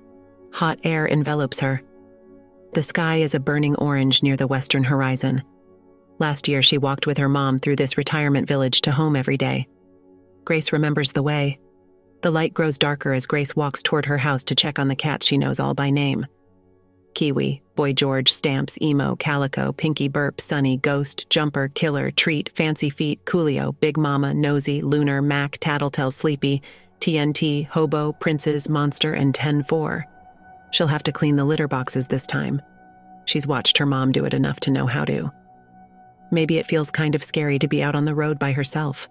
Hot 0.54 0.80
air 0.84 1.06
envelops 1.06 1.60
her. 1.60 1.82
The 2.74 2.84
sky 2.84 3.18
is 3.18 3.36
a 3.36 3.40
burning 3.40 3.76
orange 3.76 4.24
near 4.24 4.38
the 4.38 4.48
western 4.48 4.84
horizon. 4.84 5.44
Last 6.18 6.48
year, 6.48 6.62
she 6.62 6.78
walked 6.78 7.08
with 7.08 7.18
her 7.18 7.30
mom 7.30 7.60
through 7.60 7.76
this 7.76 7.98
retirement 7.98 8.48
village 8.48 8.82
to 8.82 8.92
home 8.92 9.16
every 9.16 9.38
day. 9.38 9.68
Grace 10.46 10.72
remembers 10.72 11.12
the 11.12 11.24
way. 11.24 11.60
The 12.22 12.32
light 12.32 12.54
grows 12.54 12.78
darker 12.78 13.14
as 13.14 13.26
Grace 13.26 13.56
walks 13.56 13.84
toward 13.84 14.06
her 14.06 14.18
house 14.18 14.44
to 14.46 14.56
check 14.56 14.80
on 14.80 14.88
the 14.88 14.96
cats 14.96 15.28
she 15.28 15.38
knows 15.38 15.60
all 15.60 15.74
by 15.74 15.90
name. 15.90 16.26
Kiwi, 17.16 17.62
Boy 17.76 17.94
George, 17.94 18.32
Stamps, 18.32 18.78
Emo, 18.82 19.16
Calico, 19.16 19.72
Pinky 19.72 20.08
Burp, 20.08 20.40
Sunny, 20.40 20.78
Ghost, 20.78 21.28
Jumper, 21.30 21.70
Killer, 21.70 22.12
Treat, 22.12 22.52
Fancy 22.54 22.90
Feet, 22.92 23.26
Coolio, 23.26 23.76
Big 23.80 23.98
Mama, 23.98 24.34
Nosy, 24.34 24.82
Lunar, 24.82 25.22
Mac, 25.22 25.58
Tattletale, 25.60 26.12
Sleepy, 26.12 26.62
TNT, 27.00 27.68
Hobo, 27.68 28.12
Princes, 28.14 28.70
Monster, 28.70 29.14
and 29.14 29.34
10-4. 29.34 30.04
She'll 30.72 30.88
have 30.88 31.04
to 31.04 31.12
clean 31.12 31.38
the 31.38 31.46
litter 31.46 31.68
boxes 31.68 32.06
this 32.08 32.28
time. 32.28 32.62
She's 33.26 33.48
watched 33.48 33.78
her 33.78 33.86
mom 33.86 34.12
do 34.12 34.26
it 34.26 34.34
enough 34.34 34.60
to 34.62 34.72
know 34.72 34.86
how 34.86 35.06
to. 35.06 35.32
Maybe 36.32 36.58
it 36.58 36.68
feels 36.68 36.92
kind 36.92 37.16
of 37.16 37.24
scary 37.24 37.58
to 37.60 37.68
be 37.68 37.82
out 37.82 37.96
on 37.96 38.06
the 38.06 38.16
road 38.16 38.38
by 38.40 38.52
herself. 38.52 39.08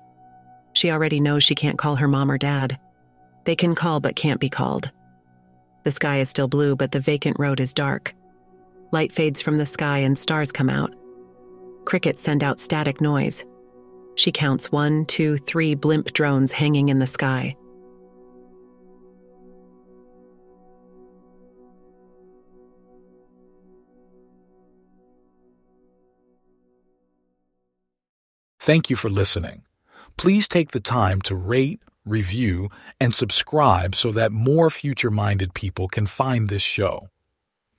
She 0.74 0.90
already 0.90 1.20
knows 1.20 1.42
she 1.42 1.54
can't 1.54 1.78
call 1.78 1.96
her 1.96 2.08
mom 2.08 2.30
or 2.30 2.38
dad. 2.38 2.78
They 3.44 3.56
can 3.56 3.74
call 3.74 4.00
but 4.00 4.16
can't 4.16 4.40
be 4.40 4.50
called. 4.50 4.90
The 5.84 5.92
sky 5.92 6.18
is 6.18 6.28
still 6.28 6.48
blue, 6.48 6.76
but 6.76 6.92
the 6.92 7.00
vacant 7.00 7.38
road 7.38 7.60
is 7.60 7.74
dark. 7.74 8.14
Light 8.90 9.12
fades 9.12 9.42
from 9.42 9.58
the 9.58 9.66
sky 9.66 9.98
and 9.98 10.16
stars 10.16 10.50
come 10.50 10.70
out. 10.70 10.94
Crickets 11.84 12.22
send 12.22 12.42
out 12.42 12.60
static 12.60 13.00
noise. 13.00 13.44
She 14.16 14.32
counts 14.32 14.72
one, 14.72 15.04
two, 15.06 15.36
three 15.36 15.74
blimp 15.74 16.12
drones 16.12 16.52
hanging 16.52 16.88
in 16.88 16.98
the 16.98 17.06
sky. 17.06 17.56
Thank 28.58 28.88
you 28.88 28.96
for 28.96 29.10
listening. 29.10 29.64
Please 30.16 30.48
take 30.48 30.70
the 30.70 30.80
time 30.80 31.20
to 31.22 31.34
rate, 31.34 31.80
review, 32.04 32.68
and 33.00 33.14
subscribe 33.14 33.94
so 33.94 34.12
that 34.12 34.32
more 34.32 34.70
future 34.70 35.10
minded 35.10 35.54
people 35.54 35.88
can 35.88 36.06
find 36.06 36.48
this 36.48 36.62
show. 36.62 37.08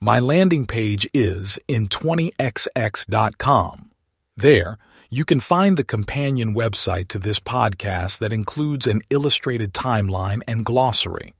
My 0.00 0.20
landing 0.20 0.66
page 0.66 1.08
is 1.14 1.58
in 1.68 1.88
20xx.com. 1.88 3.90
There, 4.36 4.78
you 5.08 5.24
can 5.24 5.40
find 5.40 5.76
the 5.76 5.84
companion 5.84 6.54
website 6.54 7.08
to 7.08 7.18
this 7.18 7.40
podcast 7.40 8.18
that 8.18 8.32
includes 8.32 8.86
an 8.86 9.00
illustrated 9.08 9.72
timeline 9.72 10.40
and 10.48 10.64
glossary. 10.64 11.35